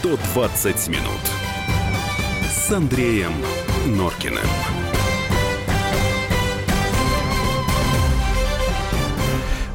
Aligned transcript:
120 0.00 0.88
минут 0.88 1.20
с 2.50 2.72
Андреем 2.72 3.34
Норкиным. 3.88 4.40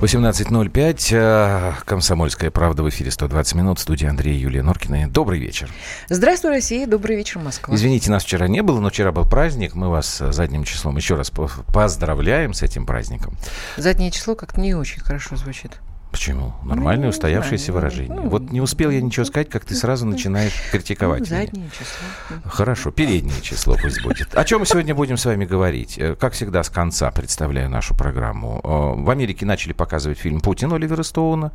Восемнадцать 0.01 0.49
ноль 0.49 0.71
пять. 0.71 1.13
Э, 1.13 1.73
Комсомольская 1.85 2.49
правда 2.49 2.81
в 2.81 2.89
эфире 2.89 3.11
120 3.11 3.53
минут. 3.53 3.77
Студия 3.77 4.09
Андрея 4.09 4.39
Юлия 4.39 4.63
Норкина. 4.63 5.07
Добрый 5.11 5.39
вечер. 5.39 5.69
Здравствуй, 6.09 6.49
Россия. 6.49 6.87
Добрый 6.87 7.17
вечер, 7.17 7.37
Москва. 7.37 7.75
Извините, 7.75 8.09
нас 8.09 8.23
вчера 8.23 8.47
не 8.47 8.63
было, 8.63 8.79
но 8.79 8.89
вчера 8.89 9.11
был 9.11 9.29
праздник. 9.29 9.75
Мы 9.75 9.89
вас 9.89 10.17
задним 10.17 10.63
числом 10.63 10.97
еще 10.97 11.13
раз 11.13 11.31
поздравляем 11.71 12.55
с 12.55 12.63
этим 12.63 12.87
праздником. 12.87 13.37
Заднее 13.77 14.09
число 14.09 14.33
как-то 14.33 14.59
не 14.59 14.73
очень 14.73 15.01
хорошо 15.01 15.35
звучит. 15.35 15.79
Почему? 16.15 16.53
Нормальное, 16.63 17.07
ну, 17.07 17.09
устоявшееся 17.09 17.65
знаю, 17.65 17.79
выражение. 17.79 18.15
Ну, 18.15 18.29
вот 18.29 18.49
не 18.49 18.61
успел 18.61 18.89
я 18.89 19.01
ничего 19.01 19.25
сказать, 19.25 19.49
как 19.49 19.65
ты 19.65 19.75
сразу 19.75 20.05
начинаешь 20.05 20.53
критиковать 20.71 21.19
ну, 21.19 21.25
заднее 21.25 21.63
меня. 21.63 21.69
число. 21.71 22.49
Хорошо, 22.49 22.91
переднее 22.91 23.41
число 23.41 23.75
пусть 23.81 24.01
будет. 24.01 24.33
О 24.33 24.45
чем 24.45 24.61
мы 24.61 24.65
сегодня 24.65 24.95
будем 24.95 25.17
с 25.17 25.25
вами 25.25 25.43
говорить? 25.43 25.97
Э, 25.97 26.15
как 26.15 26.31
всегда, 26.31 26.63
с 26.63 26.69
конца 26.69 27.11
представляю 27.11 27.69
нашу 27.69 27.97
программу. 27.97 28.61
Э, 28.63 29.03
в 29.03 29.09
Америке 29.09 29.45
начали 29.45 29.73
показывать 29.73 30.17
фильм 30.17 30.39
«Путин» 30.39 30.71
Оливера 30.71 31.03
Стоуна. 31.03 31.51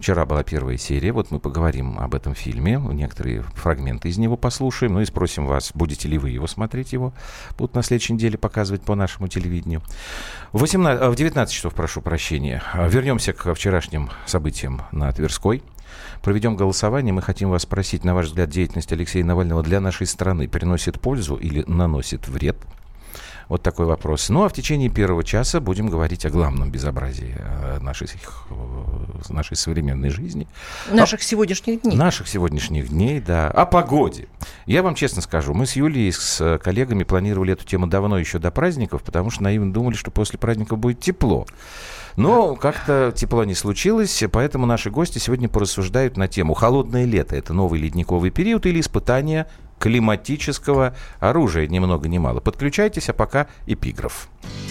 Вчера 0.00 0.26
была 0.26 0.42
первая 0.42 0.76
серия. 0.76 1.12
Вот 1.12 1.30
мы 1.30 1.38
поговорим 1.38 1.96
об 2.00 2.16
этом 2.16 2.34
фильме. 2.34 2.82
Некоторые 2.90 3.42
фрагменты 3.54 4.08
из 4.08 4.18
него 4.18 4.36
послушаем. 4.36 4.94
Ну 4.94 5.02
и 5.02 5.04
спросим 5.04 5.46
вас, 5.46 5.70
будете 5.72 6.08
ли 6.08 6.18
вы 6.18 6.30
его 6.30 6.48
смотреть. 6.48 6.92
Его 6.92 7.12
будут 7.56 7.76
на 7.76 7.84
следующей 7.84 8.14
неделе 8.14 8.36
показывать 8.36 8.82
по 8.82 8.96
нашему 8.96 9.28
телевидению. 9.28 9.82
В, 10.50 10.62
18, 10.62 11.06
в 11.06 11.14
19 11.14 11.54
часов, 11.54 11.74
прошу 11.74 12.00
прощения. 12.00 12.60
Вернемся 12.74 13.32
к 13.32 13.54
вчерашним 14.00 14.10
событиям 14.26 14.82
на 14.92 15.12
Тверской. 15.12 15.62
Проведем 16.22 16.56
голосование. 16.56 17.12
Мы 17.12 17.22
хотим 17.22 17.50
вас 17.50 17.62
спросить, 17.62 18.04
на 18.04 18.14
ваш 18.14 18.26
взгляд, 18.26 18.48
деятельность 18.48 18.92
Алексея 18.92 19.24
Навального 19.24 19.62
для 19.62 19.80
нашей 19.80 20.06
страны 20.06 20.48
приносит 20.48 21.00
пользу 21.00 21.36
или 21.36 21.64
наносит 21.66 22.28
вред? 22.28 22.56
Вот 23.48 23.62
такой 23.62 23.86
вопрос. 23.86 24.28
Ну, 24.28 24.44
а 24.44 24.48
в 24.48 24.52
течение 24.52 24.88
первого 24.88 25.24
часа 25.24 25.58
будем 25.58 25.88
говорить 25.88 26.24
о 26.24 26.30
главном 26.30 26.70
безобразии 26.70 27.34
э, 27.36 27.80
нашей, 27.80 28.06
э, 28.06 29.32
нашей 29.32 29.56
современной 29.56 30.10
жизни. 30.10 30.46
Наших 30.92 31.18
о, 31.18 31.22
сегодняшних 31.24 31.82
дней. 31.82 31.96
Наших 31.96 32.28
сегодняшних 32.28 32.90
дней, 32.90 33.20
да. 33.20 33.48
О 33.48 33.66
погоде. 33.66 34.28
Я 34.66 34.84
вам 34.84 34.94
честно 34.94 35.20
скажу, 35.20 35.52
мы 35.52 35.66
с 35.66 35.74
Юлией, 35.74 36.12
с 36.12 36.60
коллегами 36.62 37.02
планировали 37.02 37.54
эту 37.54 37.64
тему 37.64 37.88
давно, 37.88 38.18
еще 38.18 38.38
до 38.38 38.52
праздников, 38.52 39.02
потому 39.02 39.30
что 39.30 39.42
наивно 39.42 39.72
думали, 39.72 39.96
что 39.96 40.12
после 40.12 40.38
праздников 40.38 40.78
будет 40.78 41.00
тепло. 41.00 41.44
Но 42.16 42.56
как-то 42.56 43.12
тепло 43.14 43.44
не 43.44 43.54
случилось, 43.54 44.22
поэтому 44.30 44.66
наши 44.66 44.90
гости 44.90 45.18
сегодня 45.18 45.48
порассуждают 45.48 46.16
на 46.16 46.28
тему 46.28 46.54
«Холодное 46.54 47.04
лето– 47.04 47.36
это 47.36 47.52
новый 47.52 47.80
ледниковый 47.80 48.30
период 48.30 48.66
или 48.66 48.80
испытание 48.80 49.46
климатического 49.78 50.94
оружия, 51.18 51.66
ни 51.66 51.78
много 51.78 52.08
ни 52.08 52.18
мало. 52.18 52.40
Подключайтесь, 52.40 53.08
а 53.08 53.14
пока 53.14 53.48
эпиграф. 53.66 54.28
знаете, 54.42 54.69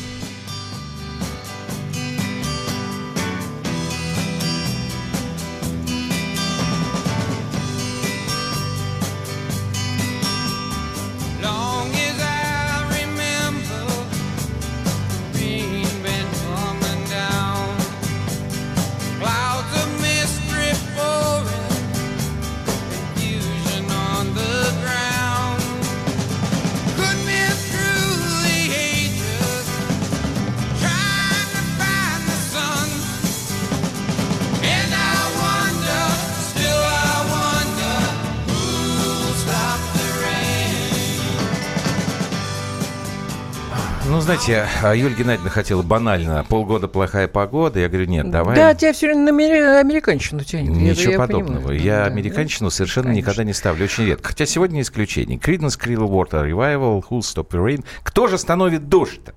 а 44.83 44.93
Юлия 44.93 45.15
Геннадьевна 45.15 45.49
хотела 45.49 45.81
банально, 45.81 46.45
полгода 46.47 46.87
плохая 46.87 47.27
погода. 47.27 47.79
Я 47.79 47.87
говорю, 47.87 48.05
нет, 48.05 48.29
давай. 48.29 48.55
Да, 48.55 48.73
тебя 48.73 48.93
все 48.93 49.07
время 49.07 49.31
на 49.31 49.79
американщину 49.79 50.43
тянет. 50.43 50.71
Ничего 50.71 51.13
я 51.13 51.17
подобного. 51.17 51.67
Понимаю. 51.67 51.81
Я 51.81 52.05
американщину 52.05 52.69
совершенно 52.69 53.07
Конечно. 53.07 53.27
никогда 53.27 53.43
не 53.43 53.53
ставлю, 53.53 53.85
очень 53.85 54.05
редко. 54.05 54.29
Хотя 54.29 54.45
сегодня 54.45 54.81
исключение. 54.81 55.37
Creedence 55.37 55.79
Clearwater 55.79 56.49
Revival, 56.49 57.03
Who'll 57.09 57.19
Stop 57.19 57.49
the 57.49 57.63
Rain. 57.63 57.85
Кто 58.03 58.27
же 58.27 58.37
становит 58.37 58.89
дождь-то? 58.89 59.33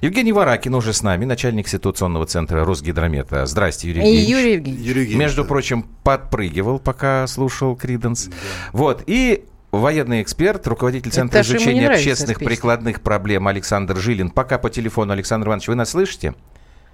Евгений 0.00 0.32
Варакин 0.32 0.74
уже 0.74 0.92
с 0.92 1.02
нами, 1.02 1.24
начальник 1.24 1.68
ситуационного 1.68 2.26
центра 2.26 2.64
Росгидромета. 2.64 3.46
Здрасте, 3.46 3.88
Юрий 3.88 4.00
Евгеньевич. 4.00 4.28
Юрий 4.28 4.52
Евгеньевич. 4.52 4.86
Юрий 4.86 5.00
Евгеньевич 5.00 5.20
Между 5.20 5.42
да. 5.42 5.48
прочим, 5.48 5.86
подпрыгивал, 6.02 6.78
пока 6.78 7.26
слушал 7.26 7.74
Creedence. 7.74 8.28
Да. 8.28 8.34
Вот, 8.72 9.02
и 9.06 9.44
военный 9.78 10.22
эксперт, 10.22 10.66
руководитель 10.66 11.10
Центра 11.10 11.38
Это 11.38 11.48
изучения 11.48 11.88
общественных 11.88 12.38
прикладных 12.38 13.00
проблем 13.00 13.48
Александр 13.48 13.96
Жилин. 13.96 14.30
Пока 14.30 14.58
по 14.58 14.70
телефону, 14.70 15.12
Александр 15.12 15.48
Иванович, 15.48 15.68
вы 15.68 15.74
нас 15.74 15.90
слышите? 15.90 16.34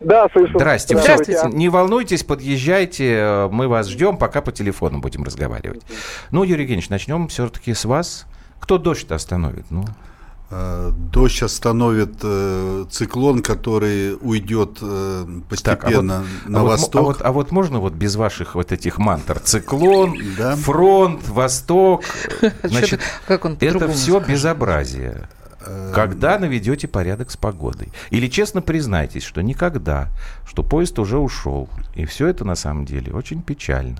Да, 0.00 0.28
слышу. 0.32 0.58
Здрасте. 0.58 0.96
Здравствуйте. 0.96 1.38
Все, 1.38 1.48
не 1.48 1.68
волнуйтесь, 1.68 2.24
подъезжайте, 2.24 3.48
мы 3.50 3.68
вас 3.68 3.88
ждем, 3.88 4.16
пока 4.16 4.41
по 4.41 4.50
телефону 4.50 4.98
будем 4.98 5.24
разговаривать. 5.24 5.82
Ну, 6.30 6.42
Юрий 6.42 6.62
Евгеньевич, 6.62 6.88
начнем 6.88 7.28
все-таки 7.28 7.74
с 7.74 7.84
вас. 7.84 8.26
Кто 8.60 8.78
дождь 8.78 9.10
остановит? 9.10 9.66
Ну, 9.70 9.84
Э, 9.84 10.09
дождь 10.50 11.43
остановит 11.43 12.15
э, 12.22 12.84
циклон, 12.91 13.41
который 13.41 14.16
уйдет 14.21 14.78
э, 14.83 15.27
постепенно 15.49 15.78
так, 15.78 15.84
а 15.84 16.44
вот, 16.44 16.50
на 16.50 16.61
а 16.61 16.65
восток. 16.65 17.03
Вот, 17.03 17.09
а, 17.09 17.19
вот, 17.19 17.27
а 17.27 17.33
вот 17.33 17.53
можно 17.53 17.78
вот 17.78 17.93
без 17.93 18.16
ваших 18.16 18.56
вот 18.56 18.72
этих 18.72 18.99
мантр? 18.99 19.39
Циклон, 19.39 20.19
да? 20.37 20.56
фронт, 20.56 21.28
восток. 21.28 22.03
Значит, 22.65 23.00
как 23.27 23.44
он 23.44 23.56
это 23.60 23.89
все 23.89 24.19
скажет? 24.19 24.28
безобразие. 24.28 25.28
Э, 25.60 25.93
когда 25.94 26.39
наведете 26.39 26.89
порядок 26.89 27.31
с 27.31 27.37
погодой? 27.37 27.93
Или 28.10 28.27
честно 28.28 28.60
признайтесь, 28.60 29.22
что 29.22 29.43
никогда, 29.43 30.09
что 30.47 30.62
поезд 30.65 30.99
уже 30.99 31.19
ушел. 31.19 31.69
И 31.94 32.05
все 32.06 32.27
это 32.27 32.44
на 32.44 32.56
самом 32.56 32.87
деле 32.87 33.12
очень 33.12 33.43
печально. 33.43 33.99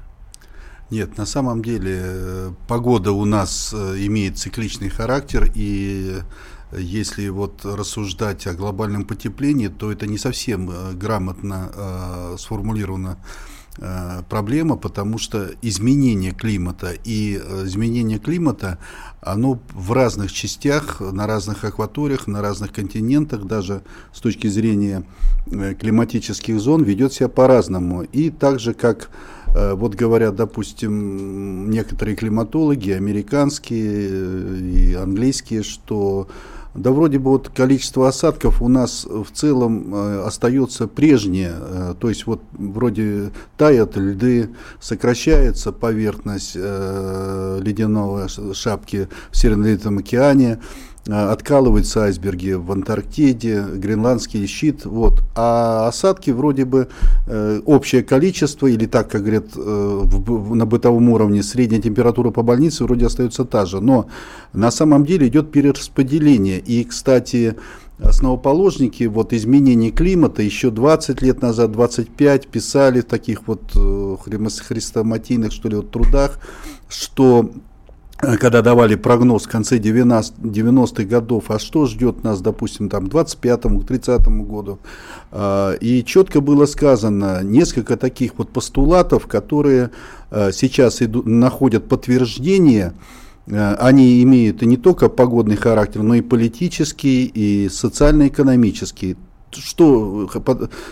Нет, 0.91 1.19
на 1.19 1.25
самом 1.25 1.63
деле 1.63 2.01
э, 2.03 2.53
погода 2.67 3.13
у 3.13 3.25
нас 3.25 3.73
э, 3.73 3.95
имеет 4.07 4.39
цикличный 4.39 4.89
характер, 4.89 5.49
и 5.55 6.17
если 6.77 7.29
вот 7.29 7.65
рассуждать 7.65 8.49
о 8.49 8.55
глобальном 8.55 9.05
потеплении, 9.05 9.69
то 9.69 9.93
это 9.93 10.09
не 10.09 10.19
совсем 10.19 10.69
э, 10.69 10.93
грамотно 10.95 11.71
э, 11.73 12.37
сформулировано 12.39 13.19
проблема, 14.29 14.77
потому 14.77 15.17
что 15.17 15.53
изменение 15.63 16.33
климата 16.33 16.93
и 17.05 17.37
изменение 17.37 18.19
климата, 18.19 18.79
оно 19.23 19.61
в 19.73 19.93
разных 19.93 20.33
частях, 20.33 21.01
на 21.01 21.27
разных 21.27 21.65
акваториях, 21.65 22.27
на 22.27 22.43
разных 22.43 22.73
континентах, 22.73 23.45
даже 23.47 23.83
с 24.13 24.21
точки 24.21 24.49
зрения 24.49 25.05
климатических 25.47 26.61
зон, 26.61 26.83
ведет 26.83 27.15
себя 27.15 27.29
по-разному. 27.29 28.03
И 28.03 28.29
так 28.31 28.59
же, 28.59 28.75
как 28.75 29.09
Э, 29.09 29.40
вот 29.55 29.95
говорят, 29.95 30.37
допустим, 30.37 31.71
некоторые 31.71 32.17
климатологи, 32.17 32.91
американские 32.91 34.09
э, 34.11 34.59
и 34.59 34.95
английские, 34.95 35.63
что 35.63 36.29
да 36.75 36.93
вроде 36.93 37.19
бы 37.19 37.31
вот 37.31 37.49
количество 37.49 38.07
осадков 38.07 38.63
у 38.63 38.69
нас 38.69 39.05
в 39.05 39.27
целом 39.33 39.93
э, 39.93 40.23
остается 40.25 40.87
прежнее, 40.87 41.55
э, 41.59 41.95
то 41.99 42.09
есть 42.09 42.27
вот 42.27 42.43
вроде 42.53 43.33
тают 43.57 43.97
льды, 43.97 44.51
сокращается 44.81 45.73
поверхность 45.73 46.53
э, 46.55 47.61
ледяного 47.61 48.29
шапки 48.29 49.09
в 49.33 49.37
Северном 49.37 49.99
океане, 49.99 50.61
Э, 50.61 50.90
откалываются 51.07 52.05
айсберги 52.05 52.53
в 52.53 52.71
Антарктиде, 52.73 53.65
Гренландский 53.75 54.47
щит, 54.47 54.85
вот. 54.85 55.23
А 55.35 55.89
осадки 55.89 56.31
вроде 56.31 56.65
бы 56.65 56.89
э, 57.27 57.61
общее 57.65 58.03
количество, 58.03 58.67
или 58.67 58.87
так, 58.87 59.11
как 59.11 59.23
говорят 59.23 59.47
э, 59.57 60.05
на 60.55 60.67
бытовом 60.67 61.09
уровне, 61.09 61.43
средняя 61.43 61.81
температура 61.81 62.31
по 62.31 62.43
больнице 62.43 62.85
вроде 62.85 63.07
остается 63.07 63.45
та 63.45 63.65
же. 63.65 63.81
Но 63.81 64.09
на 64.53 64.71
самом 64.71 65.07
деле 65.07 65.29
идет 65.29 65.51
перераспределение. 65.51 66.59
И, 66.59 66.85
кстати, 66.85 67.57
основоположники 67.99 69.05
вот 69.05 69.33
изменения 69.33 69.91
климата 69.91 70.43
еще 70.43 70.71
20 70.71 71.23
лет 71.23 71.41
назад, 71.41 71.73
25 71.73 72.49
писали 72.49 73.01
в 73.01 73.07
таких 73.07 73.49
вот 73.49 73.63
э, 73.75 74.17
хрестоматийных, 74.23 75.51
что 75.51 75.71
ли, 75.71 75.77
вот 75.77 75.91
трудах, 75.91 76.39
что 76.91 77.51
Э, 77.53 77.70
когда 78.21 78.63
давали 78.63 78.97
прогноз 78.97 79.45
в 79.45 79.49
конце 79.49 79.79
90-х 79.79 81.05
годов, 81.05 81.51
а 81.51 81.59
что 81.59 81.87
ждет 81.87 82.23
нас, 82.23 82.41
допустим, 82.41 82.89
там, 82.89 83.07
к 83.07 83.15
25-му, 83.15 83.81
к 83.81 83.87
30 83.87 84.27
году. 84.47 84.79
А, 85.31 85.73
и 85.73 86.05
четко 86.05 86.41
было 86.41 86.67
сказано 86.67 87.43
несколько 87.43 87.97
таких 87.97 88.33
вот 88.37 88.51
постулатов, 88.51 89.27
которые 89.27 89.91
э, 90.31 90.53
сейчас 90.53 91.03
идут, 91.03 91.27
находят 91.27 91.89
подтверждение, 91.89 92.93
э, 93.47 93.75
они 93.75 94.23
имеют 94.23 94.63
и 94.63 94.67
не 94.67 94.77
только 94.77 95.09
погодный 95.09 95.57
характер, 95.57 96.03
но 96.03 96.15
и 96.15 96.21
политический, 96.21 97.25
и 97.25 97.69
социально-экономический. 97.69 99.17
Что, 99.53 100.29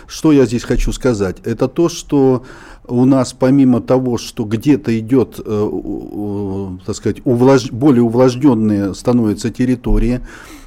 что 0.07 0.31
я 0.31 0.45
здесь 0.45 0.63
хочу 0.63 0.91
сказать? 0.91 1.37
Это 1.43 1.67
то, 1.67 1.89
что 1.89 2.43
у 2.87 3.05
нас 3.05 3.33
помимо 3.33 3.81
того, 3.81 4.17
что 4.17 4.43
где-то 4.43 4.97
идет, 4.99 5.39
э, 5.43 6.69
так 6.85 6.95
сказать, 6.95 7.21
увлаж... 7.23 7.71
более 7.71 8.03
увлажненные 8.03 8.93
становятся 8.93 9.49
территории, 9.49 10.21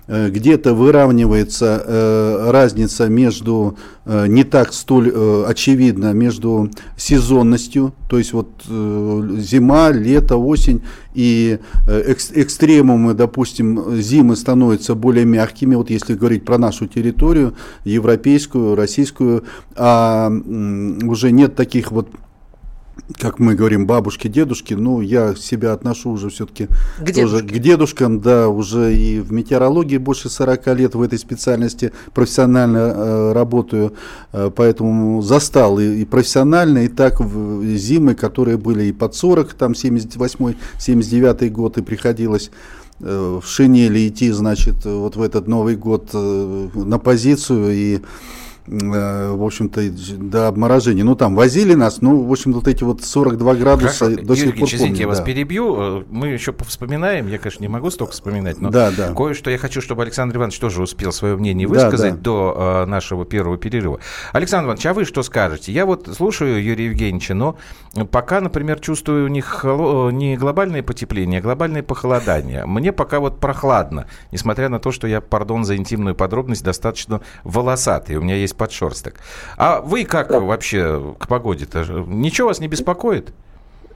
где-то 0.09 0.75
выравнивается 0.75 1.83
э, 1.85 2.51
разница 2.51 3.09
между, 3.09 3.77
э, 4.05 4.27
не 4.27 4.45
так 4.45 4.73
столь 4.73 5.13
очевидно, 5.47 6.13
между 6.13 6.71
сезонностью, 6.97 7.95
то 8.09 8.19
есть 8.19 8.33
вот 8.33 8.49
зима, 8.67 9.91
лето, 9.91 10.37
осень, 10.37 10.83
и 11.15 11.59
экстремумы, 11.87 13.15
допустим, 13.15 13.97
зимы 14.01 14.37
становятся 14.37 14.95
более 14.95 15.25
мягкими, 15.25 15.75
вот 15.75 15.91
если 15.91 16.15
говорить 16.15 16.45
про 16.45 16.59
нашу 16.59 16.87
территорию, 16.87 17.55
европейскую, 17.85 18.75
российскую, 18.75 19.45
а 19.77 20.31
уже 20.31 21.31
нет 21.31 21.55
таких 21.55 21.93
вот 21.93 22.09
как 23.19 23.39
мы 23.39 23.55
говорим, 23.55 23.87
бабушки, 23.87 24.29
дедушки, 24.29 24.75
ну, 24.75 25.01
я 25.01 25.35
себя 25.35 25.73
отношу 25.73 26.11
уже 26.11 26.31
все-таки 26.31 26.69
к, 26.99 27.13
тоже 27.13 27.41
к 27.41 27.59
дедушкам, 27.59 28.21
да, 28.21 28.49
уже 28.49 28.95
и 28.95 29.21
в 29.21 29.33
метеорологии 29.33 29.99
больше 29.99 30.29
40 30.29 30.67
лет 30.79 30.95
в 30.95 31.03
этой 31.03 31.19
специальности 31.19 31.93
профессионально 32.15 32.79
э, 32.79 33.33
работаю, 33.33 33.95
э, 34.33 34.51
поэтому 34.55 35.23
застал 35.23 35.79
и, 35.79 36.03
и 36.03 36.05
профессионально, 36.05 36.85
и 36.85 36.89
так 36.89 37.21
в 37.21 37.65
зимы, 37.77 38.15
которые 38.15 38.57
были 38.57 38.85
и 38.85 38.93
под 38.93 39.15
40, 39.15 39.55
там 39.55 39.73
78-79 39.73 41.51
год, 41.51 41.79
и 41.79 41.83
приходилось 41.83 42.51
э, 43.01 43.41
в 43.43 43.47
шинели 43.47 44.09
идти, 44.09 44.31
значит, 44.31 44.85
вот 44.85 45.17
в 45.17 45.23
этот 45.23 45.49
Новый 45.49 45.77
год 45.77 46.11
э, 46.13 46.69
на 46.75 46.99
позицию 46.99 47.73
и 47.73 48.01
в 48.67 49.45
общем-то, 49.45 49.83
до 50.19 50.49
обморожения. 50.49 51.05
Ну, 51.05 51.17
там 51.17 51.35
возили 51.35 51.75
нас, 51.75 52.01
ну, 52.01 52.23
в 52.23 52.31
общем, 52.31 52.53
вот 52.53 52.69
эти 52.69 52.85
вот 52.85 53.03
42 53.03 53.55
градуса 53.57 54.05
Хорошо. 54.07 54.23
до 54.23 54.37
сих 54.37 54.47
Юрий 54.47 54.61
пор 54.61 54.69
извините, 54.69 54.87
помню, 54.87 55.01
я 55.01 55.07
да. 55.07 55.09
вас 55.09 55.21
перебью. 55.21 55.77
Э, 55.81 56.05
мы 56.11 56.29
еще 56.29 56.55
вспоминаем, 56.67 57.29
я, 57.29 57.39
конечно, 57.39 57.63
не 57.63 57.69
могу 57.69 57.91
столько 57.91 58.13
вспоминать, 58.13 58.61
но 58.61 58.71
да, 58.71 58.91
да. 58.91 59.13
кое-что 59.15 59.51
я 59.51 59.59
хочу, 59.59 59.81
чтобы 59.81 60.03
Александр 60.03 60.37
Иванович 60.37 60.59
тоже 60.61 60.83
успел 60.83 61.13
свое 61.13 61.37
мнение 61.37 61.67
высказать 61.67 62.15
да, 62.15 62.17
да. 62.17 62.23
до 62.23 62.85
э, 62.85 62.87
нашего 62.87 63.25
первого 63.25 63.57
перерыва. 63.57 63.99
Александр 64.33 64.67
Иванович, 64.67 64.87
а 64.87 64.95
вы 64.95 65.05
что 65.05 65.23
скажете? 65.23 65.73
Я 65.73 65.85
вот 65.85 66.09
слушаю 66.15 66.63
Юрия 66.63 66.87
Евгеньевича, 66.87 67.35
но 67.35 67.57
пока, 68.11 68.41
например, 68.41 68.79
чувствую 68.81 69.25
у 69.25 69.29
них 69.29 69.65
не 69.65 70.37
глобальное 70.37 70.83
потепление, 70.83 71.41
а 71.41 71.43
глобальное 71.43 71.83
похолодание. 71.83 72.65
Мне 72.67 72.93
пока 72.93 73.21
вот 73.21 73.41
прохладно, 73.41 74.07
несмотря 74.31 74.69
на 74.69 74.79
то, 74.79 74.93
что 74.93 75.07
я, 75.07 75.21
пардон 75.21 75.65
за 75.65 75.77
интимную 75.77 76.15
подробность, 76.15 76.65
достаточно 76.65 77.21
волосатый. 77.45 78.17
У 78.17 78.23
меня 78.23 78.37
есть 78.37 78.52
подшерсток. 78.55 79.15
А 79.57 79.81
вы 79.81 80.05
как 80.05 80.29
да. 80.29 80.41
вообще 80.41 81.15
к 81.19 81.29
погоде-то? 81.29 81.85
Ничего 82.07 82.49
вас 82.49 82.61
не 82.61 82.69
беспокоит? 82.69 83.33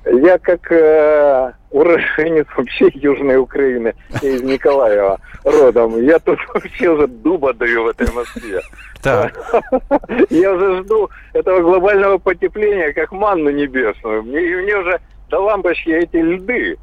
Я 0.06 0.38
как 0.38 0.70
э, 0.70 1.52
уроженец 1.70 2.46
вообще 2.56 2.88
Южной 2.94 3.38
Украины, 3.38 3.92
из 4.22 4.40
Николаева 4.40 5.18
родом. 5.42 6.00
Я 6.00 6.20
тут 6.20 6.38
вообще 6.54 6.90
уже 6.90 7.08
дуба 7.08 7.52
даю 7.52 7.84
в 7.84 7.88
этой 7.88 8.10
Москве. 8.12 8.60
Так. 9.02 9.34
Я 10.30 10.52
уже 10.52 10.82
жду 10.82 11.10
этого 11.32 11.60
глобального 11.60 12.18
потепления, 12.18 12.92
как 12.92 13.10
манну 13.12 13.50
небесную. 13.50 14.22
Мне, 14.22 14.40
мне 14.40 14.76
уже 14.76 15.00
до 15.28 15.40
лампочки 15.40 15.90
эти 15.90 16.16
льды. 16.16 16.76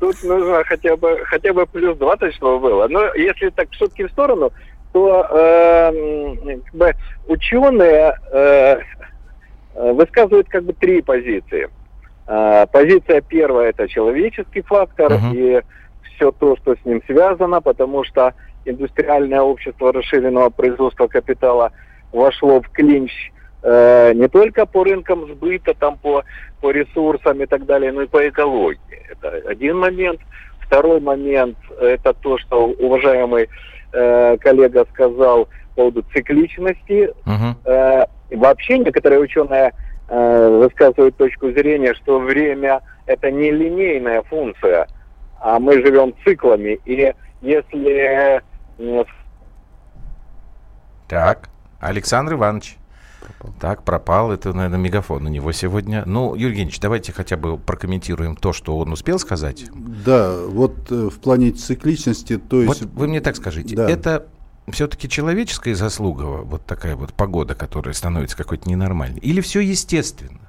Тут 0.00 0.22
нужно 0.24 0.64
хотя 0.64 0.96
бы, 0.96 1.20
хотя 1.24 1.52
бы 1.52 1.66
плюс 1.66 1.96
20, 1.96 2.34
чтобы 2.34 2.58
было. 2.58 2.88
Но 2.88 3.14
если 3.14 3.50
так 3.50 3.68
шутки 3.72 4.06
в 4.06 4.10
сторону, 4.10 4.50
то 4.92 5.26
э, 5.30 6.36
как 6.64 6.74
бы 6.74 6.94
ученые 7.26 8.14
э, 8.30 8.78
э, 9.74 9.92
высказывают 9.92 10.48
как 10.48 10.64
бы 10.64 10.72
три 10.74 11.02
позиции. 11.02 11.68
Э, 12.26 12.66
позиция 12.70 13.20
первая 13.22 13.70
это 13.70 13.88
человеческий 13.88 14.62
фактор 14.62 15.12
uh-huh. 15.12 15.34
и 15.34 15.62
все 16.14 16.30
то, 16.32 16.56
что 16.56 16.76
с 16.76 16.84
ним 16.84 17.02
связано, 17.06 17.60
потому 17.60 18.04
что 18.04 18.34
индустриальное 18.64 19.40
общество 19.40 19.92
расширенного 19.92 20.50
производства 20.50 21.08
капитала 21.08 21.72
вошло 22.12 22.60
в 22.60 22.68
клинч 22.68 23.32
э, 23.62 24.12
не 24.14 24.28
только 24.28 24.66
по 24.66 24.84
рынкам 24.84 25.26
сбыта, 25.32 25.74
там 25.74 25.96
по, 25.96 26.22
по 26.60 26.70
ресурсам 26.70 27.42
и 27.42 27.46
так 27.46 27.64
далее, 27.64 27.92
но 27.92 28.02
и 28.02 28.06
по 28.06 28.28
экологии. 28.28 29.06
Это 29.10 29.48
один 29.48 29.78
момент. 29.78 30.20
Второй 30.60 31.00
момент 31.00 31.58
это 31.80 32.14
то, 32.14 32.38
что 32.38 32.66
уважаемый 32.66 33.48
э, 33.92 34.36
коллега 34.38 34.86
сказал 34.92 35.46
по 35.74 35.76
поводу 35.76 36.04
цикличности. 36.12 37.12
Uh-huh. 37.24 37.54
Э, 37.64 38.06
вообще 38.30 38.78
некоторые 38.78 39.20
ученые 39.20 39.72
э, 40.08 40.48
высказывают 40.48 41.16
точку 41.16 41.50
зрения, 41.52 41.94
что 41.94 42.18
время 42.18 42.82
это 43.06 43.30
не 43.30 43.50
линейная 43.50 44.22
функция, 44.22 44.86
а 45.40 45.58
мы 45.58 45.74
живем 45.74 46.14
циклами. 46.24 46.78
И 46.84 47.12
если... 47.40 48.40
Э, 48.78 49.04
так, 51.08 51.48
Александр 51.80 52.34
Иванович 52.34 52.76
пропал. 53.22 53.54
Так, 53.60 53.84
пропал. 53.84 54.32
Это, 54.32 54.52
наверное, 54.52 54.78
мегафон 54.78 55.26
у 55.26 55.28
него 55.28 55.52
сегодня. 55.52 56.02
Ну, 56.06 56.34
Юрий 56.34 56.50
Евгеньевич, 56.50 56.80
давайте 56.80 57.12
хотя 57.12 57.36
бы 57.36 57.58
прокомментируем 57.58 58.36
то, 58.36 58.52
что 58.52 58.78
он 58.78 58.92
успел 58.92 59.18
сказать. 59.18 59.64
Да, 59.74 60.36
вот 60.46 60.90
э, 60.90 61.08
в 61.08 61.18
плане 61.20 61.52
цикличности, 61.52 62.38
то 62.38 62.62
есть... 62.62 62.82
Вот 62.82 62.90
вы 62.92 63.08
мне 63.08 63.20
так 63.20 63.36
скажите, 63.36 63.76
да. 63.76 63.88
это 63.88 64.26
все-таки 64.70 65.08
человеческая 65.08 65.74
заслуга, 65.74 66.22
вот 66.22 66.64
такая 66.64 66.96
вот 66.96 67.12
погода, 67.14 67.54
которая 67.54 67.94
становится 67.94 68.36
какой-то 68.36 68.68
ненормальной? 68.68 69.20
Или 69.20 69.40
все 69.40 69.60
естественно? 69.60 70.40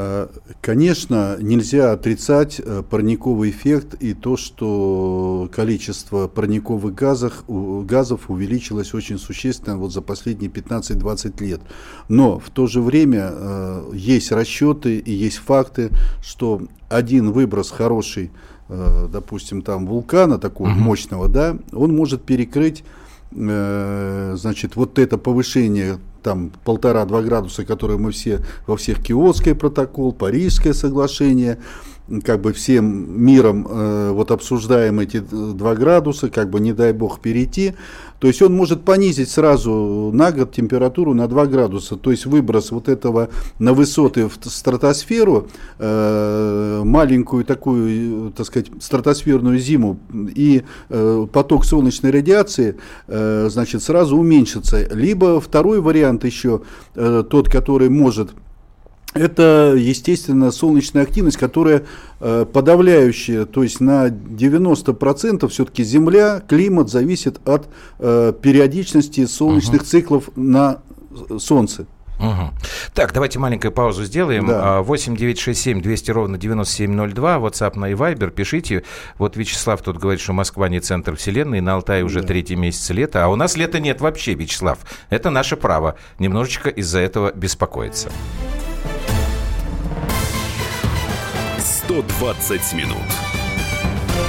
Э, 0.00 0.28
конечно, 0.60 1.36
нельзя 1.40 1.90
отрицать 1.90 2.60
э, 2.64 2.84
парниковый 2.88 3.50
эффект 3.50 3.94
и 3.98 4.14
то, 4.14 4.36
что 4.36 5.50
количество 5.52 6.28
парниковых 6.28 6.94
газов, 6.94 7.42
газов 7.48 8.30
увеличилось 8.30 8.94
очень 8.94 9.18
существенно 9.18 9.76
вот 9.76 9.92
за 9.92 10.00
последние 10.00 10.52
15-20 10.52 11.42
лет. 11.42 11.60
Но 12.08 12.38
в 12.38 12.48
то 12.50 12.68
же 12.68 12.80
время 12.80 13.30
э, 13.32 13.90
есть 13.92 14.30
расчеты 14.30 14.98
и 14.98 15.12
есть 15.12 15.38
факты, 15.38 15.90
что 16.22 16.62
один 16.88 17.32
выброс 17.32 17.72
хороший, 17.72 18.30
допустим, 18.68 19.62
там 19.62 19.86
вулкана 19.86 20.38
такого 20.38 20.68
угу. 20.68 20.78
мощного, 20.78 21.28
да, 21.28 21.56
он 21.72 21.96
может 21.96 22.22
перекрыть 22.22 22.84
значит, 23.30 24.76
вот 24.76 24.98
это 24.98 25.18
повышение 25.18 25.98
там 26.22 26.50
полтора-два 26.64 27.22
градуса, 27.22 27.64
которые 27.64 27.98
мы 27.98 28.10
все 28.10 28.40
во 28.66 28.76
всех 28.76 29.02
Киотский 29.02 29.54
протокол, 29.54 30.12
Парижское 30.12 30.72
соглашение, 30.72 31.58
как 32.24 32.40
бы 32.40 32.52
всем 32.52 33.22
миром 33.22 33.66
э, 33.68 34.10
вот 34.12 34.30
обсуждаем 34.30 35.00
эти 35.00 35.20
два 35.20 35.74
градуса, 35.74 36.28
как 36.28 36.50
бы 36.50 36.60
не 36.60 36.72
дай 36.72 36.92
бог 36.92 37.20
перейти, 37.20 37.74
то 38.18 38.26
есть 38.26 38.42
он 38.42 38.52
может 38.54 38.82
понизить 38.82 39.30
сразу 39.30 40.10
на 40.12 40.32
год 40.32 40.52
температуру 40.52 41.14
на 41.14 41.28
2 41.28 41.46
градуса, 41.46 41.96
то 41.96 42.10
есть 42.10 42.26
выброс 42.26 42.72
вот 42.72 42.88
этого 42.88 43.28
на 43.58 43.74
высоты 43.74 44.28
в 44.28 44.38
стратосферу, 44.42 45.48
э, 45.78 46.82
маленькую 46.84 47.44
такую, 47.44 48.32
так 48.32 48.46
сказать, 48.46 48.70
стратосферную 48.80 49.58
зиму 49.58 50.00
и 50.12 50.64
э, 50.88 51.26
поток 51.32 51.64
солнечной 51.64 52.10
радиации, 52.10 52.76
э, 53.06 53.48
значит, 53.50 53.82
сразу 53.82 54.16
уменьшится. 54.16 54.88
Либо 54.92 55.40
второй 55.40 55.80
вариант 55.80 56.24
еще, 56.24 56.62
э, 56.96 57.22
тот, 57.28 57.48
который 57.48 57.88
может 57.88 58.30
это, 59.18 59.74
естественно, 59.76 60.50
солнечная 60.50 61.02
активность, 61.02 61.36
которая 61.36 61.84
э, 62.20 62.46
подавляющая, 62.50 63.44
то 63.44 63.62
есть 63.62 63.80
на 63.80 64.08
90% 64.08 65.48
все-таки 65.48 65.84
Земля, 65.84 66.42
климат 66.46 66.88
зависит 66.88 67.40
от 67.46 67.68
э, 67.98 68.32
периодичности 68.40 69.26
солнечных 69.26 69.82
угу. 69.82 69.88
циклов 69.88 70.30
на 70.36 70.78
Солнце. 71.38 71.86
Угу. 72.18 72.50
Так, 72.94 73.12
давайте 73.12 73.38
маленькую 73.38 73.70
паузу 73.70 74.04
сделаем. 74.04 74.46
Да. 74.46 74.82
8 74.82 75.16
9 75.16 75.38
6 75.38 75.60
7 75.60 75.80
200 75.80 76.10
ровно 76.10 76.38
9702. 76.38 77.36
WhatsApp 77.36 77.78
на 77.78 77.90
и 77.90 77.94
Viber. 77.94 78.30
Пишите. 78.30 78.82
Вот 79.18 79.36
Вячеслав 79.36 79.80
тут 79.82 79.98
говорит, 79.98 80.20
что 80.20 80.32
Москва 80.32 80.68
не 80.68 80.80
центр 80.80 81.14
вселенной. 81.16 81.60
На 81.60 81.74
Алтае 81.74 82.04
уже 82.04 82.20
да. 82.20 82.28
третий 82.28 82.56
месяц 82.56 82.90
лета. 82.90 83.24
А 83.24 83.28
у 83.28 83.36
нас 83.36 83.56
лета 83.56 83.78
нет 83.78 84.00
вообще, 84.00 84.34
Вячеслав. 84.34 84.78
Это 85.10 85.30
наше 85.30 85.56
право. 85.56 85.94
Немножечко 86.18 86.70
из-за 86.70 86.98
этого 86.98 87.32
беспокоиться. 87.32 88.10
120 91.88 92.74
минут 92.74 92.96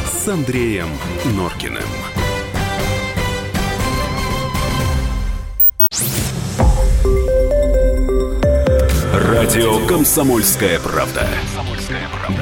с 0.10 0.30
Андреем 0.30 0.88
Норкиным. 1.36 1.84
Радио 9.13 9.86
«Комсомольская 9.88 10.80
правда». 10.80 11.28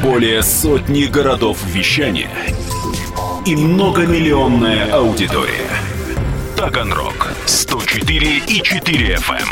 Более 0.03 0.43
сотни 0.43 1.05
городов 1.05 1.65
вещания 1.65 2.29
и 3.47 3.55
многомиллионная 3.55 4.93
аудитория. 4.93 5.67
Таганрог 6.55 7.33
104 7.47 8.37
и 8.47 8.61
4 8.61 9.15
FM. 9.15 9.49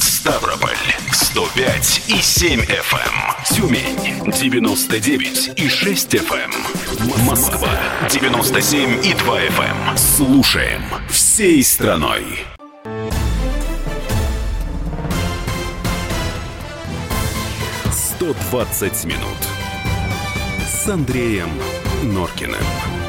Ставрополь 0.00 0.70
105 1.32 2.02
и 2.08 2.20
7 2.20 2.60
FM. 2.60 3.56
Тюмень 3.56 4.30
99 4.30 5.52
и 5.56 5.66
6 5.66 6.14
FM. 6.16 6.52
Москва 7.24 7.70
97 8.10 9.02
и 9.02 9.14
2 9.14 9.40
FM. 9.40 9.96
Слушаем 9.96 10.82
всей 11.08 11.64
страной. 11.64 12.44
«120 18.20 19.06
минут» 19.06 19.38
с 20.68 20.86
Андреем 20.86 21.48
Норкиным. 22.02 23.01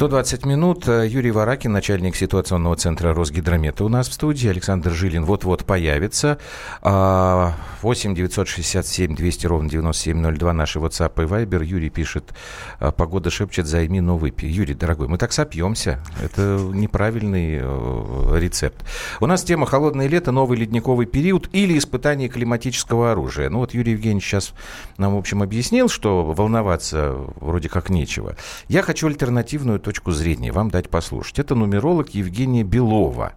120 0.00 0.46
минут. 0.46 0.86
Юрий 0.88 1.30
Варакин, 1.30 1.72
начальник 1.72 2.16
ситуационного 2.16 2.74
центра 2.74 3.12
Росгидромета 3.12 3.84
у 3.84 3.90
нас 3.90 4.08
в 4.08 4.14
студии. 4.14 4.48
Александр 4.48 4.92
Жилин 4.92 5.26
вот-вот 5.26 5.66
появится. 5.66 6.38
8 6.80 8.14
967 8.14 9.14
200 9.14 9.46
ровно 9.46 9.68
9702 9.68 10.52
наши 10.54 10.78
WhatsApp 10.78 11.22
и 11.22 11.26
Viber. 11.26 11.62
Юрий 11.62 11.90
пишет, 11.90 12.32
«А, 12.78 12.92
погода 12.92 13.30
шепчет, 13.30 13.66
займи, 13.66 14.00
но 14.00 14.16
выпей. 14.16 14.48
Юрий, 14.48 14.72
дорогой, 14.72 15.08
мы 15.08 15.18
так 15.18 15.34
сопьемся. 15.34 16.02
Это 16.22 16.58
неправильный 16.72 17.58
э, 17.60 18.38
рецепт. 18.38 18.82
У 19.20 19.26
нас 19.26 19.44
тема 19.44 19.66
«Холодное 19.66 20.06
лето, 20.06 20.32
новый 20.32 20.56
ледниковый 20.56 21.04
период 21.04 21.50
или 21.52 21.76
испытание 21.76 22.30
климатического 22.30 23.12
оружия». 23.12 23.50
Ну 23.50 23.58
вот 23.58 23.74
Юрий 23.74 23.92
Евгеньевич 23.92 24.24
сейчас 24.24 24.54
нам, 24.96 25.14
в 25.14 25.18
общем, 25.18 25.42
объяснил, 25.42 25.90
что 25.90 26.24
волноваться 26.24 27.16
вроде 27.36 27.68
как 27.68 27.90
нечего. 27.90 28.36
Я 28.68 28.80
хочу 28.80 29.06
альтернативную 29.06 29.78
точку 29.78 29.89
зрения 30.06 30.52
вам 30.52 30.70
дать 30.70 30.88
послушать. 30.88 31.38
Это 31.38 31.54
нумеролог 31.54 32.10
Евгения 32.10 32.64
Белова. 32.64 33.32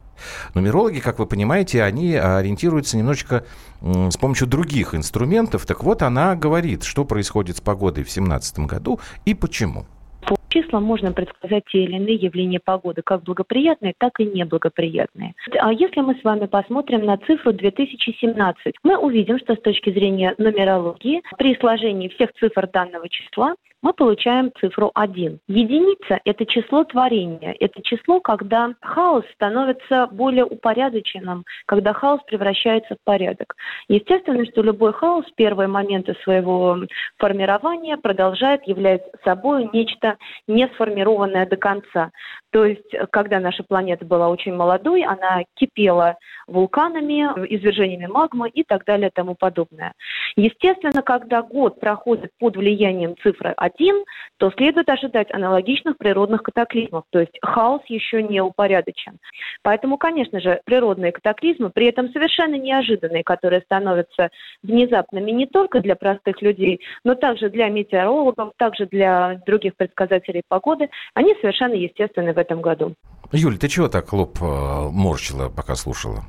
Нумерологи, 0.54 1.00
как 1.00 1.20
вы 1.20 1.26
понимаете, 1.26 1.84
они 1.84 2.16
ориентируются 2.16 2.98
немножечко 2.98 3.46
с 3.82 4.18
помощью 4.18 4.48
других 4.48 4.96
инструментов. 4.96 5.66
Так 5.66 5.84
вот, 5.84 6.02
она 6.02 6.36
говорит, 6.36 6.84
что 6.84 7.06
происходит 7.06 7.58
с 7.58 7.62
погодой 7.62 8.04
в 8.04 8.08
2017 8.08 8.60
году 8.60 9.00
и 9.26 9.34
почему. 9.34 9.86
По 10.26 10.38
числам 10.48 10.84
можно 10.84 11.12
предсказать 11.12 11.64
те 11.70 11.84
или 11.84 11.98
иные 11.98 12.16
явления 12.16 12.60
погоды, 12.60 13.02
как 13.04 13.24
благоприятные, 13.24 13.94
так 13.98 14.20
и 14.20 14.26
неблагоприятные. 14.26 15.34
А 15.60 15.74
если 15.74 16.00
мы 16.00 16.16
с 16.16 16.24
вами 16.24 16.46
посмотрим 16.46 17.06
на 17.06 17.18
цифру 17.18 17.52
2017, 17.52 18.76
мы 18.84 18.98
увидим, 18.98 19.38
что 19.40 19.56
с 19.56 19.60
точки 19.60 19.92
зрения 19.92 20.34
нумерологии, 20.38 21.22
при 21.38 21.56
сложении 21.60 22.08
всех 22.08 22.32
цифр 22.40 22.70
данного 22.72 23.10
числа 23.10 23.56
мы 23.84 23.94
получаем 23.94 24.52
цифру 24.60 24.92
1. 24.96 25.40
Единица– 25.48 26.20
это 26.26 26.46
число 26.46 26.86
творения. 26.86 27.54
Это 27.60 27.82
число, 27.84 28.22
когда 28.22 28.74
хаос 28.82 29.26
становится 29.36 30.08
более 30.08 30.46
упорядоченным, 30.46 31.44
когда 31.66 31.92
хаос 31.94 32.22
превращается 32.26 32.96
в 32.96 33.04
порядок. 33.04 33.56
Естественно, 33.90 34.46
что 34.46 34.64
любой 34.64 34.94
хаос 34.94 35.26
в 35.26 35.36
первые 35.36 35.68
моменты 35.68 36.16
своего 36.24 36.78
формирования 37.18 37.98
продолжает 37.98 38.66
являть 38.66 39.04
собой 39.26 39.70
нечто 39.74 40.18
не 40.48 40.66
сформированное 40.70 41.46
до 41.46 41.58
конца. 41.58 42.12
То 42.54 42.66
есть, 42.66 42.96
когда 43.12 43.40
наша 43.40 43.64
планета 43.64 44.06
была 44.06 44.30
очень 44.30 44.54
молодой, 44.54 45.02
она 45.02 45.44
кипела 45.56 46.18
вулканами, 46.46 47.24
извержениями 47.50 48.06
магмы 48.06 48.48
и 48.48 48.64
так 48.64 48.86
далее 48.86 49.10
и 49.10 49.12
тому 49.12 49.34
подобное. 49.34 49.94
Естественно, 50.36 51.02
когда 51.02 51.42
год 51.42 51.80
проходит 51.80 52.30
под 52.40 52.56
влиянием 52.56 53.16
цифры 53.24 53.54
1, 53.58 54.04
то 54.38 54.52
следует 54.52 54.88
ожидать 54.88 55.34
аналогичных 55.34 55.98
природных 55.98 56.44
катаклизмов, 56.44 57.06
то 57.10 57.20
есть 57.20 57.36
хаос 57.42 57.82
еще 57.88 58.22
не 58.22 58.40
упорядочен. 58.42 59.18
Поэтому, 59.64 59.98
конечно 59.98 60.40
же, 60.40 60.62
природные 60.66 61.12
катаклизмы, 61.12 61.72
при 61.72 61.88
этом 61.88 62.12
совершенно 62.12 62.56
неожиданные, 62.56 63.24
которые 63.24 63.62
становятся 63.62 64.30
внезапными 64.62 65.32
не 65.32 65.48
только 65.48 65.80
для 65.80 65.96
простых 65.96 66.40
людей, 66.44 66.82
но 67.04 67.16
также 67.16 67.50
для 67.50 67.70
метеорологов, 67.70 68.54
также 68.58 68.86
для 68.86 69.42
других 69.48 69.76
предсказателей 69.76 70.44
погоды, 70.48 70.90
они 71.16 71.34
совершенно 71.42 71.74
естественны 71.74 72.34
в 72.34 72.43
этом 72.44 72.62
году. 72.62 72.96
Юль, 73.32 73.58
ты 73.58 73.68
чего 73.68 73.88
так 73.88 74.14
лоб 74.14 74.38
э, 74.42 74.90
морщила, 74.92 75.50
пока 75.50 75.76
слушала? 75.76 76.24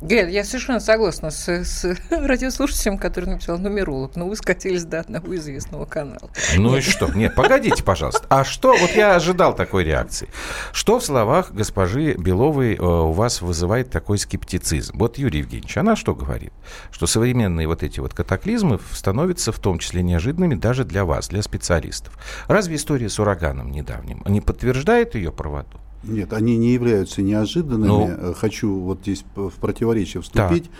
Нет, 0.00 0.30
я 0.30 0.44
совершенно 0.44 0.80
согласна 0.80 1.30
с, 1.30 1.48
с 1.48 1.96
радиослушателем, 2.10 2.96
который 2.96 3.26
написал 3.26 3.58
нумеролог. 3.58 4.16
Но 4.16 4.26
вы 4.26 4.36
скатились 4.36 4.84
до 4.84 5.00
одного 5.00 5.36
известного 5.36 5.84
канала. 5.84 6.30
Ну 6.56 6.70
Нет. 6.70 6.78
и 6.78 6.90
что? 6.90 7.08
Нет, 7.08 7.34
погодите, 7.34 7.84
пожалуйста. 7.84 8.24
А 8.28 8.44
что? 8.44 8.74
Вот 8.76 8.90
я 8.92 9.14
ожидал 9.14 9.54
такой 9.54 9.84
реакции. 9.84 10.28
Что 10.72 10.98
в 10.98 11.04
словах 11.04 11.52
госпожи 11.52 12.14
Беловой 12.14 12.76
э, 12.76 12.82
у 12.82 13.12
вас 13.12 13.42
вызывает 13.42 13.90
такой 13.90 14.18
скептицизм? 14.18 14.96
Вот 14.96 15.18
Юрий 15.18 15.40
Евгеньевич, 15.40 15.76
она 15.76 15.96
что 15.96 16.14
говорит? 16.14 16.52
Что 16.90 17.06
современные 17.06 17.66
вот 17.66 17.82
эти 17.82 18.00
вот 18.00 18.14
катаклизмы 18.14 18.80
становятся 18.92 19.52
в 19.52 19.58
том 19.58 19.78
числе 19.78 20.02
неожиданными 20.02 20.54
даже 20.54 20.84
для 20.84 21.04
вас, 21.04 21.28
для 21.28 21.42
специалистов. 21.42 22.18
Разве 22.48 22.76
история 22.76 23.08
с 23.08 23.18
ураганом 23.18 23.70
недавним 23.70 24.22
не 24.26 24.40
подтверждает 24.40 25.14
ее 25.14 25.30
правоту? 25.30 25.78
Нет, 26.02 26.32
они 26.32 26.56
не 26.56 26.72
являются 26.72 27.22
неожиданными. 27.22 27.88
Ну, 27.88 28.08
э, 28.08 28.34
Хочу 28.34 28.74
вот 28.74 29.00
здесь 29.02 29.24
в 29.34 29.52
противоречие 29.60 30.22
вступить. 30.22 30.70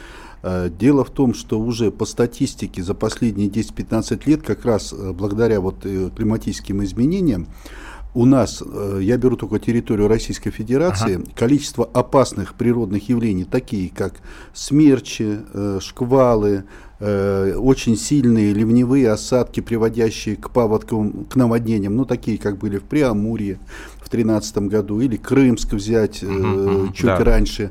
Да. 0.43 0.67
Э, 0.67 0.71
дело 0.71 1.05
в 1.05 1.11
том, 1.11 1.35
что 1.35 1.61
уже 1.61 1.91
по 1.91 2.07
статистике 2.07 2.83
за 2.83 2.95
последние 2.95 3.49
10-15 3.49 4.23
лет, 4.27 4.43
как 4.43 4.65
раз 4.65 4.93
э, 4.93 5.13
благодаря 5.13 5.61
вот 5.61 5.83
климатическим 5.83 6.83
изменениям, 6.85 7.49
у 8.13 8.25
нас, 8.25 8.61
я 8.99 9.17
беру 9.19 9.37
только 9.37 9.61
территорию 9.61 10.09
Российской 10.09 10.51
Федерации, 10.51 11.15
ага. 11.15 11.27
количество 11.37 11.85
опасных 11.85 12.55
природных 12.55 13.09
явлений, 13.09 13.45
такие 13.45 13.89
как 13.89 14.15
смерчи, 14.53 15.39
шквалы, 15.79 16.65
очень 17.01 17.97
сильные 17.97 18.53
ливневые 18.53 19.11
осадки, 19.11 19.61
приводящие 19.61 20.37
к 20.37 20.51
паводкам, 20.51 21.25
к 21.25 21.37
наводнениям, 21.37 21.97
ну 21.97 22.05
такие, 22.05 22.37
как 22.37 22.59
были 22.59 22.77
в 22.77 22.83
Преамурье, 22.83 23.59
2013 24.11 24.59
году, 24.69 25.01
или 25.01 25.17
Крымск 25.17 25.73
взять 25.73 26.23
uh-huh, 26.23 26.93
чуть 26.93 27.07
да. 27.07 27.19
раньше. 27.19 27.71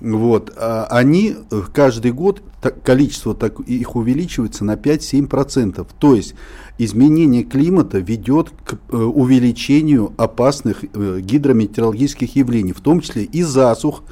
Вот, 0.00 0.52
а 0.56 0.86
они 0.90 1.34
э, 1.50 1.62
каждый 1.72 2.12
год 2.12 2.42
так, 2.60 2.82
количество 2.82 3.34
так, 3.34 3.60
их 3.60 3.96
увеличивается 3.96 4.64
на 4.64 4.74
5-7%. 4.74 5.86
То 5.98 6.14
есть 6.14 6.34
изменение 6.78 7.44
климата 7.44 7.98
ведет 7.98 8.50
к 8.64 8.74
э, 8.74 8.96
увеличению 8.96 10.12
опасных 10.16 10.84
э, 10.84 11.20
гидрометеорологических 11.20 12.34
явлений, 12.36 12.72
в 12.72 12.80
том 12.80 13.00
числе 13.00 13.24
и 13.24 13.42
засух, 13.42 14.02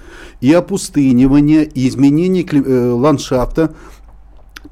и 0.40 0.52
опустынивание, 0.52 1.64
и 1.64 1.88
изменение 1.88 2.44
кли, 2.44 2.62
э, 2.64 2.90
ландшафта. 2.90 3.74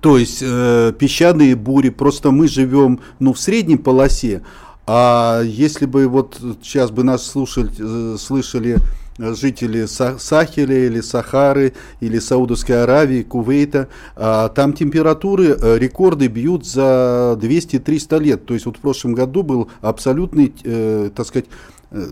То 0.01 0.19
есть 0.19 0.39
э, 0.43 0.93
песчаные 0.99 1.57
бури. 1.57 1.91
Просто 1.91 2.31
мы 2.31 2.49
живем 2.49 3.01
ну, 3.19 3.33
в 3.33 3.41
средней 3.41 3.77
полосе, 3.77 4.43
а 4.87 5.43
если 5.43 5.87
бы 5.87 6.09
вот 6.09 6.41
сейчас 6.63 6.91
бы 6.91 7.05
нас 7.05 7.27
слушали, 7.27 7.71
э, 7.79 8.17
слышали 8.19 8.79
жители 9.19 9.87
Сахеля 9.87 10.87
или 10.87 11.01
Сахары 11.01 11.75
или 12.01 12.19
Саудовской 12.19 12.83
Аравии, 12.83 13.23
Кувейта, 13.23 13.89
а 14.17 14.49
там 14.49 14.73
температуры, 14.73 15.57
э, 15.61 15.79
рекорды 15.79 16.29
бьют 16.29 16.67
за 16.67 17.37
200-300 17.41 18.19
лет. 18.19 18.47
То 18.47 18.55
есть 18.55 18.67
вот 18.67 18.79
в 18.79 18.81
прошлом 18.81 19.15
году 19.15 19.43
был 19.43 19.69
абсолютный, 19.81 20.53
э, 20.65 21.11
так 21.15 21.27
сказать, 21.27 21.47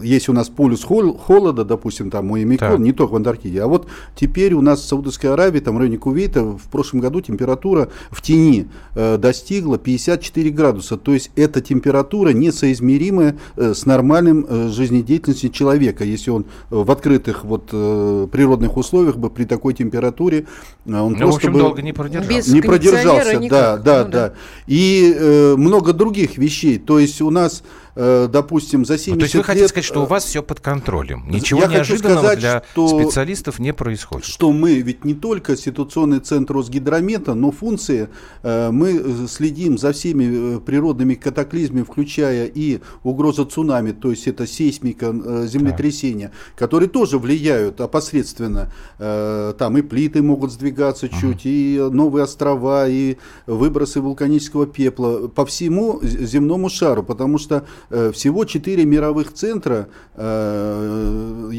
есть 0.03 0.29
у 0.29 0.33
нас 0.33 0.49
полюс 0.49 0.85
холода, 0.85 1.65
допустим, 1.65 2.11
там 2.11 2.27
Моемикон, 2.27 2.77
да. 2.77 2.79
не 2.79 2.93
только 2.93 3.13
в 3.13 3.17
Антарктиде, 3.17 3.63
а 3.63 3.67
вот 3.67 3.89
теперь 4.17 4.55
у 4.55 4.61
нас 4.61 4.81
в 4.81 4.89
Саудовской 4.89 5.31
Аравии, 5.31 5.61
там 5.61 5.77
в 5.77 5.79
районе 5.79 5.99
Кувейта, 5.99 6.43
в 6.43 6.69
прошлом 6.71 7.01
году 7.01 7.21
температура 7.21 7.89
в 8.11 8.21
тени 8.23 8.69
э, 8.95 9.19
достигла 9.19 9.79
54 9.79 10.51
градуса, 10.51 10.97
то 10.97 11.13
есть 11.13 11.31
эта 11.37 11.61
температура 11.61 12.31
несоизмеримая 12.31 13.39
э, 13.57 13.75
с 13.75 13.87
нормальным 13.87 14.47
э, 14.49 14.69
жизнедеятельностью 14.69 15.51
человека, 15.51 16.05
если 16.05 16.31
он 16.31 16.47
в 16.71 16.91
открытых 16.91 17.45
вот 17.45 17.69
э, 17.73 18.27
природных 18.33 18.77
условиях 18.77 19.17
бы 19.17 19.31
при 19.31 19.45
такой 19.45 19.75
температуре 19.75 20.47
э, 20.87 20.93
он 20.93 21.13
ну, 21.13 21.19
просто 21.19 21.33
в 21.33 21.37
общем, 21.37 21.53
бы 21.53 21.59
долго 21.61 21.83
не 21.83 21.93
продержался. 21.93 22.31
Без 22.31 22.49
не 22.49 22.63
продержался, 22.63 23.37
никак. 23.37 23.51
да, 23.51 23.77
да, 23.77 24.05
ну, 24.05 24.11
да, 24.11 24.29
да. 24.29 24.35
И 24.67 25.15
э, 25.17 25.55
много 25.57 25.93
других 25.93 26.37
вещей, 26.37 26.79
то 26.79 26.99
есть 26.99 27.21
у 27.21 27.31
нас 27.31 27.63
э, 27.63 27.88
допустим, 28.29 28.85
за 28.85 28.99
70 28.99 29.15
ну, 29.15 29.19
То 29.19 29.25
есть 29.25 29.35
вы 29.35 29.45
хотите 29.45 29.63
лет, 29.63 29.71
сказать, 29.71 29.85
что 29.85 30.03
у 30.03 30.07
вас 30.07 30.25
все 30.25 30.43
под 30.43 30.61
контролем? 30.61 31.25
Ничего 31.29 31.63
я 31.63 31.67
неожиданного 31.67 32.19
сказать, 32.19 32.39
для 32.39 32.63
что, 32.71 32.89
специалистов 32.89 33.59
не 33.59 33.73
происходит? 33.73 34.27
Что 34.27 34.53
мы 34.53 34.81
ведь 34.81 35.05
не 35.05 35.15
только 35.15 35.57
ситуационный 35.57 36.21
центр 36.21 36.55
Росгидромета, 36.55 37.35
но 37.35 37.51
функции, 37.51 38.09
э, 38.43 38.71
мы 38.71 39.27
следим 39.29 39.79
за 39.79 39.93
всеми 39.93 40.59
природными 40.61 41.15
катаклизмами, 41.15 41.83
включая 41.83 42.47
и 42.47 42.81
угрозу 43.03 43.45
цунами, 43.45 43.93
то 43.93 44.11
есть 44.11 44.27
это 44.29 44.47
сейсмика, 44.47 45.13
землетрясения, 45.47 46.29
да. 46.29 46.59
которые 46.67 46.89
тоже 46.89 47.19
влияют 47.19 47.81
опосредственно. 47.81 48.73
Там 48.99 49.79
и 49.79 49.83
плиты 49.83 50.23
могут 50.23 50.53
сдвигаться 50.53 51.09
чуть, 51.09 51.43
и 51.45 51.79
новые 51.91 52.25
острова, 52.25 52.89
и 52.89 53.17
выбросы 53.47 54.01
вулканического 54.01 54.67
пепла 54.67 55.29
по 55.29 55.45
всему 55.45 56.01
земному 56.03 56.69
шару, 56.69 57.03
потому 57.03 57.39
что 57.39 57.65
э, 57.88 57.88
всего 57.91 58.45
четыре 58.45 58.85
мировых 58.85 59.33
центра 59.33 59.89
э, 60.15 61.53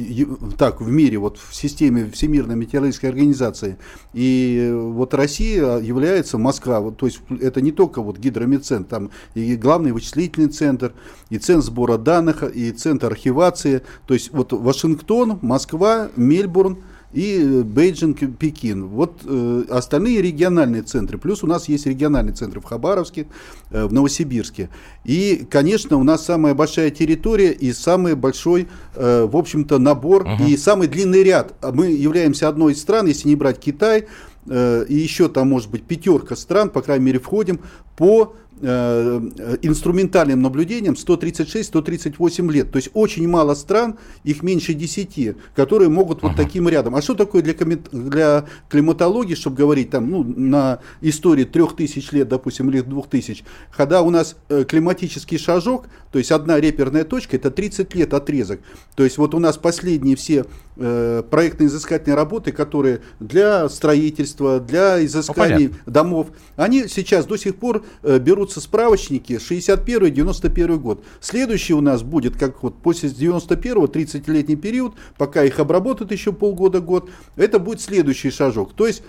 так 0.58 0.82
в 0.82 0.90
мире, 0.90 1.18
вот 1.18 1.38
в 1.38 1.56
системе 1.56 2.10
Всемирной 2.10 2.56
метеорологической 2.56 3.10
организации, 3.10 3.78
и 4.14 4.72
вот 4.74 5.14
Россия 5.14 5.78
является 5.80 6.38
Москва, 6.38 6.80
вот, 6.80 6.98
то 6.98 7.06
есть 7.06 7.20
это 7.42 7.62
не 7.62 7.72
только 7.72 8.02
вот 8.02 8.18
гидромедцентр, 8.18 8.90
там 8.90 9.12
и 9.34 9.56
главный 9.56 9.92
вычислительный 9.92 10.50
центр, 10.50 10.94
и 11.30 11.38
центр 11.38 11.66
сбора 11.66 11.98
данных, 11.98 12.44
и 12.44 12.72
центр 12.72 13.08
архивации, 13.08 13.82
то 14.06 14.14
есть 14.14 14.32
вот 14.32 14.54
Вашингтон, 14.54 15.40
Москва, 15.42 16.10
Мельбурн, 16.16 16.78
и 17.12 17.63
Бейджинг, 17.63 18.20
Пекин. 18.38 18.86
Вот 18.86 19.22
э, 19.25 19.63
остальные 19.70 20.22
региональные 20.22 20.84
центры. 20.84 21.18
Плюс 21.18 21.44
у 21.44 21.48
нас 21.48 21.68
есть 21.68 21.86
региональные 21.86 22.34
центры 22.36 22.62
в 22.62 22.66
Хабаровске, 22.66 23.28
э, 23.72 23.86
в 23.86 23.94
Новосибирске. 23.94 24.70
И, 25.06 25.48
конечно, 25.50 25.98
у 25.98 26.04
нас 26.04 26.25
самая 26.25 26.54
большая 26.54 26.92
территория 26.92 27.51
и 27.51 27.74
самый 27.74 28.16
большой, 28.16 28.68
э, 28.96 29.25
в 29.25 29.36
общем-то, 29.36 29.80
набор 29.80 30.25
uh-huh. 30.25 30.48
и 30.48 30.58
самый 30.58 30.88
длинный 30.88 31.24
ряд. 31.24 31.56
Мы 31.74 31.88
являемся 31.88 32.48
одной 32.48 32.74
из 32.74 32.82
стран, 32.82 33.08
если 33.08 33.28
не 33.28 33.36
брать 33.36 33.60
Китай, 33.60 34.08
э, 34.46 34.86
и 34.88 34.96
еще 34.96 35.30
там, 35.30 35.50
может 35.50 35.72
быть, 35.72 35.84
пятерка 35.84 36.36
стран, 36.36 36.70
по 36.70 36.82
крайней 36.82 37.06
мере, 37.06 37.20
входим 37.20 37.60
по 37.98 38.36
Э, 38.49 38.49
инструментальным 38.62 40.42
наблюдением 40.42 40.94
136-138 40.94 42.51
лет. 42.51 42.72
То 42.72 42.78
есть 42.78 42.89
очень 42.94 43.28
мало 43.28 43.54
стран, 43.54 43.98
их 44.24 44.44
меньше 44.44 44.74
10, 44.74 45.36
которые 45.56 45.89
могут 45.89 46.22
вот 46.22 46.36
таким 46.36 46.68
рядом. 46.70 46.96
А 46.96 47.01
что 47.01 47.16
такое 47.16 47.42
для, 47.42 47.54
для 47.92 48.46
климатологии, 48.70 49.36
чтобы 49.36 49.56
говорить 49.58 49.89
там, 49.89 50.10
ну, 50.10 50.24
на 50.24 50.80
истории 51.01 51.44
3000 51.44 52.13
лет, 52.13 52.28
допустим, 52.28 52.70
или 52.70 52.82
2000, 52.82 53.44
когда 53.75 54.01
у 54.01 54.10
нас 54.10 54.36
э, 54.50 54.63
климатический 54.63 55.38
шажок, 55.38 55.88
то 56.12 56.20
есть 56.20 56.32
одна 56.32 56.60
реперная 56.60 57.04
точка, 57.04 57.38
это 57.38 57.51
30 57.51 57.94
лет 57.96 58.13
отрезок. 58.13 58.62
То 58.96 59.04
есть 59.04 59.18
вот 59.18 59.34
у 59.36 59.39
нас 59.39 59.58
последние 59.58 60.16
все 60.16 60.46
э, 60.78 61.24
проектно-изыскательные 61.30 62.16
работы, 62.16 62.51
которые 62.51 63.01
для 63.20 63.70
строительства, 63.70 64.60
для 64.60 65.04
изысканий 65.06 65.68
ну, 65.86 65.92
домов, 65.92 66.28
они 66.56 66.88
сейчас 66.88 67.25
до 67.25 67.38
сих 67.38 67.56
пор 67.56 67.84
э, 68.04 68.20
берут 68.20 68.49
берутся 68.50 68.62
справочники 68.62 69.34
61-91 69.34 70.77
год. 70.77 71.03
Следующий 71.22 71.74
у 71.74 71.82
нас 71.82 72.01
будет, 72.01 72.36
как 72.36 72.63
вот 72.63 72.75
после 72.82 73.10
91-го, 73.10 73.86
30-летний 73.86 74.56
период, 74.56 74.94
пока 75.18 75.44
их 75.44 75.60
обработают 75.60 76.12
еще 76.12 76.34
полгода-год, 76.34 77.10
это 77.36 77.60
будет 77.60 77.82
следующий 77.82 78.32
шажок. 78.32 78.74
То 78.74 78.88
есть 78.88 79.03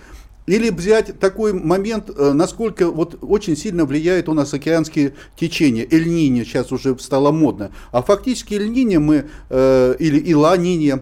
или 0.47 0.69
взять 0.69 1.19
такой 1.19 1.53
момент, 1.53 2.09
э, 2.09 2.33
насколько 2.33 2.89
вот 2.91 3.17
очень 3.21 3.55
сильно 3.55 3.85
влияет 3.85 4.27
у 4.27 4.33
нас 4.33 4.53
океанские 4.53 5.13
течения. 5.35 5.87
Эль-Ниньо 5.89 6.43
сейчас 6.43 6.71
уже 6.71 6.97
стало 6.99 7.31
модно. 7.31 7.71
А 7.91 8.01
фактически 8.01 8.55
Эль-Ниньо 8.55 8.99
мы, 8.99 9.25
э, 9.49 9.95
или 9.99 10.19
Ила-Ниньо, 10.19 11.01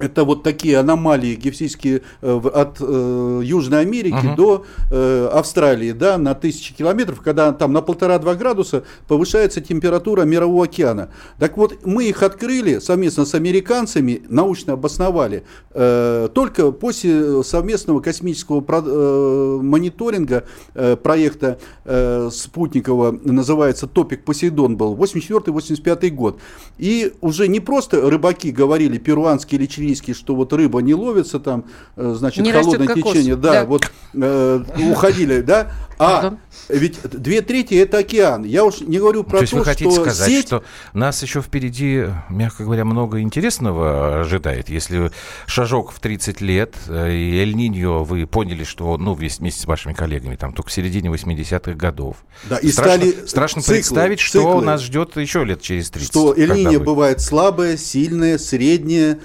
это 0.00 0.24
вот 0.24 0.42
такие 0.42 0.78
аномалии 0.78 1.34
гефсийские 1.34 2.02
э, 2.22 2.40
от 2.54 2.78
э, 2.80 3.40
Южной 3.44 3.80
Америки 3.80 4.14
uh-huh. 4.14 4.36
до 4.36 4.64
э, 4.90 5.28
Австралии, 5.32 5.92
да, 5.92 6.16
на 6.16 6.34
тысячи 6.34 6.74
километров, 6.74 7.20
когда 7.20 7.52
там 7.52 7.72
на 7.72 7.82
полтора-два 7.82 8.34
градуса 8.34 8.84
повышается 9.06 9.60
температура 9.60 10.22
мирового 10.22 10.64
океана. 10.64 11.10
Так 11.38 11.56
вот, 11.58 11.84
мы 11.84 12.04
их 12.06 12.22
открыли 12.22 12.78
совместно 12.78 13.26
с 13.26 13.34
американцами, 13.34 14.22
научно 14.28 14.72
обосновали, 14.72 15.44
э, 15.72 16.28
только 16.32 16.72
после 16.72 17.42
совместного 17.44 18.00
космического 18.00 18.60
про, 18.62 18.82
э, 18.84 19.58
мониторинга 19.62 20.44
э, 20.74 20.96
проекта 20.96 21.58
э, 21.84 22.30
спутникового, 22.32 23.18
называется 23.22 23.86
«Топик 23.86 24.24
Посейдон» 24.24 24.76
был, 24.76 24.96
84-85 24.96 26.10
год. 26.10 26.40
И 26.78 27.12
уже 27.20 27.48
не 27.48 27.60
просто 27.60 28.00
рыбаки 28.08 28.50
говорили, 28.50 28.96
перуанские 28.96 29.60
или 29.60 29.66
чилийские, 29.66 29.89
английский, 29.90 30.14
что 30.14 30.34
вот 30.34 30.52
рыба 30.52 30.80
не 30.80 30.94
ловится 30.94 31.40
там, 31.40 31.64
э, 31.96 32.14
значит, 32.16 32.44
не 32.44 32.52
холодное 32.52 32.94
течение, 32.94 33.36
да, 33.36 33.52
да, 33.52 33.64
вот 33.64 33.90
э, 34.14 34.62
уходили, 34.90 35.40
да, 35.40 35.72
а 35.98 36.38
ведь 36.70 36.98
две 37.02 37.42
трети 37.42 37.74
это 37.74 37.98
океан. 37.98 38.44
Я 38.44 38.64
уж 38.64 38.80
не 38.80 38.98
говорю 38.98 39.22
про 39.22 39.32
то, 39.32 39.36
то 39.38 39.42
есть 39.42 39.52
вы 39.52 39.64
хотите 39.64 39.90
что 39.90 40.00
сказать, 40.00 40.28
сеть... 40.28 40.46
что 40.46 40.64
нас 40.94 41.22
еще 41.22 41.42
впереди, 41.42 42.06
мягко 42.30 42.64
говоря, 42.64 42.86
много 42.86 43.20
интересного 43.20 44.20
ожидает. 44.20 44.70
Если 44.70 45.10
шажок 45.46 45.92
в 45.92 46.00
30 46.00 46.40
лет 46.40 46.74
э, 46.88 47.12
и 47.12 47.38
Эль-Ниньо, 47.40 48.04
вы 48.04 48.26
поняли, 48.26 48.64
что, 48.64 48.96
ну, 48.96 49.12
вместе 49.12 49.50
с 49.50 49.66
вашими 49.66 49.92
коллегами, 49.92 50.36
там, 50.36 50.54
только 50.54 50.70
в 50.70 50.72
середине 50.72 51.10
80-х 51.10 51.74
годов. 51.74 52.16
Да, 52.48 52.56
и 52.56 52.70
страшно, 52.70 53.10
стали 53.10 53.26
страшно 53.26 53.62
циклы, 53.62 53.74
представить, 53.74 54.20
что 54.20 54.38
циклы. 54.38 54.64
нас 54.64 54.80
ждет 54.80 55.16
еще 55.18 55.44
лет 55.44 55.60
через 55.60 55.90
30. 55.90 56.08
Что 56.08 56.34
Эль-Ниньо 56.34 56.78
вы... 56.78 56.84
бывает 56.84 57.20
слабое, 57.20 57.76
сильное, 57.76 58.38
среднее, 58.38 59.18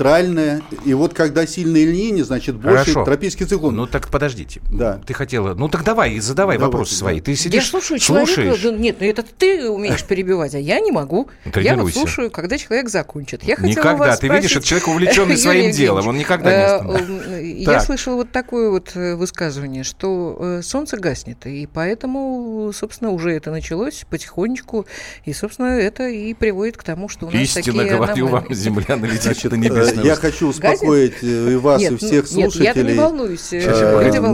нейтральное. 0.00 0.62
И 0.84 0.94
вот 0.94 1.14
когда 1.14 1.46
сильный 1.46 1.82
Эль-Ниньо, 1.82 2.24
значит, 2.24 2.56
больше 2.56 2.92
Хорошо. 2.92 3.04
тропический 3.04 3.46
циклон. 3.46 3.76
Ну, 3.76 3.86
так 3.86 4.08
подождите. 4.08 4.60
Да. 4.70 5.00
Ты 5.06 5.14
хотела... 5.14 5.54
Ну, 5.54 5.68
так 5.68 5.84
давай, 5.84 6.18
задавай 6.18 6.56
давай 6.56 6.70
вопросы 6.70 6.94
свои. 6.94 7.20
Ты 7.20 7.34
сидишь, 7.36 7.64
я 7.64 7.70
слушаю 7.70 8.00
слушаешь. 8.00 8.58
человека. 8.60 8.82
Нет, 8.82 8.96
ну 9.00 9.06
это 9.06 9.22
ты 9.22 9.68
умеешь 9.70 10.04
перебивать, 10.04 10.54
а 10.54 10.58
я 10.58 10.80
не 10.80 10.90
могу. 10.90 11.28
Я 11.54 11.76
вот 11.76 11.92
слушаю, 11.92 12.30
когда 12.30 12.58
человек 12.58 12.88
закончит. 12.88 13.42
Я 13.44 13.56
никогда. 13.56 13.90
Вас 14.00 14.18
ты 14.20 14.28
видишь, 14.28 14.56
это 14.56 14.66
человек 14.66 14.88
увлеченный 14.88 15.36
своим 15.36 15.70
делом. 15.72 16.08
Он 16.08 16.16
никогда 16.16 16.80
не 16.80 17.34
э, 17.34 17.44
Я 17.62 17.80
слышала 17.80 18.14
вот 18.16 18.32
такое 18.32 18.70
вот 18.70 18.92
э, 18.94 19.14
высказывание, 19.14 19.84
что 19.84 20.36
э, 20.40 20.62
солнце 20.62 20.96
гаснет, 20.96 21.44
и 21.46 21.68
поэтому, 21.72 22.72
собственно, 22.74 23.10
уже 23.10 23.32
это 23.32 23.50
началось 23.50 24.04
потихонечку, 24.08 24.86
и, 25.24 25.32
собственно, 25.32 25.78
это 25.78 26.08
и 26.08 26.32
приводит 26.34 26.76
к 26.76 26.82
тому, 26.82 27.08
что 27.08 27.26
у 27.26 27.30
нас 27.30 27.40
Истинно 27.40 27.78
такие 27.84 27.96
говорю 27.96 28.28
вам, 28.28 28.46
земля 28.54 28.96
налетит 28.96 29.44
на 29.50 29.56
небесное. 29.92 30.04
Я 30.04 30.16
хочу 30.16 30.48
успокоить 30.48 31.22
и 31.22 31.56
вас, 31.56 31.82
и 31.82 31.96
всех 31.96 32.26
слушателей. 32.26 32.66
Нет, 32.66 32.76
я 32.76 32.82
не 32.82 32.98
волнуюсь. 32.98 33.50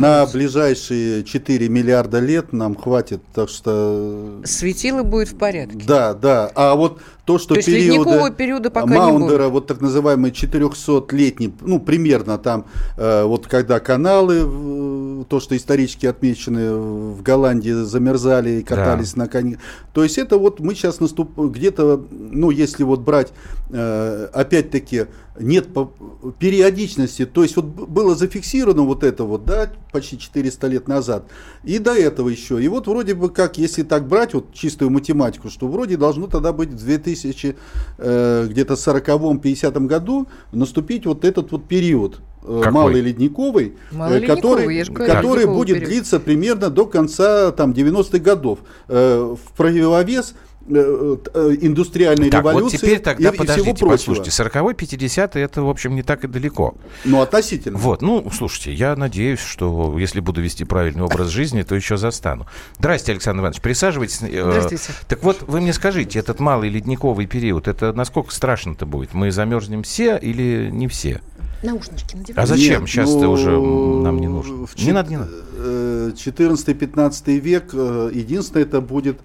На 0.00 0.26
ближайшие 0.26 1.24
4 1.24 1.68
миллиарда 1.68 2.20
лет 2.20 2.52
нам 2.52 2.74
хватит, 2.74 3.20
так 3.34 3.48
что... 3.48 4.40
Светило 4.44 5.02
будет 5.02 5.28
в 5.28 5.36
порядке. 5.36 5.82
Да, 5.86 6.14
да. 6.14 6.50
А 6.54 6.74
вот 6.74 7.00
то, 7.26 7.38
что 7.38 7.56
то 7.56 7.60
периода 7.62 8.70
пока 8.70 8.86
Маундера, 8.86 9.48
вот 9.48 9.66
так 9.66 9.80
называемый 9.80 10.30
400-летний, 10.30 11.52
ну, 11.60 11.80
примерно 11.80 12.38
там, 12.38 12.66
э, 12.96 13.24
вот 13.24 13.48
когда 13.48 13.80
каналы, 13.80 15.24
то, 15.28 15.40
что 15.40 15.56
исторически 15.56 16.06
отмечены 16.06 16.74
в 16.74 17.22
Голландии, 17.22 17.72
замерзали 17.72 18.60
и 18.60 18.62
катались 18.62 19.14
да. 19.14 19.22
на 19.22 19.28
коне. 19.28 19.58
То 19.92 20.04
есть 20.04 20.18
это 20.18 20.38
вот 20.38 20.60
мы 20.60 20.76
сейчас 20.76 21.00
наступ... 21.00 21.36
где-то, 21.36 22.00
ну, 22.10 22.50
если 22.50 22.84
вот 22.84 23.00
брать, 23.00 23.32
э, 23.70 24.28
опять-таки, 24.32 25.06
нет 25.40 25.68
периодичности, 26.38 27.26
то 27.26 27.42
есть 27.42 27.56
вот 27.56 27.64
было 27.64 28.14
зафиксировано 28.14 28.82
вот 28.82 29.04
это 29.04 29.24
вот, 29.24 29.44
да, 29.44 29.70
почти 29.92 30.18
400 30.18 30.66
лет 30.68 30.88
назад, 30.88 31.26
и 31.64 31.78
до 31.78 31.94
этого 31.94 32.28
еще. 32.28 32.62
И 32.62 32.68
вот 32.68 32.86
вроде 32.86 33.14
бы 33.14 33.30
как, 33.30 33.58
если 33.58 33.82
так 33.82 34.06
брать 34.06 34.34
вот 34.34 34.52
чистую 34.52 34.90
математику, 34.90 35.50
что 35.50 35.68
вроде 35.68 35.96
должно 35.96 36.26
тогда 36.26 36.52
быть 36.52 36.70
в 36.70 36.78
2000 36.78 37.56
э, 37.98 38.46
где-то 38.48 38.74
40-50 38.74 39.86
году 39.86 40.28
наступить 40.52 41.06
вот 41.06 41.24
этот 41.24 41.52
вот 41.52 41.66
период. 41.66 42.20
Э, 42.46 42.60
Какой? 42.62 42.72
малый 42.72 43.00
ледниковый, 43.00 43.74
малый 43.90 44.22
э, 44.22 44.26
который, 44.26 44.66
ледниковый, 44.66 45.08
который 45.08 45.46
будет 45.46 45.78
период. 45.78 45.90
длиться 45.90 46.20
примерно 46.20 46.70
до 46.70 46.86
конца 46.86 47.50
там 47.50 47.72
90-х 47.72 48.18
годов. 48.18 48.60
Э, 48.88 49.34
в 49.34 49.56
противовес 49.56 50.34
индустриальной 50.68 52.30
так, 52.30 52.40
революции 52.40 52.76
вот 52.76 52.82
теперь 52.82 52.98
тогда 52.98 53.28
и, 53.28 53.36
подождите, 53.36 53.70
и 53.70 53.74
всего 53.74 53.88
прочего. 53.88 54.14
послушайте, 54.14 54.30
40-й, 54.30 54.74
50-й 54.74 55.40
это, 55.40 55.62
в 55.62 55.68
общем, 55.68 55.94
не 55.94 56.02
так 56.02 56.24
и 56.24 56.26
далеко. 56.26 56.74
Ну, 57.04 57.20
относительно. 57.20 57.78
Вот, 57.78 58.02
ну, 58.02 58.28
слушайте, 58.32 58.72
я 58.72 58.96
надеюсь, 58.96 59.40
что 59.40 59.96
если 59.98 60.20
буду 60.20 60.40
вести 60.40 60.64
правильный 60.64 61.02
образ 61.02 61.28
жизни, 61.28 61.62
то 61.62 61.74
еще 61.74 61.96
застану. 61.96 62.46
Здрасте, 62.78 63.12
Александр 63.12 63.42
Иванович, 63.42 63.60
присаживайтесь. 63.60 64.20
Э, 64.22 64.50
Здравствуйте. 64.50 64.84
Так 65.08 65.22
вот, 65.22 65.42
вы 65.42 65.60
мне 65.60 65.72
скажите, 65.72 66.18
этот 66.18 66.40
малый 66.40 66.68
ледниковый 66.68 67.26
период, 67.26 67.68
это 67.68 67.92
насколько 67.92 68.32
страшно-то 68.32 68.86
будет? 68.86 69.14
Мы 69.14 69.30
замерзнем 69.30 69.82
все 69.82 70.16
или 70.16 70.68
не 70.72 70.88
все? 70.88 71.20
Наушнички 71.62 72.16
надевай. 72.16 72.42
А 72.44 72.46
зачем? 72.46 72.86
Сейчас-то 72.86 73.24
ну, 73.24 73.32
уже 73.32 73.50
нам 73.50 74.18
не 74.18 74.28
нужно. 74.28 74.66
Не 74.76 74.92
надо, 74.92 75.10
не 75.10 75.16
надо. 75.16 75.32
14-15 76.12 77.38
век, 77.38 77.72
единственное, 77.72 78.62
это 78.62 78.80
будет 78.80 79.18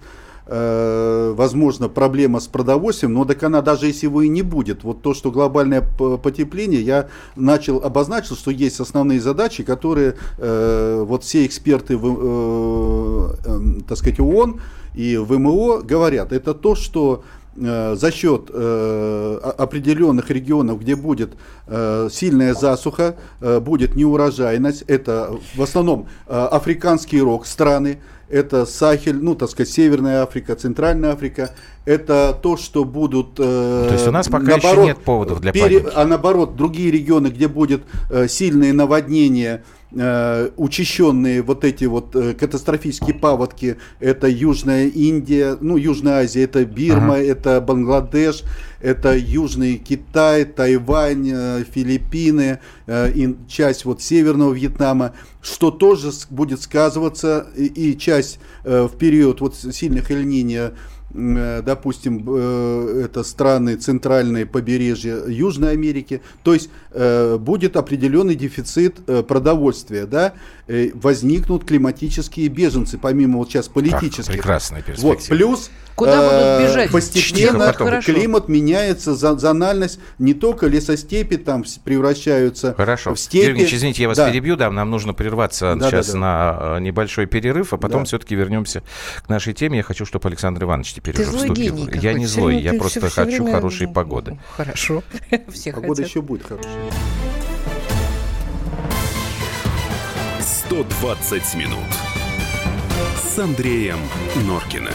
э, 0.46 1.34
возможно, 1.36 1.88
проблема 1.88 2.40
с 2.40 2.46
продовольствием, 2.46 3.14
но 3.14 3.24
так 3.24 3.42
она 3.42 3.62
даже 3.62 3.86
если 3.86 4.06
его 4.06 4.22
и 4.22 4.28
не 4.28 4.42
будет. 4.42 4.84
Вот 4.84 5.02
то, 5.02 5.14
что 5.14 5.30
глобальное 5.30 5.82
потепление, 5.82 6.80
я 6.82 7.08
начал, 7.36 7.78
обозначил, 7.78 8.36
что 8.36 8.50
есть 8.50 8.80
основные 8.80 9.20
задачи, 9.20 9.62
которые 9.62 10.16
э, 10.38 11.04
вот 11.06 11.24
все 11.24 11.46
эксперты, 11.46 11.96
в, 11.96 13.36
э, 13.44 13.82
так 13.88 13.98
сказать, 13.98 14.20
ООН 14.20 14.60
и 14.94 15.16
ВМО 15.16 15.82
говорят. 15.82 16.32
Это 16.32 16.54
то, 16.54 16.74
что 16.74 17.24
за 17.54 18.10
счет 18.10 18.50
э, 18.52 19.38
определенных 19.58 20.30
регионов, 20.30 20.80
где 20.80 20.96
будет 20.96 21.34
э, 21.66 22.08
сильная 22.10 22.54
засуха, 22.54 23.16
будет 23.40 23.94
неурожайность, 23.94 24.82
это 24.86 25.36
в 25.54 25.62
основном 25.62 26.08
африканский 26.26 27.20
рог 27.20 27.46
страны, 27.46 27.98
это 28.32 28.64
Сахель, 28.64 29.22
ну, 29.22 29.34
так 29.34 29.50
сказать, 29.50 29.70
Северная 29.70 30.22
Африка, 30.22 30.56
Центральная 30.56 31.12
Африка, 31.12 31.54
это 31.84 32.36
то, 32.40 32.56
что 32.56 32.84
будут... 32.84 33.38
Э, 33.38 33.86
то 33.88 33.92
есть 33.92 34.08
у 34.08 34.10
нас 34.10 34.26
пока 34.28 34.44
наоборот, 34.44 34.78
еще 34.78 34.84
нет 34.86 34.98
поводов 34.98 35.40
для 35.40 35.52
пере, 35.52 35.80
паники. 35.80 35.94
А 35.94 36.04
наоборот, 36.06 36.56
другие 36.56 36.90
регионы, 36.90 37.28
где 37.28 37.46
будет 37.46 37.82
э, 38.10 38.28
сильные 38.28 38.72
наводнения, 38.72 39.64
э, 39.94 40.50
учащенные 40.56 41.42
вот 41.42 41.64
эти 41.64 41.84
вот 41.84 42.14
э, 42.16 42.34
катастрофические 42.34 43.14
паводки, 43.14 43.76
это 44.00 44.28
Южная 44.28 44.86
Индия, 44.86 45.56
ну, 45.60 45.76
Южная 45.76 46.24
Азия, 46.24 46.44
это 46.44 46.64
Бирма, 46.64 47.14
ага. 47.14 47.22
это 47.22 47.60
Бангладеш, 47.60 48.42
это 48.80 49.16
Южный 49.16 49.76
Китай, 49.76 50.44
Тайвань, 50.44 51.30
э, 51.32 51.64
Филиппины, 51.70 52.60
э, 52.86 53.12
и 53.12 53.36
часть 53.48 53.84
вот 53.84 54.02
Северного 54.02 54.52
Вьетнама, 54.52 55.12
что 55.40 55.70
тоже 55.70 56.10
будет 56.30 56.60
сказываться, 56.62 57.46
и, 57.56 57.66
и 57.66 57.98
часть 57.98 58.38
э, 58.64 58.88
в 58.92 58.96
период 58.96 59.40
вот 59.40 59.56
сильных 59.56 60.10
эльниния 60.10 60.68
Э, 60.68 60.72
допустим, 61.12 62.24
э, 62.26 63.02
это 63.04 63.22
страны 63.22 63.76
центральные 63.76 64.46
побережья 64.46 65.24
Южной 65.26 65.72
Америки, 65.72 66.22
то 66.42 66.54
есть 66.54 66.70
э, 66.90 67.36
будет 67.38 67.76
определенный 67.76 68.34
дефицит 68.34 69.04
продовольствия, 69.26 70.06
да, 70.06 70.34
возникнут 70.94 71.64
климатические 71.64 72.48
беженцы, 72.48 72.98
помимо 72.98 73.38
вот 73.38 73.50
сейчас 73.50 73.68
политических. 73.68 74.26
Так, 74.26 74.34
прекрасная 74.34 74.82
перспектива. 74.82 75.14
Вот, 75.14 75.28
плюс 75.28 75.70
Куда 75.94 76.22
будут 76.22 76.70
бежать? 76.70 76.90
Постепенно 76.90 77.72
климат 78.02 78.48
меняется, 78.48 79.14
зональность, 79.14 80.00
не 80.18 80.34
только 80.34 80.66
лесостепи 80.66 81.36
там 81.36 81.64
превращаются 81.84 82.74
Хорошо. 82.74 83.14
в 83.14 83.20
степи. 83.20 83.50
Ильич, 83.50 83.74
извините, 83.74 84.02
я 84.02 84.08
вас 84.08 84.16
да. 84.16 84.30
перебью, 84.30 84.56
да, 84.56 84.70
нам 84.70 84.90
нужно 84.90 85.14
прерваться 85.14 85.74
да, 85.76 85.90
сейчас 85.90 86.08
да, 86.08 86.12
да. 86.12 86.18
на 86.18 86.80
небольшой 86.80 87.26
перерыв, 87.26 87.72
а 87.72 87.76
потом 87.76 88.00
да. 88.02 88.06
все-таки 88.06 88.34
вернемся 88.34 88.82
к 89.24 89.28
нашей 89.28 89.52
теме. 89.52 89.78
Я 89.78 89.82
хочу, 89.82 90.06
чтобы 90.06 90.28
Александр 90.28 90.64
Иванович 90.64 90.94
теперь 91.02 91.16
Ты 91.16 91.28
уже 91.28 91.38
вступил. 91.38 91.76
Гений 91.76 91.98
я 92.00 92.12
не 92.14 92.26
злой, 92.26 92.60
я 92.60 92.74
просто 92.74 93.00
все, 93.00 93.22
хочу 93.22 93.42
время... 93.42 93.52
хорошей 93.56 93.88
погоды. 93.88 94.38
Хорошо. 94.56 95.02
Все 95.48 95.72
Погода 95.72 96.02
хотят. 96.02 96.08
еще 96.08 96.22
будет 96.22 96.44
хорошая. 96.44 96.72
120 100.40 101.54
минут 101.54 101.78
с 103.16 103.38
Андреем 103.38 103.98
Норкиным. 104.46 104.92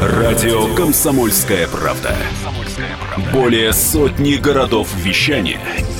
Радио 0.00 0.74
«Комсомольская 0.74 1.66
правда». 1.68 2.16
Более 3.32 3.72
сотни 3.72 4.34
городов 4.34 4.94
вещания– 4.96 5.60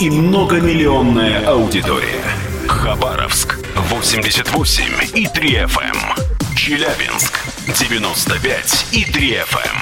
и 0.00 0.08
многомиллионная 0.08 1.46
аудитория. 1.46 2.24
Хабаровск 2.66 3.58
88 3.90 4.84
и 5.14 5.26
3 5.26 5.50
FM. 5.64 5.80
Эм. 5.82 6.56
Челябинск 6.56 7.38
95 7.66 8.86
и 8.92 9.04
3 9.04 9.34
FM. 9.34 9.76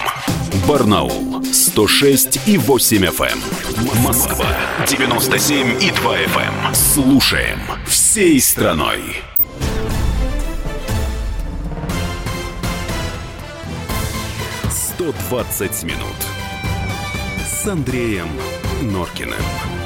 Эм. 0.53 0.67
Барнаул 0.67 1.45
106 1.45 2.49
и 2.49 2.59
8 2.59 3.05
FM. 3.07 3.39
Эм. 3.39 4.03
Москва 4.03 4.47
97 4.89 5.81
и 5.81 5.91
2 5.93 6.17
FM. 6.17 6.75
Слушаем 6.75 7.61
всей 7.87 8.41
страной. 8.41 9.23
«120 14.99 15.85
минут» 15.85 16.17
с 17.47 17.69
Андреем 17.69 18.29
Норкиным. 18.83 19.78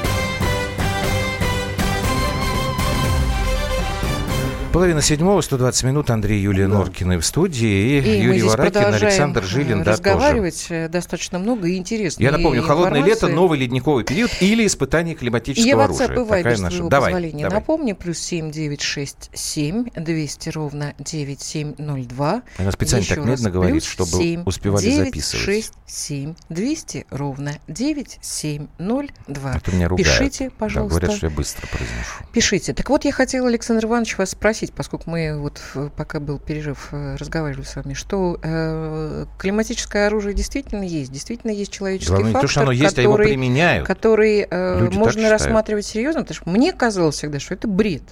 Половина 4.73 5.03
седьмого, 5.03 5.41
120 5.41 5.83
минут. 5.83 6.09
Андрей 6.09 6.41
Юлия 6.41 6.67
да. 6.67 6.73
Норкина 6.73 7.19
в 7.19 7.25
студии. 7.25 7.99
И, 7.99 8.17
и 8.17 8.21
Юрий 8.23 8.41
Варакин, 8.41 8.85
Александр 8.85 9.43
Жилин. 9.43 9.83
разговаривать 9.83 10.65
да, 10.67 10.75
тоже. 10.75 10.89
достаточно 10.89 11.37
много 11.37 11.67
и 11.67 11.77
интересно. 11.77 12.23
Я 12.23 12.31
напомню, 12.31 12.63
холодное 12.63 13.03
лето, 13.03 13.27
новый 13.27 13.59
ледниковый 13.59 14.03
период 14.03 14.31
или 14.39 14.65
испытание 14.65 15.13
климатического 15.13 15.67
Я 15.67 15.75
оружия. 15.75 16.07
Я 16.07 16.13
WhatsApp 16.15 16.27
Такая 16.27 16.57
наша. 16.57 16.83
Давай, 16.85 17.11
позволения 17.11 17.43
давай. 17.43 17.59
напомню. 17.59 17.95
Плюс 17.95 18.17
семь 18.17 18.49
девять 18.49 18.81
шесть 18.81 19.29
семь 19.31 19.91
двести 19.95 20.49
ровно 20.49 20.95
девять 20.97 21.41
семь 21.41 21.75
ноль 21.77 22.05
два. 22.05 22.41
Она 22.57 22.71
специально 22.71 23.03
Еще 23.03 23.13
так 23.13 23.25
медленно 23.25 23.51
говорит, 23.51 23.83
чтобы 23.83 24.09
7, 24.09 24.43
успевали 24.43 24.85
9, 24.85 25.05
записывать. 25.05 25.45
шесть 25.45 25.73
семь 25.85 26.33
двести 26.49 27.05
ровно 27.11 27.59
девять 27.67 28.17
семь 28.21 28.69
ноль 28.79 29.11
два. 29.27 29.55
Это 29.55 29.71
меня 29.71 29.87
ругают. 29.87 30.09
Пишите, 30.09 30.49
пожалуйста. 30.49 30.95
Да, 30.95 31.05
говорят, 31.05 31.17
что 31.17 31.27
я 31.27 31.31
быстро 31.31 31.67
произношу. 31.67 32.23
Пишите. 32.33 32.73
Так 32.73 32.89
вот, 32.89 33.05
я 33.05 33.11
хотела, 33.11 33.47
Александр 33.47 33.85
Иванович, 33.85 34.17
вас 34.17 34.31
спросить 34.31 34.62
спросить, 34.63 34.73
поскольку 34.73 35.09
мы 35.09 35.39
вот 35.39 35.61
пока 35.95 36.19
был 36.19 36.39
перерыв, 36.39 36.89
э, 36.91 37.15
разговаривали 37.15 37.63
с 37.63 37.75
вами, 37.75 37.93
что 37.93 38.39
э, 38.41 39.25
климатическое 39.37 40.07
оружие 40.07 40.33
действительно 40.33 40.83
есть, 40.83 41.11
действительно 41.11 41.51
есть 41.51 41.71
человеческий 41.71 42.11
Главное, 42.11 42.33
фактор, 42.33 42.47
то, 42.47 42.51
что 42.51 42.61
оно 42.61 42.71
есть, 42.71 42.95
который, 42.95 43.01
а 43.01 43.03
его 43.03 43.17
применяют. 43.17 43.87
который 43.87 44.47
э, 44.49 44.89
можно 44.91 45.29
рассматривать 45.29 45.85
серьезно, 45.85 46.21
потому 46.21 46.35
что 46.35 46.49
мне 46.49 46.73
казалось 46.73 47.15
всегда, 47.15 47.39
что 47.39 47.53
это 47.53 47.67
бред. 47.67 48.03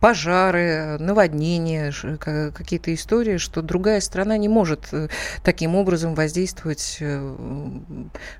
Пожары, 0.00 0.96
наводнения, 0.98 1.92
какие-то 2.18 2.92
истории, 2.92 3.36
что 3.36 3.62
другая 3.62 4.00
страна 4.00 4.36
не 4.36 4.48
может 4.48 4.88
э, 4.92 5.08
таким 5.44 5.76
образом 5.76 6.14
воздействовать, 6.14 6.98
э, 7.00 7.36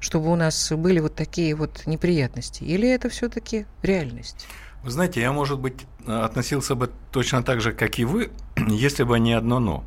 чтобы 0.00 0.32
у 0.32 0.36
нас 0.36 0.72
были 0.72 1.00
вот 1.00 1.14
такие 1.14 1.54
вот 1.54 1.86
неприятности. 1.86 2.64
Или 2.64 2.88
это 2.88 3.08
все-таки 3.08 3.66
реальность? 3.82 4.46
Вы 4.84 4.90
знаете, 4.90 5.20
я, 5.20 5.30
может 5.30 5.60
быть, 5.60 5.86
относился 6.06 6.74
бы 6.74 6.90
точно 7.12 7.44
так 7.44 7.60
же, 7.60 7.72
как 7.72 8.00
и 8.00 8.04
вы, 8.04 8.30
если 8.68 9.04
бы 9.04 9.20
не 9.20 9.32
одно 9.32 9.60
«но». 9.60 9.84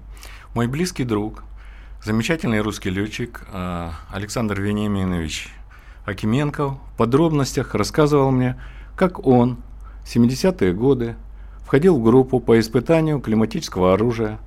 Мой 0.54 0.68
близкий 0.68 1.04
друг, 1.04 1.44
замечательный 2.02 2.62
русский 2.62 2.90
летчик 2.90 3.46
э, 3.52 3.90
Александр 4.10 4.62
Вениаминович 4.62 5.50
Акименков 6.06 6.76
в 6.94 6.98
подробностях 6.98 7.76
рассказывал 7.76 8.32
мне, 8.32 8.58
как 8.96 9.28
он 9.28 9.58
в 10.06 10.16
70-е 10.16 10.72
годы 10.72 11.18
входил 11.66 12.00
в 12.00 12.04
группу 12.04 12.40
по 12.40 12.58
испытанию 12.58 13.20
климатического 13.20 13.96
оружия. 13.96 14.40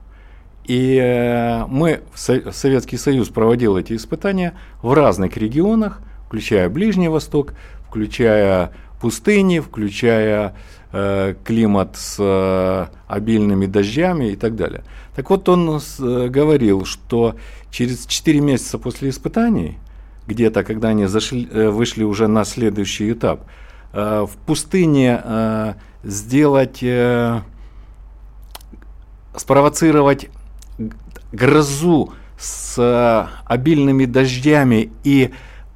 И 0.65 0.97
э, 0.97 1.67
мы, 1.67 2.01
Советский 2.15 2.97
Союз 2.97 3.29
проводил 3.29 3.77
эти 3.77 3.95
испытания 3.95 4.55
в 4.81 4.95
разных 4.95 5.37
регионах, 5.37 6.01
включая 6.27 6.71
Ближний 6.71 7.09
Восток, 7.09 7.53
включая 7.87 8.73
пустыни, 9.01 9.61
включая 9.61 10.55
э, 10.93 11.35
климат 11.45 11.97
с 11.97 12.17
э, 12.19 12.87
обильными 13.07 13.67
дождями 13.67 14.31
и 14.33 14.37
так 14.37 14.57
далее. 14.57 14.83
Так 15.15 15.31
вот, 15.31 15.49
он 15.49 15.81
э, 15.81 16.29
говорил, 16.29 16.85
что 16.85 17.37
через 17.71 18.07
4 18.07 18.41
месяца 18.41 18.79
после 18.79 19.11
испытаний, 19.11 19.79
где-то, 20.27 20.65
когда 20.65 20.89
они 20.89 21.07
зашли, 21.07 21.49
э, 21.51 21.69
вышли 21.69 22.05
уже 22.05 22.27
на 22.29 22.45
следующий 22.45 23.13
этап, 23.13 23.47
э, 23.93 24.27
в 24.29 24.37
пустыне 24.47 25.21
э, 25.23 25.75
сделать, 26.03 26.83
э, 26.83 27.41
спровоцировать 29.37 30.29
грозу 31.33 32.13
с 32.39 32.75
э, 32.79 33.27
обильными 33.45 34.05
дождями 34.05 34.91
и 35.05 35.31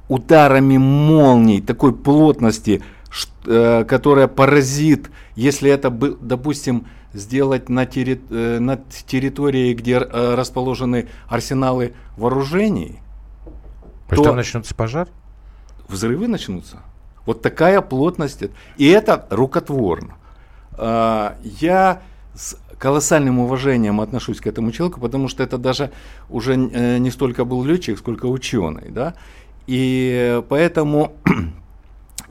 ударами 0.09 0.77
молний 0.77 1.61
такой 1.61 1.93
плотности, 1.93 2.81
Э, 2.81 2.92
которая 3.43 4.27
поразит, 4.27 5.11
если 5.35 5.69
это, 5.69 5.89
допустим, 5.89 6.87
сделать 7.13 7.69
на, 7.69 7.85
терри, 7.85 8.21
э, 8.29 8.59
на 8.59 8.77
территории, 8.77 9.73
где 9.73 9.97
э, 9.97 10.35
расположены 10.35 11.07
арсеналы 11.27 11.93
вооружений, 12.17 12.99
а 14.09 14.15
то 14.15 14.23
там 14.23 14.35
начнется 14.35 14.75
пожар? 14.75 15.07
Взрывы 15.87 16.27
начнутся. 16.27 16.79
Вот 17.25 17.41
такая 17.41 17.81
плотность. 17.81 18.43
И 18.77 18.87
это 18.87 19.27
рукотворно. 19.29 20.15
А, 20.73 21.37
я 21.43 22.01
с 22.35 22.57
колоссальным 22.77 23.39
уважением 23.39 24.01
отношусь 24.01 24.41
к 24.41 24.47
этому 24.47 24.71
человеку, 24.71 24.99
потому 24.99 25.29
что 25.29 25.43
это 25.43 25.57
даже 25.57 25.91
уже 26.29 26.57
не 26.57 27.11
столько 27.11 27.45
был 27.45 27.63
летчик, 27.63 27.97
сколько 27.97 28.25
ученый. 28.25 28.89
Да? 28.89 29.13
И 29.67 30.41
поэтому 30.49 31.13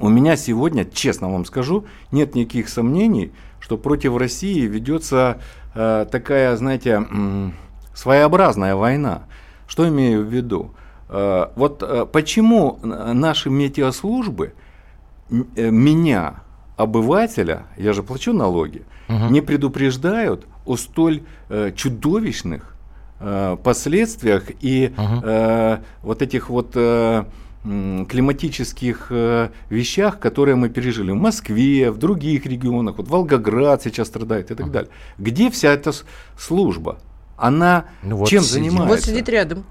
у 0.03 0.09
меня 0.09 0.37
сегодня, 0.37 0.85
честно 0.85 1.31
вам 1.31 1.45
скажу, 1.45 1.87
нет 2.11 2.35
никаких 2.35 2.69
сомнений, 2.69 3.33
что 3.61 3.79
против 3.79 4.17
России 4.17 4.67
ведется 4.67 5.41
э, 5.75 6.07
такая, 6.11 6.57
знаете, 6.57 7.07
э, 7.09 7.51
своеобразная 7.95 8.75
война. 8.75 9.23
Что 9.69 9.89
имею 9.89 10.25
в 10.25 10.29
виду? 10.29 10.73
Э, 11.09 11.47
вот 11.55 11.85
э, 11.85 12.05
почему 12.11 12.81
наши 12.83 13.49
метеослужбы 13.49 14.55
э, 15.31 15.71
меня, 15.71 16.43
обывателя, 16.77 17.67
я 17.77 17.93
же 17.93 18.03
плачу 18.03 18.33
налоги, 18.33 18.83
угу. 19.09 19.27
не 19.31 19.41
предупреждают 19.41 20.47
о 20.67 20.77
столь 20.77 21.23
э, 21.49 21.71
чудовищных 21.77 22.75
э, 23.21 23.57
последствиях 23.63 24.51
и 24.61 24.93
угу. 24.97 25.21
э, 25.23 25.79
вот 26.03 26.23
этих 26.23 26.51
вот 26.51 26.73
э, 26.75 27.25
климатических 27.65 29.07
э, 29.11 29.51
вещах, 29.71 30.19
которые 30.19 30.57
мы 30.57 30.69
пережили 30.69 31.13
в 31.13 31.17
Москве, 31.17 31.91
в 31.93 31.99
других 31.99 32.45
регионах, 32.47 32.97
вот 32.99 33.09
Волгоград 33.09 33.83
сейчас 33.83 34.09
страдает 34.09 34.51
и 34.51 34.55
так 34.55 34.71
далее. 34.71 34.91
Где 35.19 35.51
вся 35.51 35.73
эта 35.73 35.93
служба? 36.37 36.99
Она 37.37 37.85
ну 38.03 38.17
вот 38.17 38.29
чем 38.29 38.43
сидит. 38.43 38.55
занимается? 38.55 38.89
Вот 38.89 39.01
сидит 39.01 39.29
рядом. 39.29 39.65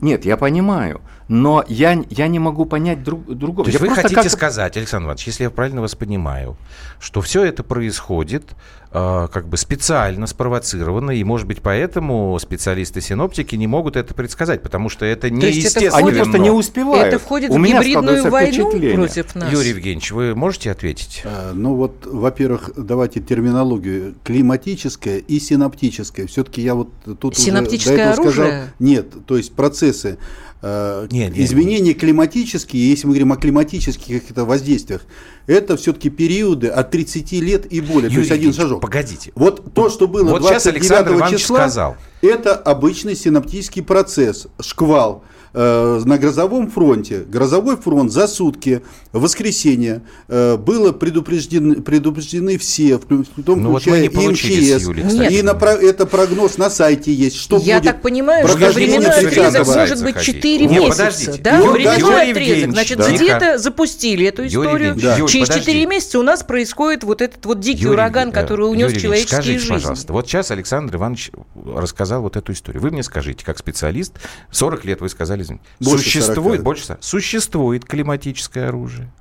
Нет, 0.00 0.24
я 0.24 0.36
понимаю, 0.36 1.00
но 1.26 1.64
я, 1.66 2.04
я 2.08 2.28
не 2.28 2.38
могу 2.38 2.66
понять 2.66 3.02
друг, 3.02 3.26
другого. 3.26 3.64
То 3.64 3.70
есть 3.70 3.82
я 3.82 3.88
вы 3.88 3.94
хотите 3.96 4.28
сказать, 4.28 4.76
Александр 4.76 5.06
Иванович, 5.06 5.26
если 5.26 5.42
я 5.42 5.50
правильно 5.50 5.80
вас 5.80 5.96
понимаю, 5.96 6.56
что 7.00 7.20
все 7.20 7.42
это 7.42 7.64
происходит 7.64 8.44
как 8.92 9.48
бы 9.48 9.56
специально 9.56 10.26
спровоцировано, 10.26 11.12
и, 11.12 11.24
может 11.24 11.46
быть, 11.46 11.62
поэтому 11.62 12.38
специалисты-синоптики 12.38 13.56
не 13.56 13.66
могут 13.66 13.96
это 13.96 14.12
предсказать, 14.12 14.62
потому 14.62 14.90
что 14.90 15.06
это 15.06 15.30
неестественно. 15.30 15.96
Они 15.96 16.10
просто 16.10 16.38
не 16.38 16.50
успевают. 16.50 17.06
Это 17.08 17.18
входит 17.18 17.50
У 17.50 17.54
в 17.58 17.62
гибридную 17.62 18.30
войну 18.30 18.70
против 18.70 19.34
нас. 19.34 19.52
Юрий 19.52 19.70
Евгеньевич, 19.70 20.12
вы 20.12 20.34
можете 20.34 20.70
ответить? 20.70 21.22
А, 21.24 21.52
ну 21.54 21.74
вот, 21.74 22.04
во-первых, 22.04 22.70
давайте 22.76 23.20
терминологию. 23.20 24.14
Климатическая 24.24 25.18
и 25.18 25.40
синоптическая. 25.40 26.26
Все-таки 26.26 26.60
я 26.60 26.74
вот 26.74 26.90
тут 27.18 27.36
Синоптическое 27.36 27.94
уже 27.94 28.04
до 28.04 28.10
этого 28.10 28.22
оружие? 28.24 28.46
сказал... 28.46 28.68
Нет, 28.78 29.26
то 29.26 29.36
есть 29.36 29.54
процессы 29.54 30.18
э, 30.62 31.08
нет, 31.10 31.36
изменения 31.36 31.88
нет. 31.88 32.00
климатические, 32.00 32.90
если 32.90 33.06
мы 33.06 33.12
говорим 33.12 33.32
о 33.32 33.36
климатических 33.36 34.20
каких-то 34.20 34.44
воздействиях, 34.44 35.02
это 35.46 35.76
все-таки 35.76 36.08
периоды 36.08 36.68
от 36.68 36.90
30 36.90 37.32
лет 37.32 37.72
и 37.72 37.80
более, 37.80 38.10
Юрий 38.10 38.14
то 38.14 38.20
есть 38.20 38.30
один 38.32 38.52
шажок. 38.52 38.80
Погодите. 38.80 39.32
Вот 39.34 39.74
то, 39.74 39.90
что 39.90 40.08
было 40.08 40.30
вот 40.30 40.42
29 40.42 41.30
числа, 41.38 41.58
сказал. 41.58 41.96
это 42.22 42.54
обычный 42.54 43.16
синаптический 43.16 43.82
процесс, 43.82 44.46
шквал 44.60 45.24
на 45.54 46.18
грозовом 46.18 46.70
фронте, 46.70 47.24
грозовой 47.28 47.76
фронт 47.76 48.10
за 48.10 48.26
сутки, 48.26 48.82
в 49.12 49.20
воскресенье, 49.20 50.02
э, 50.28 50.56
было 50.56 50.92
предупреждены, 50.92 51.76
предупреждены 51.82 52.58
все, 52.58 52.98
в 52.98 53.04
том 53.04 53.62
ну, 53.62 53.76
включая 53.76 54.10
вот 54.10 54.22
и 54.22 54.28
МЧС. 54.28 54.82
Юли, 54.82 55.02
и 55.30 55.42
на, 55.42 55.52
это 55.52 56.06
прогноз 56.06 56.56
на 56.56 56.70
сайте 56.70 57.12
есть. 57.12 57.36
Что 57.36 57.58
Я 57.58 57.78
будет 57.78 57.92
так 57.92 58.02
понимаю, 58.02 58.48
что 58.48 58.56
временной 58.56 59.10
отрезок 59.10 59.66
может 59.66 60.02
быть 60.02 60.20
4 60.20 60.66
Нет, 60.66 60.82
месяца. 60.82 61.38
Да? 61.42 61.58
Юрий, 61.58 61.86
временной 61.86 62.28
Юрий 62.28 62.42
отрезок. 62.42 62.70
Значит, 62.72 62.98
да. 62.98 63.10
где-то 63.10 63.58
запустили 63.58 64.26
эту 64.26 64.46
историю. 64.46 64.94
Да. 64.96 65.16
Через 65.26 65.48
подожди. 65.48 65.72
4 65.72 65.86
месяца 65.86 66.18
у 66.18 66.22
нас 66.22 66.42
происходит 66.42 67.04
вот 67.04 67.20
этот 67.20 67.44
вот 67.44 67.60
дикий 67.60 67.82
Юрий, 67.82 67.94
ураган, 67.94 68.30
э, 68.30 68.32
который 68.32 68.70
унес 68.70 68.90
Юрий, 68.90 69.00
человеческие 69.00 69.36
скажите, 69.36 69.58
жизни. 69.58 69.74
пожалуйста, 69.74 70.12
вот 70.12 70.26
сейчас 70.26 70.50
Александр 70.50 70.96
Иванович 70.96 71.30
рассказал 71.54 72.22
вот 72.22 72.36
эту 72.36 72.52
историю. 72.52 72.82
Вы 72.82 72.90
мне 72.90 73.02
скажите, 73.02 73.44
как 73.44 73.58
специалист, 73.58 74.14
40 74.50 74.84
лет 74.84 75.00
вы 75.00 75.08
сказали, 75.08 75.41
больше 75.80 76.04
существует, 76.04 76.60
40. 76.60 76.62
больше 76.62 76.84
40, 76.84 77.02
существует 77.02 77.84
климатическое 77.84 78.68
оружие. 78.68 79.12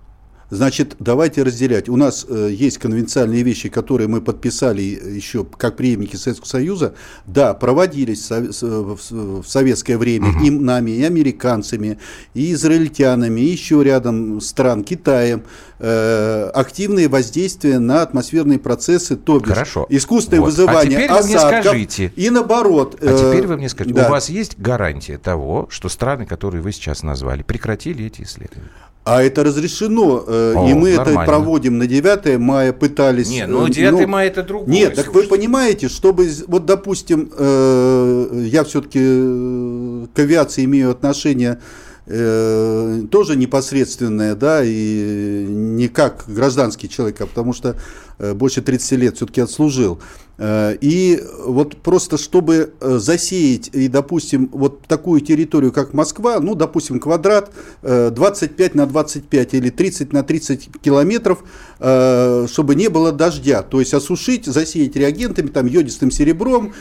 Значит, 0.52 0.98
давайте 1.00 1.44
разделять. 1.44 1.88
У 1.88 1.96
нас 1.96 2.26
э, 2.28 2.50
есть 2.52 2.78
конвенциальные 2.78 3.42
вещи, 3.42 3.70
которые 3.70 4.10
мы 4.10 4.20
подписали 4.20 4.82
еще 4.82 5.46
как 5.46 5.78
преемники 5.78 6.18
Советского 6.18 6.48
Союза. 6.48 6.94
Да, 7.26 7.54
проводились 7.54 8.30
в, 8.30 8.98
в 9.02 9.44
советское 9.48 9.98
время 9.98 10.32
угу. 10.32 10.44
и 10.44 10.50
нами, 10.50 10.92
и 10.92 11.04
американцами, 11.04 12.00
и 12.34 12.52
израильтянами, 12.52 13.40
и 13.40 13.46
еще 13.46 13.82
рядом 13.82 14.42
стран, 14.42 14.84
Китаем, 14.84 15.44
э, 15.80 16.52
активные 16.54 17.08
воздействия 17.08 17.80
на 17.80 18.02
атмосферные 18.02 18.60
процессы, 18.60 19.16
то 19.16 19.40
бишь 19.40 19.54
Хорошо. 19.54 19.86
искусственное 19.90 20.42
вот. 20.42 20.48
А 20.48 20.50
вызывание 20.50 21.06
а 21.08 21.20
осадков 21.20 21.76
и 22.18 22.30
наоборот. 22.30 22.98
А 23.02 23.06
э, 23.06 23.18
теперь 23.18 23.48
вы 23.48 23.56
мне 23.56 23.70
скажите, 23.70 23.96
да. 23.96 24.08
у 24.08 24.12
вас 24.12 24.28
есть 24.28 24.60
гарантия 24.60 25.18
того, 25.18 25.68
что 25.70 25.88
страны, 25.88 26.26
которые 26.26 26.62
вы 26.62 26.74
сейчас 26.74 27.04
назвали, 27.04 27.42
прекратили 27.42 28.06
эти 28.06 28.24
исследования? 28.24 28.70
А 29.04 29.24
это 29.24 29.44
разрешено, 29.44 30.24
э, 30.28 30.54
О, 30.56 30.70
и 30.70 30.74
мы 30.76 30.94
нормально. 30.96 31.22
это 31.22 31.26
проводим 31.26 31.80
на 31.80 31.88
9 31.88 32.38
мая, 32.38 32.72
пытались... 32.72 33.30
Нет, 33.30 33.50
ну 33.50 33.68
9 33.68 33.92
ну, 33.94 34.08
мая 34.08 34.28
это 34.28 34.44
другое. 34.44 34.72
Нет, 34.72 34.96
так 34.96 35.12
вы 35.14 35.24
понимаете, 35.24 35.90
чтобы, 35.90 36.30
вот 36.46 36.68
допустим, 36.68 37.32
э, 37.36 38.46
я 38.52 38.64
все-таки 38.64 39.00
э, 39.02 40.06
к 40.14 40.20
авиации 40.20 40.66
имею 40.66 40.92
отношение 40.92 41.60
э, 42.06 43.02
тоже 43.10 43.38
непосредственное, 43.38 44.36
да, 44.36 44.62
и 44.64 45.48
не 45.50 45.88
как 45.88 46.26
гражданский 46.28 46.88
человек, 46.88 47.22
а 47.22 47.26
потому 47.26 47.54
что 47.54 47.78
э, 48.20 48.36
больше 48.36 48.62
30 48.62 48.92
лет 49.00 49.16
все-таки 49.16 49.42
отслужил. 49.42 50.00
Э, 50.44 50.76
и 50.82 51.22
вот 51.46 51.78
просто 51.78 52.18
чтобы 52.18 52.74
э, 52.82 52.98
засеять 52.98 53.70
и, 53.74 53.88
допустим, 53.88 54.50
вот 54.52 54.82
такую 54.88 55.22
территорию, 55.22 55.72
как 55.72 55.94
Москва, 55.94 56.40
ну, 56.40 56.56
допустим, 56.56 57.00
квадрат 57.00 57.52
25 57.84 58.74
на 58.74 58.88
25 58.88 59.54
или 59.54 59.70
30 59.70 60.14
на 60.14 60.24
30 60.24 60.82
километров, 60.82 61.44
чтобы 61.78 62.76
не 62.76 62.90
было 62.90 63.12
дождя. 63.12 63.62
То 63.62 63.80
есть 63.80 63.94
осушить, 63.94 64.46
засеять 64.46 64.96
реагентами, 64.96 65.48
там, 65.48 65.68
йодистым 65.68 66.10
серебром, 66.12 66.74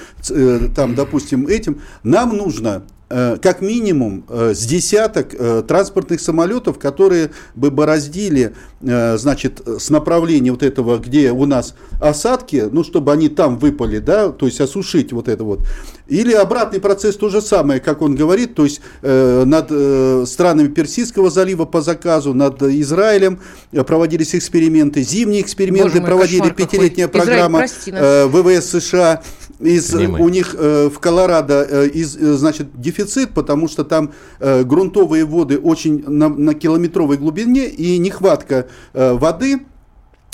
там, 0.75 0.95
допустим, 0.95 1.47
этим. 1.47 1.81
Нам 2.03 2.37
нужно 2.37 2.85
Э, 3.13 3.39
как 3.43 3.61
минимум 3.61 4.25
э, 4.29 4.55
с 4.55 4.65
десяток 4.67 5.35
э, 5.35 5.65
транспортных 5.67 6.21
самолетов, 6.21 6.79
которые 6.79 7.33
бы 7.57 7.73
бороздили, 7.73 8.55
значит, 8.81 9.61
с 9.67 9.91
направления 9.91 10.51
вот 10.51 10.63
этого, 10.63 10.99
где 10.99 11.33
у 11.33 11.47
нас 11.47 11.75
осадки, 12.01 12.69
ну, 12.71 12.83
чтобы 12.83 13.13
они 13.13 13.29
там 13.29 13.59
выпали, 13.59 13.99
да, 13.99 14.31
то 14.31 14.47
есть 14.47 14.61
осушить 14.61 15.13
вот 15.13 15.29
это 15.29 15.45
вот. 15.45 15.61
Или 16.09 16.33
обратный 16.33 16.81
процесс 16.81 17.17
то 17.17 17.29
же 17.29 17.41
самое, 17.41 17.79
как 17.81 18.03
он 18.03 18.17
говорит, 18.17 18.55
то 18.55 18.65
есть 18.65 18.81
над 19.03 20.29
странами 20.29 20.69
Персидского 20.69 21.31
залива 21.31 21.67
по 21.67 21.83
заказу, 21.83 22.35
над 22.35 22.63
Израилем 22.63 23.39
проводились 23.87 24.35
эксперименты, 24.35 25.03
зимние 25.03 25.43
эксперименты 25.43 26.01
мой, 26.01 26.07
проводили, 26.07 26.51
пятилетняя 26.51 27.07
программа 27.07 27.67
Израиль, 27.67 28.29
ВВС 28.29 28.71
США, 28.71 29.23
из, 29.61 29.95
у 29.95 30.29
них 30.31 30.55
в 30.55 30.99
Колорадо, 30.99 31.85
из, 31.85 32.13
значит, 32.13 32.69
дефицит 32.81 33.31
потому 33.35 33.69
что 33.69 33.85
там 33.85 34.13
э, 34.39 34.65
грунтовые 34.65 35.25
воды 35.25 35.59
очень 35.59 36.05
на, 36.07 36.29
на 36.29 36.55
километровой 36.55 37.17
глубине 37.17 37.69
и 37.69 37.99
нехватка 37.99 38.55
э, 38.55 38.65
воды. 38.93 39.61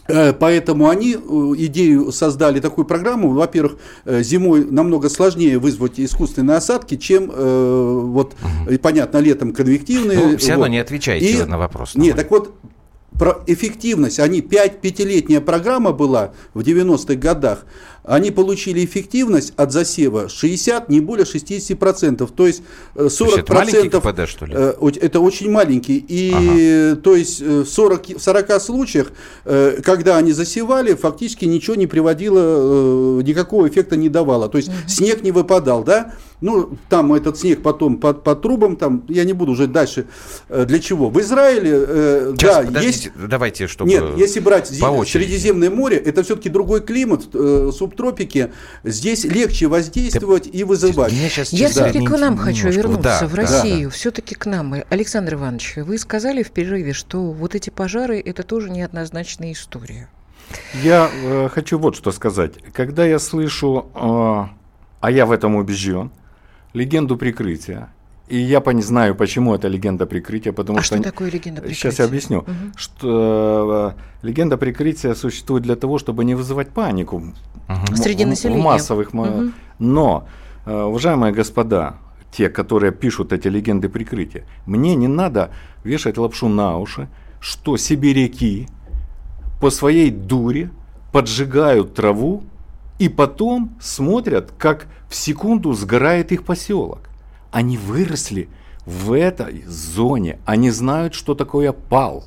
Э, 0.08 0.32
поэтому 0.32 0.88
они 0.88 1.14
э, 1.14 1.16
идею 1.18 2.12
создали 2.12 2.60
такую 2.60 2.84
программу. 2.84 3.32
Во-первых, 3.32 3.78
э, 4.04 4.22
зимой 4.22 4.64
намного 4.64 5.08
сложнее 5.08 5.58
вызвать 5.58 5.98
искусственные 5.98 6.56
осадки, 6.56 6.96
чем 6.96 7.26
вот 7.26 8.34
угу. 8.34 8.78
понятно 8.78 9.18
летом 9.18 9.52
конвективные. 9.52 10.18
Ну, 10.18 10.36
все 10.36 10.48
вот. 10.48 10.52
равно 10.52 10.66
не 10.68 10.78
отвечаете 10.78 11.42
и, 11.42 11.44
на 11.44 11.58
вопрос. 11.58 11.94
Нет, 11.94 12.16
так 12.16 12.30
вот 12.30 12.54
про 13.18 13.42
эффективность. 13.46 14.20
Они 14.20 14.42
5 14.42 14.80
пятилетняя 14.80 15.40
программа 15.40 15.92
была 15.92 16.32
в 16.54 16.60
90-х 16.60 17.14
годах 17.14 17.64
они 18.06 18.30
получили 18.30 18.84
эффективность 18.84 19.52
от 19.56 19.72
засева 19.72 20.28
60, 20.28 20.88
не 20.88 21.00
более 21.00 21.26
60%. 21.26 22.30
То 22.34 22.46
есть 22.46 22.62
40%... 22.94 23.18
То 23.18 23.24
есть 23.24 23.38
это 23.38 23.54
маленький 23.54 23.88
КПД, 23.88 24.28
что 24.28 24.46
ли? 24.46 24.54
Э, 24.56 24.74
это 25.00 25.20
очень 25.20 25.50
маленький. 25.50 26.04
И 26.08 26.92
ага. 26.92 27.00
то 27.02 27.16
есть 27.16 27.40
в 27.40 27.66
40, 27.66 28.20
40 28.20 28.62
случаях, 28.62 29.12
э, 29.44 29.80
когда 29.84 30.18
они 30.18 30.32
засевали, 30.32 30.94
фактически 30.94 31.44
ничего 31.46 31.74
не 31.74 31.88
приводило, 31.88 33.18
э, 33.18 33.22
никакого 33.24 33.68
эффекта 33.68 33.96
не 33.96 34.08
давало. 34.08 34.48
То 34.48 34.58
есть 34.58 34.68
угу. 34.68 34.76
снег 34.86 35.22
не 35.22 35.32
выпадал, 35.32 35.82
да? 35.82 36.14
Ну, 36.42 36.76
там 36.90 37.14
этот 37.14 37.38
снег 37.38 37.62
потом 37.62 37.96
по, 37.96 38.12
по 38.12 38.36
трубам, 38.36 38.76
там, 38.76 39.04
я 39.08 39.24
не 39.24 39.32
буду 39.32 39.52
уже 39.52 39.66
дальше. 39.66 40.06
Для 40.50 40.78
чего? 40.80 41.08
В 41.08 41.18
Израиле, 41.20 42.34
Сейчас, 42.36 42.66
да, 42.68 42.80
есть... 42.82 43.10
давайте, 43.16 43.66
чтобы 43.66 43.90
Нет, 43.90 44.04
если 44.18 44.40
брать 44.40 44.66
Средиземное 44.68 45.70
море, 45.70 45.96
это 45.96 46.22
все-таки 46.22 46.50
другой 46.50 46.82
климат, 46.82 47.22
суб 47.72 47.95
субтропике, 47.96 48.52
здесь 48.84 49.24
легче 49.24 49.66
воздействовать 49.66 50.44
Ты... 50.44 50.50
и 50.50 50.64
вызывать. 50.64 51.12
Я, 51.12 51.28
сейчас, 51.28 51.52
Я 51.52 51.68
все-таки 51.68 52.04
к 52.04 52.10
нам 52.18 52.36
хочу 52.36 52.68
вернуться, 52.68 53.18
да, 53.22 53.26
в 53.26 53.34
Россию, 53.34 53.88
да. 53.88 53.94
все-таки 53.94 54.34
к 54.34 54.46
нам. 54.46 54.74
Александр 54.88 55.34
Иванович, 55.34 55.74
вы 55.76 55.98
сказали 55.98 56.42
в 56.42 56.50
перерыве, 56.50 56.92
что 56.92 57.32
вот 57.32 57.54
эти 57.54 57.70
пожары– 57.70 58.20
это 58.24 58.42
тоже 58.42 58.70
неоднозначная 58.70 59.52
история. 59.52 60.08
Я 60.82 61.10
э, 61.12 61.48
хочу 61.48 61.78
вот 61.78 61.96
что 61.96 62.12
сказать. 62.12 62.52
Когда 62.72 63.04
я 63.04 63.18
слышу, 63.18 63.86
э, 63.94 63.98
а 65.00 65.10
я 65.10 65.26
в 65.26 65.32
этом 65.32 65.56
убежден, 65.56 66.12
легенду 66.72 67.16
прикрытия 67.16 67.88
и 68.28 68.38
я 68.38 68.60
не 68.72 68.82
знаю, 68.82 69.14
почему 69.14 69.54
это 69.54 69.68
легенда 69.68 70.06
прикрытия, 70.06 70.52
потому 70.52 70.78
а 70.78 70.82
что... 70.82 70.96
что 70.96 71.04
такое 71.04 71.30
легенда 71.30 71.60
прикрытия? 71.60 71.74
Сейчас 71.74 71.98
я 72.00 72.06
объясню. 72.06 72.38
Угу. 72.38 72.54
Что 72.76 73.94
э, 74.22 74.26
легенда 74.26 74.56
прикрытия 74.56 75.14
существует 75.14 75.62
для 75.62 75.76
того, 75.76 75.98
чтобы 75.98 76.24
не 76.24 76.34
вызывать 76.34 76.70
панику 76.70 77.16
угу. 77.16 77.96
среди 77.96 78.24
населения. 78.24 78.60
В 78.60 78.64
массовых... 78.64 79.14
Угу. 79.14 79.52
Но, 79.78 80.26
э, 80.64 80.82
уважаемые 80.82 81.32
господа, 81.32 81.94
те, 82.32 82.48
которые 82.48 82.90
пишут 82.90 83.32
эти 83.32 83.46
легенды 83.46 83.88
прикрытия, 83.88 84.44
мне 84.66 84.96
не 84.96 85.08
надо 85.08 85.50
вешать 85.84 86.18
лапшу 86.18 86.48
на 86.48 86.78
уши, 86.78 87.08
что 87.40 87.76
сибиряки 87.76 88.68
по 89.60 89.70
своей 89.70 90.10
дуре 90.10 90.70
поджигают 91.12 91.94
траву 91.94 92.42
и 92.98 93.08
потом 93.08 93.76
смотрят, 93.80 94.52
как 94.58 94.86
в 95.08 95.14
секунду 95.14 95.72
сгорает 95.74 96.32
их 96.32 96.42
поселок. 96.42 97.08
Они 97.56 97.78
выросли 97.78 98.50
в 98.84 99.14
этой 99.14 99.62
зоне, 99.66 100.38
они 100.44 100.68
знают, 100.70 101.14
что 101.14 101.34
такое 101.34 101.72
пал. 101.72 102.24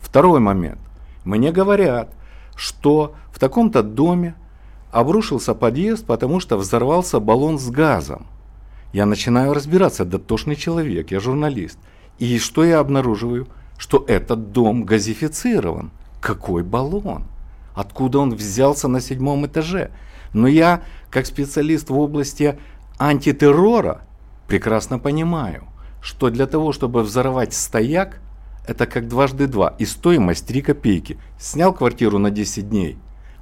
Второй 0.00 0.40
момент. 0.40 0.78
Мне 1.24 1.52
говорят, 1.52 2.14
что 2.56 3.14
в 3.30 3.38
таком-то 3.38 3.82
доме 3.82 4.34
обрушился 4.90 5.54
подъезд, 5.54 6.06
потому 6.06 6.40
что 6.40 6.56
взорвался 6.56 7.20
баллон 7.20 7.58
с 7.58 7.68
газом. 7.68 8.28
Я 8.94 9.04
начинаю 9.04 9.52
разбираться, 9.52 10.06
дотошный 10.06 10.56
человек, 10.56 11.10
я 11.10 11.20
журналист. 11.20 11.78
И 12.18 12.38
что 12.38 12.64
я 12.64 12.78
обнаруживаю? 12.78 13.48
Что 13.76 14.06
этот 14.08 14.52
дом 14.52 14.84
газифицирован. 14.84 15.90
Какой 16.22 16.62
баллон? 16.62 17.24
Откуда 17.74 18.20
он 18.20 18.34
взялся 18.34 18.88
на 18.88 19.02
седьмом 19.02 19.44
этаже? 19.44 19.90
Но 20.32 20.46
я, 20.48 20.82
как 21.10 21.26
специалист 21.26 21.90
в 21.90 21.98
области 21.98 22.58
антитеррора, 22.98 24.00
прекрасно 24.46 24.98
понимаю, 24.98 25.64
что 26.00 26.30
для 26.30 26.46
того, 26.46 26.72
чтобы 26.72 27.02
взорвать 27.02 27.52
стояк, 27.52 28.20
это 28.66 28.86
как 28.86 29.08
дважды 29.08 29.46
два, 29.46 29.74
и 29.78 29.84
стоимость 29.84 30.46
3 30.46 30.62
копейки. 30.62 31.18
Снял 31.38 31.72
квартиру 31.72 32.18
на 32.18 32.30
10 32.30 32.68
дней, 32.68 32.98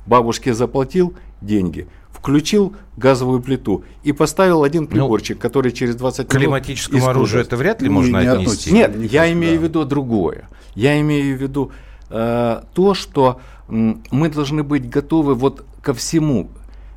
бабушке 0.07 0.55
заплатил 0.55 1.15
деньги, 1.41 1.89
включил 2.11 2.75
газовую 2.97 3.41
плиту 3.41 3.85
и 4.03 4.13
поставил 4.13 4.65
один 4.65 4.85
ну, 4.85 4.89
приборчик, 4.89 5.37
ну, 5.37 5.43
который 5.43 5.73
через 5.73 5.97
20 5.97 6.21
минут... 6.21 6.33
Климатическому 6.33 7.07
оружию 7.07 7.43
это 7.43 7.57
вряд 7.57 7.83
ли 7.83 7.89
можно 7.89 8.21
не 8.21 8.27
отнести. 8.27 8.73
Нет, 8.73 8.97
не 8.97 9.07
я 9.07 9.31
имею 9.33 9.61
в 9.61 9.63
виду 9.63 9.85
другое. 9.85 10.49
Я 10.75 11.01
имею 11.01 11.37
в 11.37 11.41
виду 11.41 11.73
э, 12.11 12.63
то, 12.75 12.95
что 12.95 13.41
э, 13.69 13.95
мы 14.11 14.29
должны 14.29 14.63
быть 14.63 14.89
готовы 14.89 15.35
вот 15.35 15.65
ко 15.83 15.95
всему. 15.95 16.51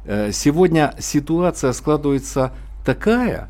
Э, 0.05 0.31
сегодня 0.31 0.95
ситуация 0.99 1.73
складывается 1.73 2.53
такая, 2.85 3.49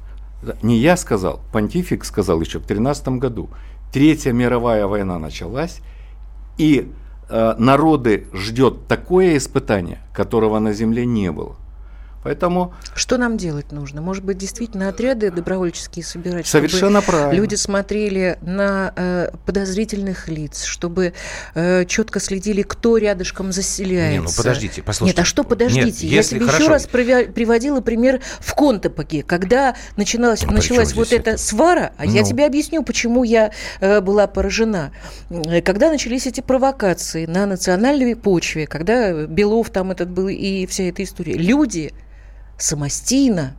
не 0.62 0.78
я 0.78 0.98
сказал, 0.98 1.42
понтифик 1.52 2.06
сказал 2.06 2.42
еще 2.42 2.60
в 2.60 2.66
13 2.66 3.08
году, 3.20 3.50
Третья 3.92 4.34
мировая 4.34 4.86
война 4.86 5.18
началась, 5.18 5.80
и 6.58 6.92
э, 7.30 7.56
народы 7.58 8.28
ждет 8.34 8.88
такое 8.88 9.38
испытание, 9.38 10.00
которого 10.14 10.60
на 10.60 10.74
Земле 10.74 11.06
не 11.06 11.32
было. 11.32 11.56
Поэтому... 12.24 12.74
Что 12.96 13.18
нам 13.18 13.38
делать 13.38 13.72
нужно? 13.72 14.02
Может 14.02 14.24
быть, 14.24 14.38
действительно 14.38 14.90
отряды 14.90 15.32
добровольческие 15.32 16.04
собирать? 16.04 16.48
Совершенно 16.48 17.02
правильно. 17.02 17.40
Люди 17.40 17.56
смотрели 17.56 18.38
на 18.42 18.94
э, 18.96 19.30
подозрительных 19.46 20.28
лиц, 20.28 20.64
чтобы 20.64 21.14
э, 21.56 21.86
четко 21.86 22.20
следили, 22.20 22.64
кто 22.64 22.98
рядышком 22.98 23.52
заселяется. 23.52 24.12
Не, 24.12 24.20
ну 24.20 24.30
подождите, 24.36 24.84
послушайте. 24.84 25.18
Нет, 25.18 25.26
а 25.26 25.28
что 25.28 25.44
подождите? 25.44 26.06
Нет, 26.08 26.14
Я 26.14 26.24
тебе 26.24 26.42
хорошо... 26.42 26.64
еще 26.64 26.72
раз 26.72 26.88
приводила 26.88 27.82
пример 27.82 28.20
в 28.40 28.54
Контепаке, 28.56 29.24
когда 29.24 29.76
начиналась, 29.96 30.44
ну, 30.44 30.52
началась 30.52 30.94
вот 30.94 31.14
эта 31.14 31.32
это? 31.32 31.38
свара, 31.38 31.94
а 31.98 32.06
ну. 32.06 32.12
я 32.12 32.24
тебе 32.24 32.46
объясню, 32.46 32.84
почему 32.84 33.24
я 33.24 33.52
э, 33.80 34.02
была 34.02 34.28
поражена. 34.28 34.92
Когда 35.64 35.90
начались 35.90 36.28
эти 36.28 36.42
провокации 36.42 37.26
на 37.26 37.46
национальной 37.46 38.16
почве, 38.16 38.68
когда 38.68 39.14
Белов 39.26 39.70
там 39.70 39.92
этот 39.92 40.10
был 40.10 40.28
и 40.28 40.66
вся 40.66 40.84
эта 40.86 41.04
история, 41.04 41.34
люди 41.34 41.94
самостийно, 42.58 43.56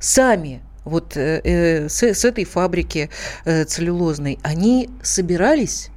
сами 0.00 0.62
вот 0.84 1.16
э, 1.16 1.40
э, 1.44 1.88
с, 1.88 2.02
с 2.02 2.24
этой 2.24 2.44
фабрики 2.44 3.10
э, 3.44 3.64
целлюлозной, 3.64 4.38
они 4.42 4.90
собирались 5.02 5.90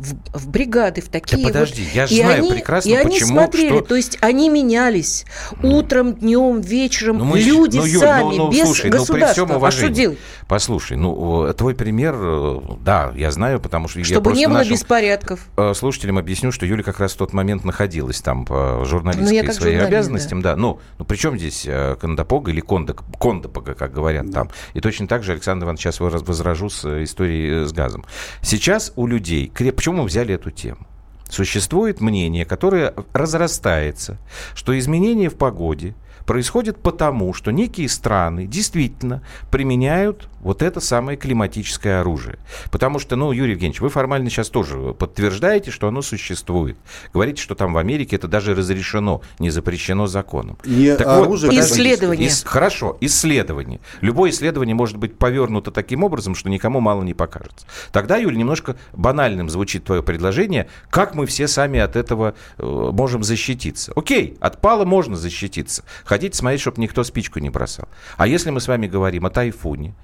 в, 0.00 0.38
в 0.38 0.48
бригады, 0.48 1.02
в 1.02 1.08
такие 1.08 1.42
да 1.42 1.48
подожди, 1.48 1.84
вот. 1.84 1.94
я 1.94 2.06
же 2.06 2.14
знаю 2.16 2.38
они, 2.38 2.50
прекрасно, 2.50 2.88
и 2.88 2.94
они 2.94 3.10
почему, 3.10 3.28
смотрели, 3.28 3.68
что... 3.68 3.80
то 3.82 3.96
есть 3.96 4.18
они 4.20 4.48
менялись 4.48 5.26
утром, 5.62 6.14
днем, 6.14 6.60
вечером, 6.60 7.18
ну, 7.18 7.24
мы, 7.24 7.40
люди 7.40 7.76
ну, 7.76 7.84
Юль, 7.84 8.00
сами, 8.00 8.22
ну, 8.22 8.36
ну, 8.36 8.50
без 8.50 8.64
слушай, 8.64 8.90
государства. 8.90 9.14
Ну, 9.14 9.20
при 9.20 9.32
всем 9.32 9.56
уважении, 9.56 9.84
а 9.84 9.92
что 9.92 9.94
делать? 9.94 10.18
Послушай, 10.48 10.96
ну, 10.96 11.52
твой 11.52 11.74
пример, 11.74 12.16
э, 12.18 12.60
да, 12.80 13.12
я 13.14 13.30
знаю, 13.30 13.60
потому 13.60 13.88
что 13.88 14.02
Чтобы 14.02 14.30
я 14.32 14.36
не 14.36 14.46
было 14.46 14.58
нашим 14.58 14.72
беспорядков. 14.72 15.46
Э, 15.56 15.74
слушателям 15.74 16.18
объясню, 16.18 16.50
что 16.50 16.64
Юля 16.64 16.82
как 16.82 16.98
раз 16.98 17.12
в 17.12 17.16
тот 17.16 17.32
момент 17.32 17.64
находилась 17.64 18.20
там 18.20 18.46
по 18.46 18.82
журналистской 18.86 19.42
ну, 19.42 19.52
своей 19.52 19.80
обязанностям, 19.80 20.40
да. 20.40 20.52
да. 20.52 20.56
Ну, 20.56 20.80
ну, 20.98 21.04
при 21.04 21.16
чем 21.16 21.36
здесь 21.36 21.64
э, 21.66 21.96
Кондопога 22.00 22.50
или 22.50 22.60
Кондок, 22.60 23.04
Кондопога, 23.18 23.74
как 23.74 23.92
говорят 23.92 24.26
да. 24.30 24.40
там. 24.40 24.50
И 24.72 24.80
точно 24.80 25.06
так 25.06 25.22
же, 25.22 25.32
Александр 25.32 25.64
Иванович, 25.64 25.82
сейчас 25.82 26.00
возражу 26.00 26.70
с 26.70 27.04
историей 27.04 27.66
с 27.66 27.72
газом. 27.72 28.04
Сейчас 28.42 28.92
у 28.96 29.06
людей, 29.06 29.52
почему 29.54 29.89
мы 29.92 30.04
взяли 30.04 30.34
эту 30.34 30.50
тему? 30.50 30.86
Существует 31.28 32.00
мнение, 32.00 32.44
которое 32.44 32.92
разрастается, 33.12 34.18
что 34.54 34.76
изменения 34.78 35.28
в 35.28 35.36
погоде 35.36 35.94
происходят 36.30 36.80
потому, 36.80 37.34
что 37.34 37.50
некие 37.50 37.88
страны 37.88 38.46
действительно 38.46 39.20
применяют 39.50 40.28
вот 40.40 40.62
это 40.62 40.78
самое 40.80 41.18
климатическое 41.18 42.00
оружие. 42.00 42.38
Потому 42.70 43.00
что, 43.00 43.16
ну, 43.16 43.32
Юрий 43.32 43.52
Евгеньевич, 43.52 43.80
вы 43.80 43.88
формально 43.88 44.30
сейчас 44.30 44.48
тоже 44.48 44.94
подтверждаете, 44.94 45.72
что 45.72 45.88
оно 45.88 46.02
существует. 46.02 46.78
Говорите, 47.12 47.42
что 47.42 47.54
там 47.54 47.74
в 47.74 47.78
Америке 47.78 48.14
это 48.14 48.28
даже 48.28 48.54
разрешено, 48.54 49.22
не 49.40 49.50
запрещено 49.50 50.06
законом. 50.06 50.56
Не 50.64 50.94
так 50.96 51.06
оружие, 51.08 51.50
вот, 51.50 51.60
исследование. 51.60 52.28
Ис, 52.28 52.44
хорошо, 52.44 52.96
исследование. 53.00 53.80
Любое 54.00 54.30
исследование 54.30 54.76
может 54.76 54.98
быть 54.98 55.18
повернуто 55.18 55.72
таким 55.72 56.04
образом, 56.04 56.36
что 56.36 56.48
никому 56.48 56.80
мало 56.80 57.02
не 57.02 57.12
покажется. 57.12 57.66
Тогда, 57.92 58.16
Юля, 58.16 58.36
немножко 58.36 58.76
банальным 58.92 59.50
звучит 59.50 59.84
твое 59.84 60.02
предложение, 60.02 60.68
как 60.90 61.14
мы 61.14 61.26
все 61.26 61.48
сами 61.48 61.80
от 61.80 61.96
этого 61.96 62.34
э, 62.56 62.90
можем 62.92 63.24
защититься. 63.24 63.92
Окей, 63.96 64.38
от 64.40 64.60
пала 64.60 64.84
можно 64.84 65.16
защититься. 65.16 65.82
Ходить 66.20 66.34
смотреть, 66.34 66.60
чтобы 66.60 66.82
никто 66.82 67.02
спичку 67.02 67.38
не 67.38 67.48
бросал. 67.48 67.88
А 68.18 68.26
если 68.26 68.50
мы 68.50 68.60
с 68.60 68.68
вами 68.68 68.86
говорим 68.86 69.24
о 69.24 69.30
тайфуне, 69.30 69.94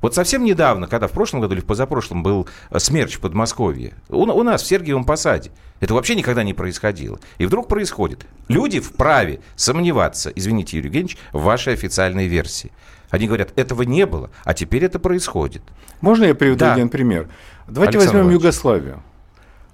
вот 0.00 0.14
совсем 0.14 0.42
недавно, 0.42 0.86
когда 0.86 1.06
в 1.06 1.12
прошлом 1.12 1.42
году 1.42 1.52
или 1.52 1.60
в 1.60 1.66
позапрошлом 1.66 2.22
был 2.22 2.48
э, 2.70 2.78
смерч 2.78 3.16
в 3.16 3.20
Подмосковье, 3.20 3.92
у, 4.08 4.22
у 4.22 4.42
нас 4.42 4.62
в 4.62 4.66
Сергиевом 4.66 5.04
Посаде, 5.04 5.50
это 5.80 5.92
вообще 5.92 6.14
никогда 6.14 6.44
не 6.44 6.54
происходило. 6.54 7.20
И 7.36 7.44
вдруг 7.44 7.68
происходит. 7.68 8.24
Люди 8.48 8.80
вправе 8.80 9.40
сомневаться, 9.54 10.32
извините, 10.34 10.78
Юрий 10.78 10.86
Евгеньевич, 10.86 11.18
в 11.34 11.42
вашей 11.42 11.74
официальной 11.74 12.26
версии. 12.26 12.72
Они 13.10 13.26
говорят, 13.26 13.52
этого 13.56 13.82
не 13.82 14.06
было, 14.06 14.30
а 14.44 14.54
теперь 14.54 14.82
это 14.82 14.98
происходит. 14.98 15.60
Можно 16.00 16.24
я 16.24 16.34
приведу 16.34 16.60
да. 16.60 16.72
один 16.72 16.88
пример? 16.88 17.28
Давайте 17.68 17.98
Александр 17.98 18.22
возьмем 18.22 18.32
Иванович. 18.32 18.42
Югославию. 18.42 19.02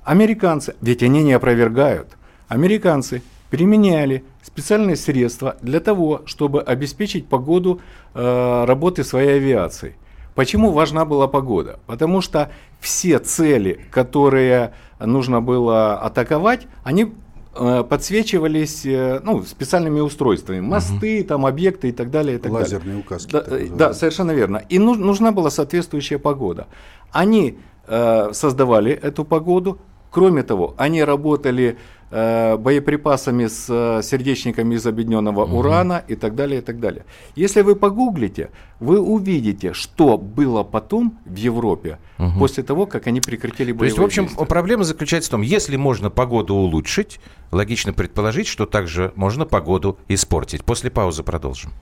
Американцы, 0.03 0.75
ведь 0.81 1.05
они 1.05 1.23
не 1.23 1.35
опровергают, 1.35 2.17
американцы 2.49 3.23
применяли 3.51 4.25
специальные 4.47 4.97
средства 4.97 5.57
для 5.61 5.81
того, 5.81 6.23
чтобы 6.25 6.63
обеспечить 6.63 7.27
погоду 7.27 7.81
э, 8.15 8.65
работы 8.65 9.03
своей 9.03 9.37
авиации. 9.37 9.97
Почему 10.35 10.71
важна 10.71 11.05
была 11.05 11.27
погода? 11.27 11.81
Потому 11.87 12.21
что 12.21 12.51
все 12.81 13.19
цели, 13.19 13.81
которые 13.91 14.73
нужно 15.01 15.41
было 15.41 15.99
атаковать, 15.99 16.69
они 16.85 17.13
э, 17.55 17.85
подсвечивались 17.89 18.87
э, 18.87 19.21
ну, 19.25 19.43
специальными 19.43 20.01
устройствами. 20.01 20.61
Мосты, 20.61 21.21
угу. 21.21 21.29
там, 21.29 21.47
объекты 21.47 21.89
и 21.89 21.93
так 21.93 22.11
далее. 22.11 22.37
И 22.37 22.39
так 22.39 22.53
Лазерные 22.53 22.85
далее. 22.85 23.01
указки. 23.01 23.33
Да, 23.33 23.45
да, 23.77 23.95
совершенно 23.95 24.31
верно. 24.31 24.63
И 24.69 24.79
нуж, 24.79 24.99
нужна 24.99 25.33
была 25.33 25.51
соответствующая 25.51 26.19
погода. 26.19 26.69
Они 27.11 27.59
э, 27.87 28.31
создавали 28.33 28.93
эту 28.93 29.25
погоду. 29.25 29.79
Кроме 30.11 30.43
того, 30.45 30.75
они 30.79 31.03
работали 31.03 31.71
Э, 31.71 31.96
боеприпасами 32.11 33.47
с 33.47 33.67
э, 33.69 34.03
сердечниками 34.03 34.77
из 34.77 34.87
объединенного 34.87 35.45
угу. 35.45 35.59
урана 35.59 36.05
и 36.07 36.15
так 36.15 36.35
далее, 36.35 36.61
и 36.61 36.65
так 36.65 36.79
далее. 36.79 37.05
Если 37.35 37.63
вы 37.63 37.75
погуглите, 37.75 38.51
вы 38.81 39.01
увидите, 39.01 39.73
что 39.73 40.17
было 40.17 40.63
потом 40.63 41.19
в 41.25 41.37
Европе 41.37 41.99
угу. 42.19 42.39
после 42.39 42.63
того, 42.63 42.87
как 42.87 43.07
они 43.07 43.21
прекратили 43.21 43.73
боевые 43.73 43.79
То 43.79 43.85
есть, 43.87 43.99
в 43.99 44.05
общем, 44.05 44.23
действия. 44.25 44.47
проблема 44.47 44.85
заключается 44.85 45.31
в 45.31 45.33
том, 45.33 45.43
если 45.43 45.77
можно 45.77 46.11
погоду 46.11 46.55
улучшить, 46.55 47.21
логично 47.51 47.93
предположить, 47.93 48.47
что 48.47 48.67
также 48.67 49.13
можно 49.17 49.45
погоду 49.45 49.99
испортить. 50.09 50.65
После 50.65 50.91
паузы 50.91 51.23
продолжим. 51.23 51.73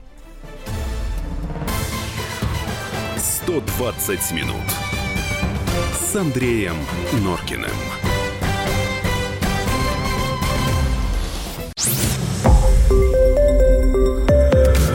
120 3.17 4.31
минут 4.31 4.55
с 5.93 6.15
Андреем 6.15 6.75
Норкиным. 7.23 7.69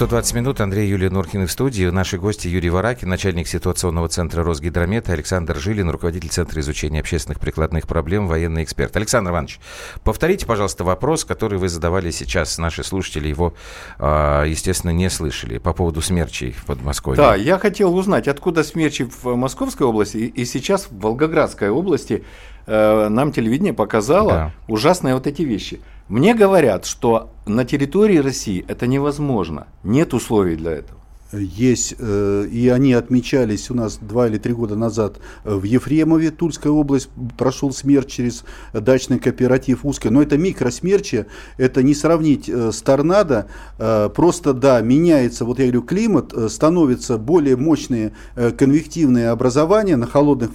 120 0.00 0.34
минут. 0.34 0.62
Андрей 0.62 0.88
Юлия 0.88 1.10
Нуркин 1.10 1.46
в 1.46 1.52
студии. 1.52 1.84
Наши 1.84 2.16
гости 2.16 2.48
Юрий 2.48 2.70
Варакин, 2.70 3.10
начальник 3.10 3.46
ситуационного 3.46 4.08
центра 4.08 4.42
Росгидромета, 4.42 5.12
Александр 5.12 5.58
Жилин, 5.58 5.90
руководитель 5.90 6.30
Центра 6.30 6.58
изучения 6.62 7.00
общественных 7.00 7.38
прикладных 7.38 7.86
проблем, 7.86 8.26
военный 8.26 8.62
эксперт. 8.62 8.96
Александр 8.96 9.32
Иванович, 9.32 9.60
повторите, 10.02 10.46
пожалуйста, 10.46 10.84
вопрос, 10.84 11.26
который 11.26 11.58
вы 11.58 11.68
задавали 11.68 12.10
сейчас. 12.12 12.56
Наши 12.56 12.82
слушатели 12.82 13.28
его, 13.28 13.52
а, 13.98 14.44
естественно, 14.44 14.90
не 14.90 15.10
слышали 15.10 15.58
по 15.58 15.74
поводу 15.74 16.00
смерчей 16.00 16.52
в 16.52 16.64
Подмосковье. 16.64 17.18
Да, 17.18 17.34
я 17.34 17.58
хотел 17.58 17.94
узнать, 17.94 18.26
откуда 18.26 18.64
смерчи 18.64 19.04
в 19.04 19.36
Московской 19.36 19.86
области 19.86 20.16
и 20.16 20.46
сейчас 20.46 20.86
в 20.86 20.98
Волгоградской 20.98 21.68
области 21.68 22.24
э, 22.70 23.08
нам 23.08 23.32
телевидение 23.32 23.72
показало 23.72 24.30
да. 24.30 24.52
ужасные 24.68 25.14
вот 25.14 25.26
эти 25.26 25.42
вещи– 25.42 25.80
мне 26.10 26.34
говорят, 26.34 26.86
что 26.86 27.30
на 27.46 27.64
территории 27.64 28.16
России 28.16 28.64
это 28.66 28.88
невозможно. 28.88 29.68
Нет 29.84 30.12
условий 30.12 30.56
для 30.56 30.72
этого 30.72 30.99
есть, 31.32 31.94
э, 31.98 32.46
и 32.50 32.68
они 32.68 32.92
отмечались 32.92 33.70
у 33.70 33.74
нас 33.74 33.98
два 34.00 34.26
или 34.26 34.38
три 34.38 34.52
года 34.52 34.76
назад 34.76 35.18
в 35.44 35.62
Ефремове, 35.62 36.30
Тульская 36.30 36.72
область, 36.72 37.08
прошел 37.38 37.72
смерч 37.72 38.06
через 38.06 38.44
дачный 38.72 39.18
кооператив 39.18 39.84
узкий, 39.84 40.10
но 40.10 40.22
это 40.22 40.36
микросмерчи, 40.36 41.26
это 41.56 41.82
не 41.82 41.94
сравнить 41.94 42.48
э, 42.48 42.72
с 42.72 42.82
торнадо, 42.82 43.46
э, 43.78 44.10
просто, 44.14 44.52
да, 44.52 44.80
меняется, 44.80 45.44
вот 45.44 45.58
я 45.58 45.66
говорю, 45.66 45.82
климат, 45.82 46.32
становятся 46.50 47.18
более 47.18 47.56
мощные 47.56 48.12
конвективные 48.34 49.30
образования 49.30 49.96
на 49.96 50.06
холодных 50.06 50.50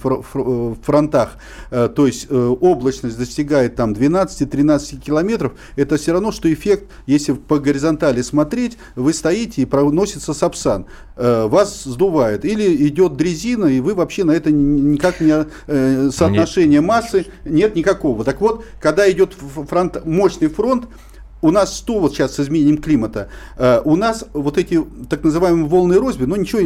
фронтах, 0.82 1.36
то 1.70 2.06
есть 2.06 2.30
облачность 2.30 3.18
достигает 3.18 3.76
там 3.76 3.92
12-13 3.92 5.00
километров, 5.00 5.52
это 5.76 5.96
все 5.96 6.12
равно, 6.12 6.32
что 6.32 6.52
эффект, 6.52 6.90
если 7.06 7.32
по 7.32 7.58
горизонтали 7.58 8.22
смотреть, 8.22 8.78
вы 8.94 9.12
стоите 9.12 9.62
и 9.62 9.64
проносится 9.64 10.34
сапсан 10.34 10.65
Сан, 10.66 10.86
э, 11.14 11.46
вас 11.46 11.84
сдувает. 11.84 12.44
Или 12.44 12.88
идет 12.88 13.16
дрезина, 13.16 13.66
и 13.66 13.78
вы 13.78 13.94
вообще 13.94 14.24
на 14.24 14.32
это 14.32 14.50
никак 14.50 15.20
не 15.20 15.46
э, 15.68 16.10
соотношение 16.10 16.80
массы 16.80 17.26
нет 17.44 17.76
никакого. 17.76 18.24
Так 18.24 18.40
вот, 18.40 18.64
когда 18.80 19.08
идет 19.08 19.34
фронт, 19.68 20.04
мощный 20.04 20.48
фронт, 20.48 20.88
у 21.40 21.52
нас 21.52 21.76
что 21.76 22.00
вот 22.00 22.14
сейчас 22.14 22.34
с 22.34 22.40
изменением 22.40 22.78
климата? 22.78 23.28
Э, 23.56 23.80
у 23.84 23.94
нас 23.94 24.24
вот 24.32 24.58
эти 24.58 24.84
так 25.08 25.22
называемые 25.22 25.66
волны 25.66 25.98
розби, 25.98 26.24
ну 26.24 26.34
ничего 26.34 26.60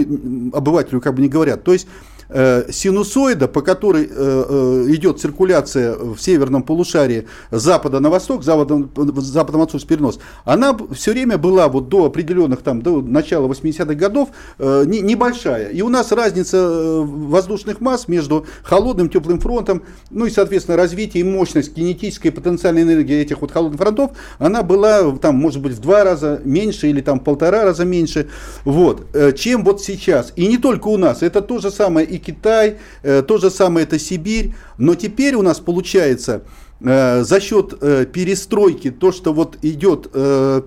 обывателю 0.57 1.03
как 1.03 1.15
бы 1.15 1.21
не 1.21 1.29
говорят. 1.29 1.63
То 1.63 1.75
есть 1.75 1.87
синусоида, 2.33 3.49
по 3.49 3.61
которой 3.61 4.05
э, 4.05 4.09
э, 4.11 4.85
идет 4.95 5.21
циркуляция 5.21 5.97
в 5.97 6.19
северном 6.19 6.63
полушарии 6.63 7.27
запада 7.51 7.99
на 7.99 8.09
восток, 8.09 8.45
западом, 8.45 8.91
западом 9.17 9.63
отсюда 9.63 9.87
перенос, 9.87 10.21
она 10.45 10.77
все 10.93 11.13
время 11.13 11.39
была 11.39 11.69
вот 11.69 11.89
до 11.89 12.05
определенных, 12.05 12.63
там, 12.63 12.83
до 12.83 13.01
начала 13.01 13.49
80-х 13.49 13.95
годов 13.95 14.29
не, 14.59 15.01
небольшая. 15.01 15.71
И 15.71 15.83
у 15.83 15.89
нас 15.89 16.13
разница 16.13 17.03
воздушных 17.03 17.81
масс 17.81 18.07
между 18.07 18.47
холодным 18.63 19.09
теплым 19.09 19.41
фронтом, 19.41 19.83
ну 20.11 20.27
и, 20.27 20.31
соответственно, 20.31 20.77
развитие 20.77 21.23
и 21.23 21.25
мощность 21.25 21.75
кинетической 21.75 22.31
потенциальной 22.31 22.83
энергии 22.83 23.17
этих 23.17 23.41
вот 23.41 23.51
холодных 23.51 23.81
фронтов, 23.81 24.13
она 24.39 24.63
была, 24.63 25.17
там, 25.17 25.37
может 25.37 25.61
быть, 25.61 25.73
в 25.73 25.81
два 25.81 26.05
раза 26.05 26.41
меньше 26.45 26.89
или 26.89 27.01
там 27.01 27.19
в 27.21 27.25
полтора 27.25 27.65
раза 27.65 27.85
меньше, 27.85 28.29
вот, 28.65 29.07
чем 29.37 29.65
вот 29.65 29.83
сейчас. 29.83 30.33
И 30.37 30.47
не 30.47 30.59
только 30.59 30.89
у 30.89 30.97
нас, 30.97 31.23
это 31.23 31.41
то 31.41 31.59
же 31.59 31.71
самое 31.71 32.07
и 32.07 32.20
Китай, 32.21 32.79
э, 33.03 33.23
то 33.23 33.39
же 33.39 33.51
самое 33.51 33.85
это 33.85 33.99
Сибирь. 33.99 34.55
Но 34.79 34.95
теперь 34.95 35.35
у 35.35 35.43
нас 35.43 35.59
получается 35.59 36.43
за 36.81 37.41
счет 37.41 37.75
э, 37.81 38.07
перестройки, 38.07 38.91
то, 38.91 39.13
что 39.13 39.33
вот 39.33 39.59
идет 39.63 40.09
э, 40.15 40.63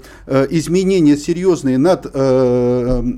изменения 0.52 1.18
серьезные 1.18 1.78
над 1.78 2.06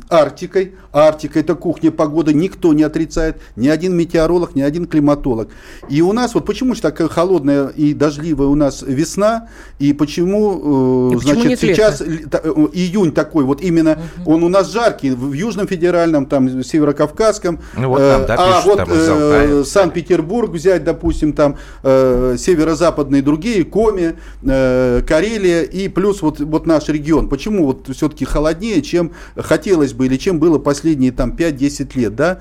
Арктикой, 0.09 0.75
Арктика 0.93 1.39
это 1.39 1.55
кухня 1.55 1.91
погоды, 1.91 2.33
никто 2.33 2.73
не 2.73 2.83
отрицает, 2.83 3.41
ни 3.57 3.67
один 3.67 3.95
метеоролог, 3.97 4.55
ни 4.55 4.61
один 4.61 4.85
климатолог. 4.85 5.49
И 5.89 6.01
у 6.01 6.13
нас, 6.13 6.33
вот 6.33 6.45
почему 6.45 6.73
же 6.73 6.81
такая 6.81 7.09
холодная 7.09 7.67
и 7.67 7.93
дождливая 7.93 8.47
у 8.47 8.55
нас 8.55 8.81
весна, 8.81 9.49
и 9.77 9.91
почему, 9.91 11.11
и 11.11 11.17
значит, 11.17 11.43
почему 11.43 11.55
сейчас 11.57 11.99
лета? 11.99 12.41
июнь 12.71 13.11
такой, 13.11 13.43
вот 13.43 13.61
именно 13.61 13.99
угу. 14.21 14.35
он 14.35 14.43
у 14.43 14.49
нас 14.49 14.71
жаркий, 14.71 15.11
в 15.11 15.33
Южном 15.33 15.67
федеральном, 15.67 16.27
там, 16.27 16.63
Северокавказском, 16.63 17.59
ну, 17.77 17.89
вот 17.89 17.99
там, 17.99 18.25
да, 18.25 18.35
а 18.37 18.61
вот 18.61 18.79
э, 18.87 19.63
Санкт-Петербург 19.65 20.51
взять, 20.51 20.85
допустим, 20.85 21.33
там, 21.33 21.57
э, 21.83 22.37
северо 22.39 22.75
западные 22.85 23.23
другие, 23.23 23.63
Коми, 23.63 24.15
э, 24.43 25.01
Карелия 25.07 25.63
и 25.63 25.87
плюс 25.87 26.21
вот, 26.21 26.39
вот 26.39 26.67
наш 26.67 26.87
регион. 26.87 27.29
Почему 27.29 27.65
вот 27.65 27.89
все-таки 27.95 28.25
холоднее, 28.25 28.81
чем 28.83 29.11
хотелось 29.35 29.93
бы 29.93 30.05
или 30.05 30.17
чем 30.17 30.39
было 30.39 30.59
последние 30.59 31.11
там 31.11 31.31
5-10 31.31 31.97
лет, 31.97 32.15
да? 32.15 32.39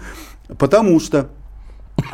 Потому 0.59 1.01
что 1.01 1.31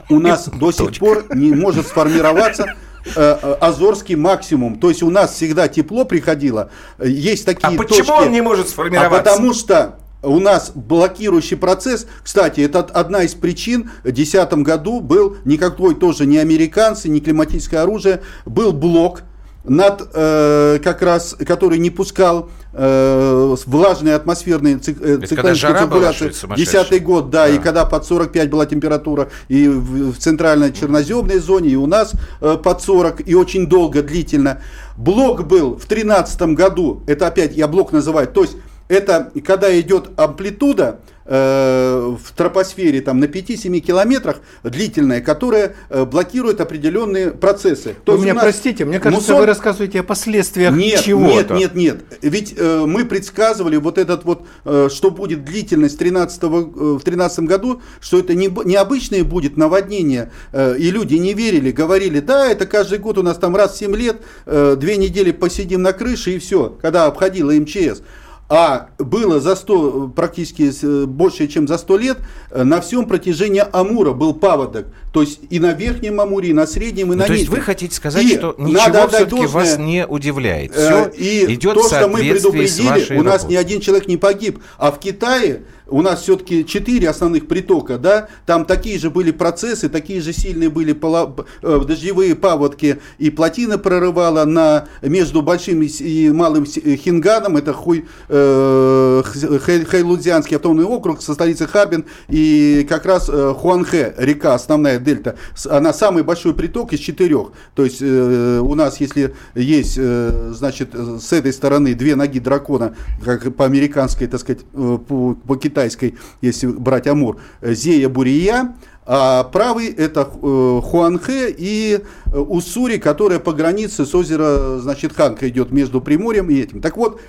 у 0.08 0.20
нас 0.20 0.48
до 0.60 0.70
сих 0.70 0.98
пор 0.98 1.24
не 1.34 1.52
может 1.52 1.88
сформироваться 1.88 2.76
э, 3.16 3.38
э, 3.42 3.52
Азорский 3.60 4.14
максимум. 4.14 4.78
То 4.78 4.90
есть 4.90 5.02
у 5.02 5.10
нас 5.10 5.32
всегда 5.32 5.66
тепло 5.66 6.04
приходило. 6.04 6.70
Есть 7.02 7.46
такие 7.46 7.74
а 7.74 7.76
почему 7.76 8.14
он 8.14 8.30
не 8.30 8.42
может 8.42 8.68
сформироваться? 8.68 9.16
А 9.16 9.22
потому 9.22 9.54
что 9.54 9.98
у 10.22 10.38
нас 10.38 10.72
блокирующий 10.74 11.56
процесс, 11.56 12.06
кстати, 12.22 12.60
это 12.60 12.80
одна 12.80 13.22
из 13.22 13.34
причин, 13.34 13.90
в 14.00 14.04
2010 14.04 14.52
году 14.64 15.00
был 15.00 15.36
никакой 15.44 15.94
тоже 15.94 16.26
не 16.26 16.38
американцы, 16.38 17.08
не 17.08 17.20
климатическое 17.20 17.82
оружие, 17.82 18.22
был 18.44 18.72
блок, 18.72 19.22
над, 19.64 20.08
э, 20.14 20.78
как 20.82 21.02
раз, 21.02 21.36
который 21.46 21.78
не 21.78 21.90
пускал 21.90 22.48
э, 22.72 23.54
влажные 23.66 24.14
атмосферные 24.14 24.78
цик, 24.78 24.98
э, 25.00 25.18
циклонические 25.26 25.78
циркуляции. 25.78 26.32
Десятый 26.56 26.98
год, 27.00 27.30
да, 27.30 27.46
да, 27.46 27.48
и 27.48 27.58
когда 27.58 27.84
под 27.84 28.06
45 28.06 28.48
была 28.48 28.64
температура 28.64 29.28
и 29.48 29.68
в, 29.68 30.12
в 30.12 30.18
центральной 30.18 30.72
черноземной 30.72 31.38
зоне, 31.38 31.70
и 31.70 31.76
у 31.76 31.86
нас 31.86 32.12
э, 32.40 32.56
под 32.62 32.80
40, 32.80 33.28
и 33.28 33.34
очень 33.34 33.66
долго, 33.66 34.02
длительно. 34.02 34.62
Блок 34.96 35.46
был 35.46 35.74
в 35.74 35.86
2013 35.86 36.40
году, 36.54 37.02
это 37.06 37.26
опять 37.26 37.54
я 37.54 37.68
блок 37.68 37.92
называю, 37.92 38.28
то 38.28 38.42
есть 38.42 38.56
это 38.90 39.30
когда 39.46 39.80
идет 39.80 40.10
амплитуда 40.16 40.98
э, 41.24 42.16
в 42.22 42.32
тропосфере 42.32 43.00
там, 43.00 43.20
на 43.20 43.26
5-7 43.26 43.78
километрах 43.78 44.40
длительная, 44.64 45.20
которая 45.20 45.76
э, 45.88 46.04
блокирует 46.04 46.60
определенные 46.60 47.30
процессы. 47.30 47.94
То 48.04 48.16
вы 48.16 48.24
меня 48.24 48.34
нас... 48.34 48.42
простите, 48.42 48.84
мне 48.84 48.98
кажется, 48.98 49.30
мусон... 49.30 49.40
вы 49.40 49.46
рассказываете 49.46 50.00
о 50.00 50.02
последствиях 50.02 50.74
нет, 50.74 51.02
чего-то. 51.02 51.54
Нет, 51.54 51.74
нет, 51.76 52.02
нет. 52.10 52.18
Ведь 52.20 52.54
э, 52.58 52.84
мы 52.84 53.04
предсказывали 53.04 53.76
вот 53.76 53.96
этот 53.96 54.24
вот, 54.24 54.44
э, 54.64 54.88
что 54.92 55.12
будет 55.12 55.44
длительность 55.44 55.96
13 55.96 56.42
э, 56.42 56.46
в 56.46 57.04
2013 57.04 57.40
году, 57.40 57.82
что 58.00 58.18
это 58.18 58.34
не, 58.34 58.48
необычное 58.64 59.22
будет 59.22 59.56
наводнение, 59.56 60.32
э, 60.52 60.76
и 60.78 60.90
люди 60.90 61.14
не 61.14 61.34
верили, 61.34 61.70
говорили, 61.70 62.18
да, 62.18 62.50
это 62.50 62.66
каждый 62.66 62.98
год 62.98 63.18
у 63.18 63.22
нас 63.22 63.38
там 63.38 63.54
раз 63.54 63.74
в 63.74 63.78
7 63.78 63.94
лет, 63.94 64.16
э, 64.46 64.74
две 64.76 64.96
недели 64.96 65.30
посидим 65.30 65.82
на 65.82 65.92
крыше 65.92 66.32
и 66.32 66.38
все, 66.40 66.76
когда 66.82 67.06
обходила 67.06 67.52
МЧС 67.52 68.02
а 68.50 68.88
было 68.98 69.40
за 69.40 69.54
100, 69.54 70.08
практически 70.08 70.72
э, 70.82 71.06
больше, 71.06 71.46
чем 71.46 71.68
за 71.68 71.78
100 71.78 71.98
лет, 71.98 72.18
э, 72.50 72.64
на 72.64 72.80
всем 72.80 73.06
протяжении 73.06 73.62
Амура 73.72 74.12
был 74.12 74.34
паводок. 74.34 74.88
То 75.12 75.22
есть 75.22 75.40
и 75.50 75.60
на 75.60 75.72
Верхнем 75.72 76.20
Амуре, 76.20 76.50
и 76.50 76.52
на 76.52 76.66
Среднем, 76.66 77.12
и 77.12 77.16
на 77.16 77.22
ну, 77.22 77.26
То 77.28 77.34
есть 77.34 77.48
вы 77.48 77.60
хотите 77.60 77.94
сказать, 77.94 78.24
и 78.24 78.36
что 78.36 78.56
ничего 78.58 79.06
все-таки 79.06 79.46
вас 79.46 79.78
не 79.78 80.04
удивляет? 80.04 80.72
Все 80.72 81.06
э, 81.06 81.12
и 81.16 81.54
идет 81.54 81.74
то, 81.74 81.86
что 81.86 82.08
мы 82.08 82.18
предупредили, 82.18 83.16
у 83.16 83.22
нас 83.22 83.42
работой. 83.42 83.50
ни 83.52 83.54
один 83.54 83.80
человек 83.80 84.08
не 84.08 84.16
погиб. 84.16 84.58
А 84.78 84.90
в 84.90 84.98
Китае 84.98 85.62
у 85.90 86.02
нас 86.02 86.22
все-таки 86.22 86.64
четыре 86.64 87.08
основных 87.08 87.48
притока, 87.48 87.98
да, 87.98 88.28
там 88.46 88.64
такие 88.64 88.98
же 88.98 89.10
были 89.10 89.30
процессы, 89.30 89.88
такие 89.88 90.20
же 90.20 90.32
сильные 90.32 90.70
были 90.70 90.92
э, 90.92 91.80
дождевые 91.86 92.34
паводки, 92.34 93.00
и 93.18 93.30
плотина 93.30 93.78
прорывала 93.78 94.44
на, 94.44 94.88
между 95.02 95.42
большим 95.42 95.82
и 95.82 96.30
малым 96.30 96.66
Хинганом, 96.66 97.56
это 97.56 97.72
хуй, 97.72 98.06
э, 98.28 99.22
э, 99.42 99.84
Хэйлудзианский 99.84 100.56
автономный 100.56 100.84
округ 100.84 101.22
со 101.22 101.34
столицей 101.34 101.66
Харбин 101.66 102.04
и 102.28 102.86
как 102.88 103.04
раз 103.06 103.28
э, 103.28 103.54
Хуанхэ, 103.56 104.14
река, 104.18 104.54
основная 104.54 104.98
дельта, 104.98 105.36
она 105.68 105.92
самый 105.92 106.22
большой 106.22 106.54
приток 106.54 106.92
из 106.92 107.00
четырех. 107.00 107.52
То 107.74 107.84
есть 107.84 107.98
э, 108.00 108.60
у 108.60 108.74
нас, 108.74 109.00
если 109.00 109.34
есть, 109.54 109.96
э, 109.98 110.52
значит, 110.54 110.94
с 110.94 111.32
этой 111.32 111.52
стороны 111.52 111.94
две 111.94 112.16
ноги 112.16 112.38
дракона, 112.38 112.94
как 113.24 113.54
по 113.54 113.64
американской, 113.64 114.26
так 114.26 114.40
сказать, 114.40 114.62
э, 114.72 114.98
по, 115.06 115.34
по 115.34 115.56
китайской, 115.80 116.16
если 116.42 116.66
брать 116.66 117.06
Амур, 117.06 117.38
Зея 117.62 118.08
Бурия, 118.08 118.74
а 119.06 119.44
правый 119.44 119.88
это 119.88 120.20
э, 120.20 120.80
Хуанхэ 120.84 121.54
и 121.56 122.00
э, 122.26 122.38
Уссури, 122.38 122.98
которая 122.98 123.38
по 123.40 123.52
границе 123.52 124.04
с 124.04 124.14
озера, 124.14 124.78
значит, 124.78 125.14
Ханка 125.14 125.48
идет 125.48 125.72
между 125.72 126.00
Приморьем 126.00 126.50
и 126.50 126.60
этим. 126.60 126.80
Так 126.80 126.96
вот, 126.96 127.20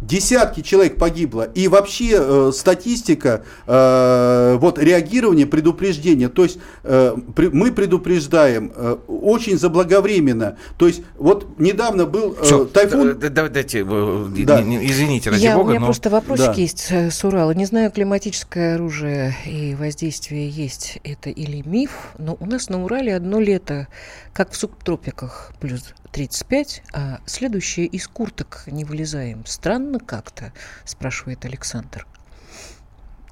Десятки 0.00 0.60
человек 0.60 0.98
погибло. 0.98 1.42
И 1.42 1.68
вообще 1.68 2.18
э, 2.18 2.50
статистика, 2.54 3.44
э, 3.66 4.58
вот 4.60 4.78
реагирование, 4.78 5.46
предупреждение. 5.46 6.28
То 6.28 6.44
есть 6.44 6.58
э, 6.84 7.16
при, 7.34 7.48
мы 7.48 7.72
предупреждаем 7.72 8.72
э, 8.74 8.96
очень 9.08 9.58
заблаговременно. 9.58 10.58
То 10.76 10.86
есть 10.86 11.02
вот 11.16 11.58
недавно 11.58 12.04
был 12.04 12.36
э, 12.38 12.42
Все, 12.44 12.66
тайфун. 12.66 13.18
Давайте, 13.18 13.84
да. 13.84 14.60
извините, 14.62 15.30
ради 15.30 15.42
Я, 15.42 15.56
бога. 15.56 15.68
У 15.68 15.70
меня 15.70 15.80
но... 15.80 15.86
просто 15.86 16.10
вопросик 16.10 16.46
да. 16.46 16.52
есть 16.52 16.88
э, 16.90 17.10
с 17.10 17.24
Урала. 17.24 17.52
Не 17.52 17.64
знаю, 17.64 17.90
климатическое 17.90 18.74
оружие 18.74 19.34
и 19.46 19.74
воздействие 19.74 20.50
есть 20.50 20.98
это 21.04 21.30
или 21.30 21.62
миф, 21.66 22.12
но 22.18 22.36
у 22.38 22.46
нас 22.46 22.68
на 22.68 22.84
Урале 22.84 23.16
одно 23.16 23.40
лето, 23.40 23.88
как 24.34 24.50
в 24.52 24.56
субтропиках, 24.56 25.52
плюс 25.58 25.94
35, 26.16 26.82
а 26.94 27.18
следующее 27.26 27.86
из 27.86 28.08
курток 28.08 28.62
не 28.66 28.84
вылезаем. 28.84 29.44
Странно 29.44 29.95
как-то, 29.98 30.52
спрашивает 30.84 31.44
Александр. 31.44 32.06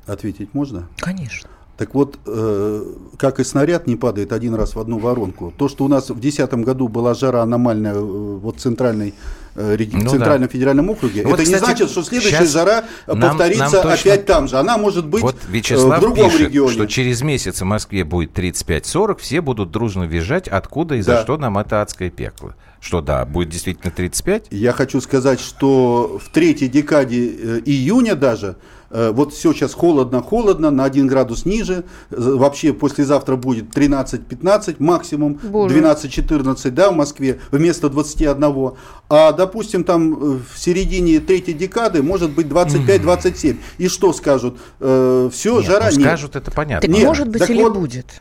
Ответить 0.07 0.55
можно? 0.55 0.89
Конечно. 0.99 1.49
Так 1.77 1.93
вот, 1.93 2.21
э, 2.25 2.85
как 3.17 3.41
и 3.41 3.45
снаряд 3.45 3.89
не 3.89 3.97
падает 3.97 4.33
один 4.33 4.55
раз 4.55 4.77
в 4.77 4.81
одну 4.81 4.99
воронку. 4.99 5.53
То, 5.57 5.69
что 5.69 5.85
у 5.85 5.89
нас 5.89 6.05
в 6.05 6.21
2010 6.21 6.55
году 6.65 6.87
была 6.87 7.15
жара 7.15 7.43
аномальная 7.43 7.95
э, 7.95 7.99
вот 7.99 8.61
центральной 8.61 9.13
э, 9.57 9.77
ну, 9.93 10.09
центральном 10.09 10.47
да. 10.47 10.53
федеральном 10.53 10.91
округе, 10.91 11.25
вот, 11.25 11.35
это 11.35 11.43
кстати, 11.43 11.61
не 11.61 11.67
значит, 11.67 11.91
что 11.91 12.05
следующая 12.05 12.45
жара 12.45 12.85
нам, 13.09 13.21
повторится 13.21 13.63
нам 13.65 13.73
точно... 13.73 14.13
опять 14.13 14.27
там 14.27 14.47
же. 14.47 14.57
Она 14.57 14.79
может 14.79 15.07
быть 15.07 15.23
вот 15.23 15.37
Вячеслав 15.49 15.99
в 15.99 16.01
другом 16.01 16.31
пишет, 16.31 16.49
регионе. 16.49 16.73
что 16.73 16.87
через 16.87 17.23
месяц 17.23 17.61
в 17.61 17.65
Москве 17.65 18.05
будет 18.05 18.39
35-40, 18.39 19.19
все 19.19 19.41
будут 19.41 19.73
дружно 19.73 20.05
визжать, 20.05 20.47
откуда 20.47 20.95
и 20.95 21.03
да. 21.03 21.17
за 21.17 21.23
что 21.23 21.39
нам 21.39 21.59
это 21.59 21.83
адское 21.83 22.09
пекло. 22.09 22.55
Что 22.85 23.01
да, 23.01 23.25
будет 23.25 23.49
действительно 23.49 23.91
35? 23.91 24.49
Я 24.51 24.73
хочу 24.73 25.01
сказать, 25.01 25.41
что 25.41 26.21
в 26.23 26.29
третьей 26.29 26.69
декаде 26.69 27.29
э, 27.29 27.61
июня 27.65 28.15
даже, 28.15 28.57
э, 28.91 29.11
вот 29.11 29.33
все 29.33 29.55
сейчас 29.55 29.73
холодно-холодно, 29.73 30.71
на 30.71 30.85
1 30.85 31.07
градус 31.07 31.47
ниже, 31.47 31.85
вообще 32.11 32.75
послезавтра 32.75 33.37
будет 33.37 33.75
13-15 33.75 34.77
максимум, 34.81 35.41
12-14, 35.43 36.71
да, 36.73 36.91
в 36.91 36.95
Москве, 36.95 37.41
вместо 37.51 37.89
21. 37.89 38.73
А, 39.09 39.33
допустим, 39.33 39.85
там 39.85 40.13
э, 40.13 40.39
в 40.55 40.59
середине 40.59 41.21
третьей 41.21 41.55
декады 41.55 42.03
может 42.03 42.33
быть 42.33 42.49
25-27. 42.49 43.57
И 43.79 43.89
что 43.89 44.13
скажут? 44.13 44.59
Все, 44.79 45.57
нет, 45.57 45.65
жара 45.65 45.89
ну, 45.91 45.97
нет. 45.97 46.07
скажут, 46.07 46.37
это 46.37 46.51
понятно. 46.51 46.87
Так 46.87 46.95
нет, 46.95 47.07
может 47.07 47.29
быть 47.31 47.41
так 47.41 47.49
или 47.49 47.63
вот, 47.63 47.79
будет? 47.79 48.21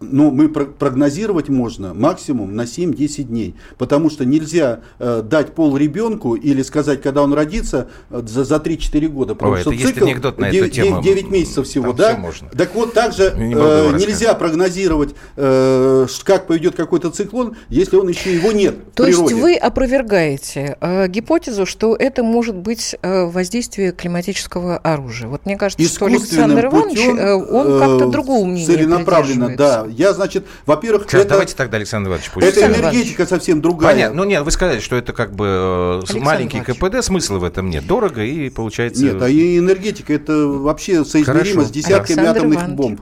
Ну, 0.00 0.30
мы 0.30 0.48
прогнозировать 0.48 1.48
можно 1.48 1.94
максимум 1.94 2.54
на 2.54 2.62
7-10 2.62 3.22
дней, 3.24 3.54
потому 3.78 4.10
что 4.10 4.24
нельзя 4.24 4.80
э, 4.98 5.22
дать 5.22 5.54
пол 5.54 5.76
ребенку 5.76 6.34
или 6.34 6.62
сказать, 6.62 7.00
когда 7.00 7.22
он 7.22 7.32
родится, 7.32 7.88
э, 8.10 8.22
за, 8.26 8.44
за 8.44 8.56
3-4 8.56 9.08
года. 9.08 9.34
Потому 9.34 9.54
Ой, 9.54 9.60
что 9.60 9.72
это 9.72 9.86
цикл 9.86 10.04
анекдот 10.04 10.38
на 10.38 10.50
9, 10.50 10.66
эту 10.66 10.74
тему. 10.74 11.02
9 11.02 11.30
месяцев 11.30 11.66
всего, 11.66 11.86
Там 11.86 11.96
да? 11.96 12.16
Можно. 12.18 12.48
Так 12.50 12.74
вот, 12.74 12.92
также 12.92 13.34
не 13.36 13.54
э, 13.54 13.92
нельзя 13.96 14.34
прогнозировать, 14.34 15.14
э, 15.36 16.06
как 16.24 16.46
поведет 16.46 16.74
какой-то 16.74 17.10
циклон, 17.10 17.56
если 17.68 17.96
он 17.96 18.08
еще 18.08 18.34
его 18.34 18.52
нет 18.52 18.92
То 18.94 19.04
в 19.04 19.06
природе. 19.06 19.34
есть 19.34 19.42
вы 19.42 19.56
опровергаете 19.56 20.76
э, 20.80 21.08
гипотезу, 21.08 21.64
что 21.64 21.96
это 21.96 22.22
может 22.22 22.56
быть 22.56 22.96
э, 23.00 23.24
воздействие 23.24 23.92
климатического 23.92 24.76
оружия. 24.76 25.28
Вот 25.28 25.46
мне 25.46 25.56
кажется, 25.56 25.86
что 25.88 26.04
Александр 26.04 26.66
Иванович, 26.66 26.98
э, 26.98 27.34
он 27.34 27.78
как-то 27.78 28.10
другого 28.10 28.44
мнения 28.44 28.66
Целенаправленно, 28.66 29.56
да 29.56 29.85
я, 29.88 30.12
значит, 30.12 30.46
во-первых, 30.66 31.04
Сейчас, 31.04 31.22
это... 31.22 31.30
Давайте 31.30 31.54
тогда, 31.54 31.76
Александр 31.76 32.10
Иванович, 32.10 32.30
пусть. 32.32 32.46
Это 32.46 32.66
энергетика 32.66 33.22
Иванович. 33.22 33.28
совсем 33.28 33.60
другая. 33.60 33.92
Понятно. 33.92 34.16
Ну 34.16 34.24
нет, 34.24 34.42
вы 34.42 34.50
сказали, 34.50 34.80
что 34.80 34.96
это 34.96 35.12
как 35.12 35.34
бы 35.34 35.46
э, 35.46 35.94
Александр 35.98 36.24
маленький 36.24 36.58
Иванович. 36.58 36.78
КПД, 36.78 37.04
смысла 37.04 37.38
в 37.38 37.44
этом 37.44 37.70
нет. 37.70 37.86
Дорого 37.86 38.22
и 38.22 38.50
получается... 38.50 39.02
Нет, 39.04 39.20
а 39.20 39.28
и 39.28 39.58
энергетика 39.58 40.12
это 40.12 40.46
вообще 40.46 41.04
соизмеримо 41.04 41.42
Хорошо. 41.42 41.64
с 41.64 41.70
десятками 41.70 42.18
Александр 42.18 42.38
атомных 42.38 42.58
Иванович. 42.58 42.76
бомб. 42.76 43.00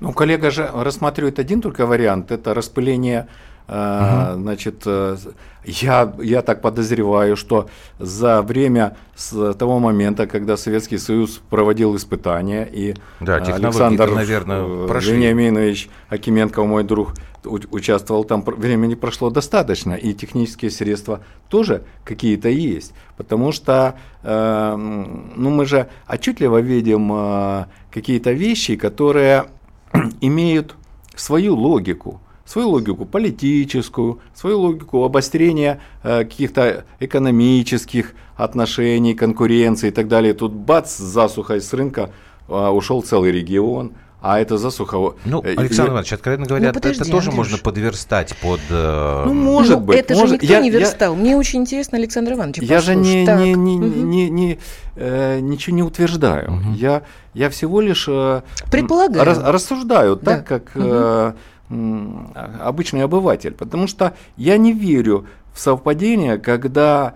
Ну, 0.00 0.12
коллега 0.12 0.50
же 0.50 0.70
рассматривает 0.72 1.38
один 1.38 1.60
только 1.60 1.86
вариант, 1.86 2.30
это 2.30 2.54
распыление 2.54 3.28
Угу. 3.68 4.40
Значит, 4.40 4.82
э, 4.86 5.16
я, 5.64 6.14
я 6.22 6.40
так 6.40 6.62
подозреваю, 6.62 7.36
что 7.36 7.68
за 7.98 8.40
время 8.40 8.96
с 9.14 9.52
того 9.54 9.78
момента, 9.78 10.26
когда 10.26 10.56
Советский 10.56 10.96
Союз 10.96 11.42
проводил 11.50 11.94
испытания, 11.94 12.64
и 12.64 12.94
да, 13.20 13.36
Александр 13.36 14.10
наверное, 14.10 14.62
э, 14.62 14.86
прошли. 14.88 15.12
Вениаминович 15.12 15.90
Акименко, 16.08 16.64
мой 16.64 16.82
друг, 16.82 17.12
участвовал 17.44 18.24
там, 18.24 18.42
времени 18.42 18.94
прошло 18.94 19.28
достаточно, 19.28 19.92
и 19.92 20.14
технические 20.14 20.70
средства 20.70 21.20
тоже 21.48 21.82
какие-то 22.04 22.48
есть. 22.48 22.94
Потому 23.18 23.52
что 23.52 23.96
э, 24.22 24.74
ну, 24.76 25.50
мы 25.50 25.66
же 25.66 25.88
отчетливо 26.08 26.62
видим 26.62 27.12
э, 27.12 27.66
какие-то 27.92 28.32
вещи, 28.32 28.76
которые 28.76 29.44
имеют 30.22 30.74
свою 31.14 31.54
логику 31.54 32.20
свою 32.48 32.70
логику 32.70 33.04
политическую, 33.04 34.20
свою 34.34 34.60
логику 34.60 35.04
обострения 35.04 35.80
э, 36.02 36.24
каких-то 36.24 36.84
экономических 36.98 38.14
отношений, 38.36 39.14
конкуренции 39.14 39.88
и 39.88 39.92
так 39.92 40.08
далее. 40.08 40.32
Тут 40.32 40.52
бац, 40.52 40.96
засуха 40.96 41.60
с 41.60 41.72
рынка 41.74 42.10
э, 42.48 42.68
ушел 42.68 43.02
целый 43.02 43.32
регион. 43.32 43.92
А 44.20 44.40
это 44.40 44.58
засуха. 44.58 45.14
Ну, 45.24 45.42
э, 45.44 45.54
Александр 45.56 45.92
Иванович, 45.92 46.14
откровенно 46.14 46.46
говоря, 46.46 46.68
ну, 46.68 46.74
подожди, 46.74 47.02
это 47.02 47.10
тоже 47.10 47.28
Андрюш. 47.28 47.36
можно 47.36 47.58
подверстать 47.58 48.34
под. 48.38 48.60
Э... 48.68 49.22
Ну, 49.26 49.32
может 49.32 49.78
ну, 49.78 49.84
быть. 49.84 49.98
Это 49.98 50.14
может. 50.14 50.28
же 50.28 50.34
никто 50.34 50.46
я, 50.46 50.60
не 50.60 50.70
верстал. 50.70 51.14
Я... 51.14 51.20
Мне 51.20 51.36
очень 51.36 51.60
интересно, 51.60 51.98
Александр 51.98 52.32
Иванович. 52.32 52.58
Я 52.58 52.80
же 52.80 52.96
не, 52.96 53.24
не, 53.24 53.54
не, 53.54 53.76
угу. 53.76 53.86
не, 53.86 54.28
не, 54.28 54.58
э, 54.96 55.38
ничего 55.38 55.76
не 55.76 55.84
утверждаю. 55.84 56.52
Угу. 56.52 56.74
Я, 56.74 57.02
я 57.32 57.48
всего 57.48 57.80
лишь 57.80 58.06
э, 58.08 58.42
Предполагаю. 58.72 59.24
Рас, 59.24 59.38
рассуждаю 59.38 60.16
да. 60.16 60.38
так, 60.38 60.46
как. 60.46 60.62
Угу. 60.74 60.84
Э, 60.84 61.32
обычный 61.70 63.02
обыватель. 63.02 63.52
Потому 63.52 63.86
что 63.86 64.14
я 64.36 64.56
не 64.56 64.72
верю 64.72 65.26
в 65.52 65.60
совпадение, 65.60 66.38
когда 66.38 67.14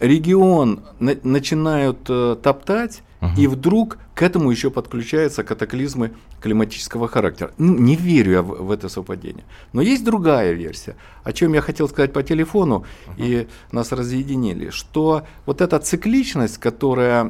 регион 0.00 0.80
на, 1.00 1.16
начинают 1.22 1.98
э, 2.08 2.36
топтать, 2.42 3.02
угу. 3.20 3.30
и 3.36 3.46
вдруг 3.46 3.98
к 4.14 4.22
этому 4.22 4.50
еще 4.50 4.70
подключаются 4.70 5.42
катаклизмы 5.42 6.12
климатического 6.40 7.08
характера. 7.08 7.52
Ну, 7.58 7.76
не 7.76 7.96
верю 7.96 8.32
я 8.32 8.42
в, 8.42 8.66
в 8.66 8.70
это 8.70 8.88
совпадение. 8.88 9.44
Но 9.72 9.82
есть 9.82 10.04
другая 10.04 10.52
версия, 10.52 10.94
о 11.24 11.32
чем 11.32 11.54
я 11.54 11.60
хотел 11.60 11.88
сказать 11.88 12.12
по 12.12 12.22
телефону, 12.22 12.76
угу. 12.76 13.14
и 13.16 13.48
нас 13.72 13.92
разъединили, 13.92 14.70
что 14.70 15.24
вот 15.46 15.60
эта 15.60 15.78
цикличность, 15.78 16.58
которая 16.58 17.24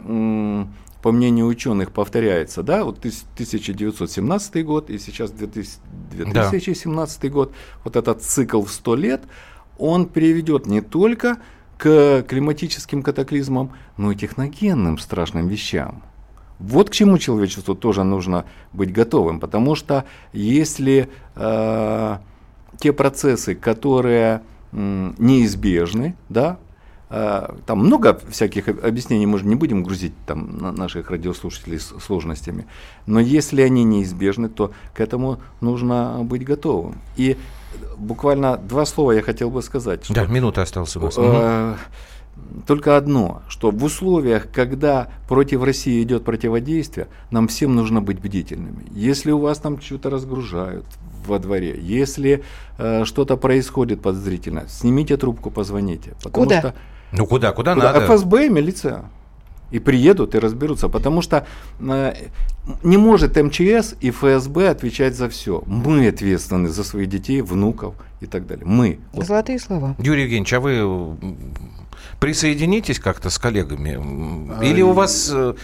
по 1.09 1.13
мнению 1.13 1.47
ученых, 1.47 1.91
повторяется, 1.91 2.63
да, 2.63 2.85
вот 2.85 2.99
1917 2.99 4.63
год 4.67 4.91
и 4.91 4.99
сейчас 4.99 5.31
2017 5.31 7.23
да. 7.23 7.29
год, 7.31 7.55
вот 7.83 7.97
этот 7.97 8.21
цикл 8.21 8.63
в 8.63 8.71
100 8.71 8.97
лет, 8.97 9.23
он 9.79 10.05
приведет 10.05 10.67
не 10.67 10.83
только 10.83 11.39
к 11.79 12.27
климатическим 12.29 13.03
катаклизмам, 13.03 13.73
но 13.97 14.13
и 14.13 14.17
техногенным 14.17 14.99
страшным 14.99 15.49
вещам. 15.49 16.03
Вот 16.59 16.91
к 16.91 16.93
чему 16.93 17.17
человечеству 17.17 17.75
тоже 17.75 18.05
нужно 18.05 18.45
быть 18.75 18.93
готовым, 18.93 19.41
потому 19.41 19.77
что 19.77 20.05
если 20.35 21.09
э, 21.37 22.19
те 22.79 22.93
процессы, 22.93 23.55
которые 23.55 24.43
э, 24.73 25.13
неизбежны, 25.17 26.17
да, 26.29 26.59
там 27.09 27.79
много 27.79 28.21
всяких 28.29 28.69
объяснений, 28.69 29.27
мы 29.27 29.39
же 29.39 29.47
не 29.47 29.55
будем 29.55 29.83
грузить 29.83 30.13
там 30.27 30.59
наших 30.59 31.11
радиослушателей 31.11 31.79
сложностями. 31.79 32.67
Но 33.07 33.19
если 33.19 33.63
они 33.63 33.85
неизбежны, 33.85 34.49
то 34.49 34.73
к 34.95 35.01
этому 35.01 35.41
нужно 35.61 36.21
быть 36.23 36.45
готовым. 36.45 36.97
И 37.17 37.39
буквально 37.97 38.57
два 38.57 38.85
слова 38.85 39.13
я 39.13 39.23
хотел 39.23 39.51
бы 39.51 39.63
сказать. 39.63 40.05
Что, 40.05 40.15
да, 40.15 40.27
минута 40.27 40.63
осталась 40.63 40.97
у 40.97 41.01
вас. 41.01 41.15
Э, 41.17 41.77
только 42.67 42.97
одно, 42.97 43.43
что 43.49 43.71
в 43.71 43.83
условиях, 43.85 44.51
когда 44.53 45.09
против 45.29 45.63
России 45.63 46.03
идет 46.03 46.25
противодействие, 46.25 47.09
нам 47.31 47.49
всем 47.49 47.75
нужно 47.75 48.01
быть 48.01 48.21
бдительными. 48.21 48.87
Если 48.91 49.31
у 49.31 49.39
вас 49.39 49.59
там 49.59 49.81
что-то 49.81 50.11
разгружают 50.11 50.85
во 51.27 51.39
дворе, 51.39 51.79
если 51.81 52.43
э, 52.79 53.05
что-то 53.05 53.37
происходит 53.37 54.01
подозрительно, 54.01 54.67
снимите 54.69 55.17
трубку, 55.17 55.51
позвоните. 55.51 56.15
Потому 56.23 56.45
куда? 56.45 56.61
Что, 56.61 56.75
ну 57.13 57.27
куда, 57.27 57.53
куда, 57.53 57.75
куда 57.75 57.93
надо? 57.93 58.07
ФСБ 58.07 58.47
и 58.47 58.49
милиция. 58.49 59.05
И 59.71 59.79
приедут 59.79 60.35
и 60.35 60.39
разберутся, 60.39 60.89
потому 60.89 61.21
что 61.21 61.47
э, 61.79 62.15
не 62.83 62.97
может 62.97 63.37
МЧС 63.37 63.95
и 64.01 64.11
ФСБ 64.11 64.71
отвечать 64.71 65.15
за 65.15 65.29
все. 65.29 65.63
Мы 65.67 66.09
ответственны 66.09 66.69
за 66.69 66.85
своих 66.85 67.09
детей, 67.11 67.43
внуков 67.43 67.95
и 68.21 68.27
так 68.27 68.47
далее. 68.47 68.65
Мы. 68.65 68.99
Золотые 69.13 69.59
слова. 69.59 69.95
Юрий 69.99 70.23
Евгеньевич, 70.23 70.53
а 70.55 70.61
вы 70.61 71.17
присоединитесь 72.19 72.99
как-то 72.99 73.29
с 73.29 73.39
коллегами? 73.39 74.65
Или 74.65 74.81
у 74.81 74.93
вас 74.93 75.31
э, 75.35 75.55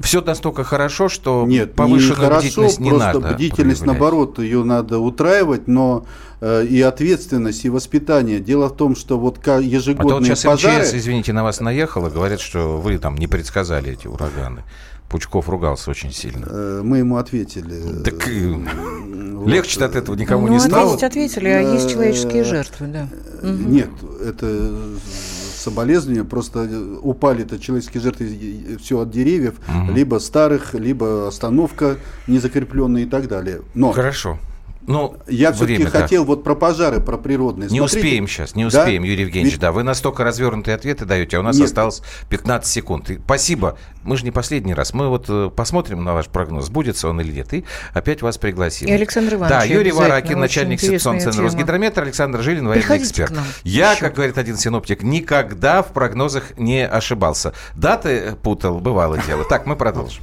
все 0.00 0.20
настолько 0.20 0.62
хорошо, 0.62 1.08
что 1.08 1.44
Нет, 1.46 1.74
повышенную 1.74 2.18
не 2.18 2.24
хорошо, 2.24 2.40
бдительность 2.40 2.80
не 2.80 2.90
просто 2.90 3.20
надо 3.20 3.34
бдительность, 3.34 3.80
проявлять. 3.80 4.00
наоборот, 4.00 4.38
ее 4.38 4.64
надо 4.64 4.98
утраивать, 4.98 5.68
но 5.68 6.06
э, 6.40 6.66
и 6.66 6.82
ответственность, 6.82 7.64
и 7.64 7.70
воспитание. 7.70 8.40
Дело 8.40 8.68
в 8.68 8.76
том, 8.76 8.94
что 8.94 9.18
вот 9.18 9.38
ежегодные 9.38 10.06
а 10.06 10.08
то 10.08 10.14
вот 10.16 10.24
сейчас 10.26 10.42
пожары... 10.42 10.82
МЧС, 10.82 10.94
извините, 10.94 11.32
на 11.32 11.44
вас 11.44 11.60
наехало, 11.60 12.10
говорят, 12.10 12.40
что 12.40 12.78
вы 12.78 12.98
там 12.98 13.16
не 13.16 13.26
предсказали 13.26 13.92
эти 13.92 14.06
ураганы. 14.06 14.64
Пучков 15.08 15.48
ругался 15.48 15.90
очень 15.90 16.12
сильно. 16.12 16.46
Э, 16.46 16.80
мы 16.84 16.98
ему 16.98 17.16
ответили. 17.16 18.02
Так 18.02 18.14
вот. 18.26 19.48
легче 19.48 19.82
от 19.82 19.96
этого 19.96 20.14
никому 20.14 20.48
ну, 20.48 20.54
не 20.54 20.60
стало. 20.60 20.94
Ответить 20.94 21.04
ответили, 21.04 21.48
а 21.48 21.60
есть 21.60 21.90
человеческие 21.90 22.44
жертвы, 22.44 22.88
да. 22.88 23.08
Нет, 23.42 23.90
это 24.22 24.74
соболезнования, 25.66 26.24
просто 26.24 26.68
упали-то 27.02 27.58
человеческие 27.58 28.02
жертвы 28.02 28.78
все 28.80 29.00
от 29.00 29.10
деревьев, 29.10 29.54
угу. 29.68 29.92
либо 29.92 30.18
старых, 30.18 30.74
либо 30.74 31.28
остановка 31.28 31.96
незакрепленная 32.26 33.02
и 33.02 33.06
так 33.06 33.28
далее. 33.28 33.62
Но 33.74 33.92
Хорошо. 33.92 34.38
Ну, 34.86 35.16
я 35.26 35.52
все-таки 35.52 35.84
хотел 35.84 36.24
вот 36.24 36.44
про 36.44 36.54
пожары, 36.54 37.00
про 37.00 37.16
природные. 37.16 37.68
Не 37.68 37.78
Смотрите. 37.78 37.98
успеем 37.98 38.28
сейчас, 38.28 38.54
не 38.54 38.64
успеем, 38.64 39.02
да? 39.02 39.08
Юрий 39.08 39.22
Евгеньевич, 39.22 39.54
Ведь... 39.54 39.60
да. 39.60 39.72
Вы 39.72 39.82
настолько 39.82 40.22
развернутые 40.24 40.76
ответы 40.76 41.04
даете, 41.04 41.38
а 41.38 41.40
у 41.40 41.42
нас 41.42 41.56
Нет. 41.56 41.66
осталось 41.66 42.02
15 42.28 42.70
секунд. 42.70 43.10
И 43.10 43.18
спасибо. 43.18 43.76
Мы 44.04 44.16
же 44.16 44.24
не 44.24 44.30
последний 44.30 44.74
раз. 44.74 44.94
Мы 44.94 45.08
вот 45.08 45.26
э, 45.28 45.50
посмотрим 45.54 46.04
на 46.04 46.14
ваш 46.14 46.26
прогноз, 46.26 46.66
сбудется 46.66 47.08
он 47.08 47.20
или 47.20 47.32
нет, 47.32 47.52
и 47.52 47.64
опять 47.92 48.22
вас 48.22 48.38
пригласим. 48.38 48.86
И 48.88 48.92
Александр 48.92 49.34
Иванович. 49.34 49.58
Да, 49.58 49.64
Юрий 49.64 49.92
Варакин, 49.92 50.38
начальник 50.38 50.80
секционного 50.80 51.24
центра 51.24 51.42
Росгидрометра, 51.42 52.02
Александр 52.02 52.42
Жилин, 52.42 52.68
военный 52.68 52.98
эксперт. 52.98 53.32
Я, 53.64 53.92
Еще. 53.92 54.00
как 54.00 54.14
говорит 54.14 54.38
один 54.38 54.56
синоптик, 54.56 55.02
никогда 55.02 55.82
в 55.82 55.92
прогнозах 55.92 56.56
не 56.58 56.86
ошибался. 56.86 57.52
Даты 57.74 58.36
путал, 58.42 58.78
бывало 58.78 59.18
дело. 59.18 59.44
Так, 59.44 59.66
мы 59.66 59.74
продолжим. 59.74 60.22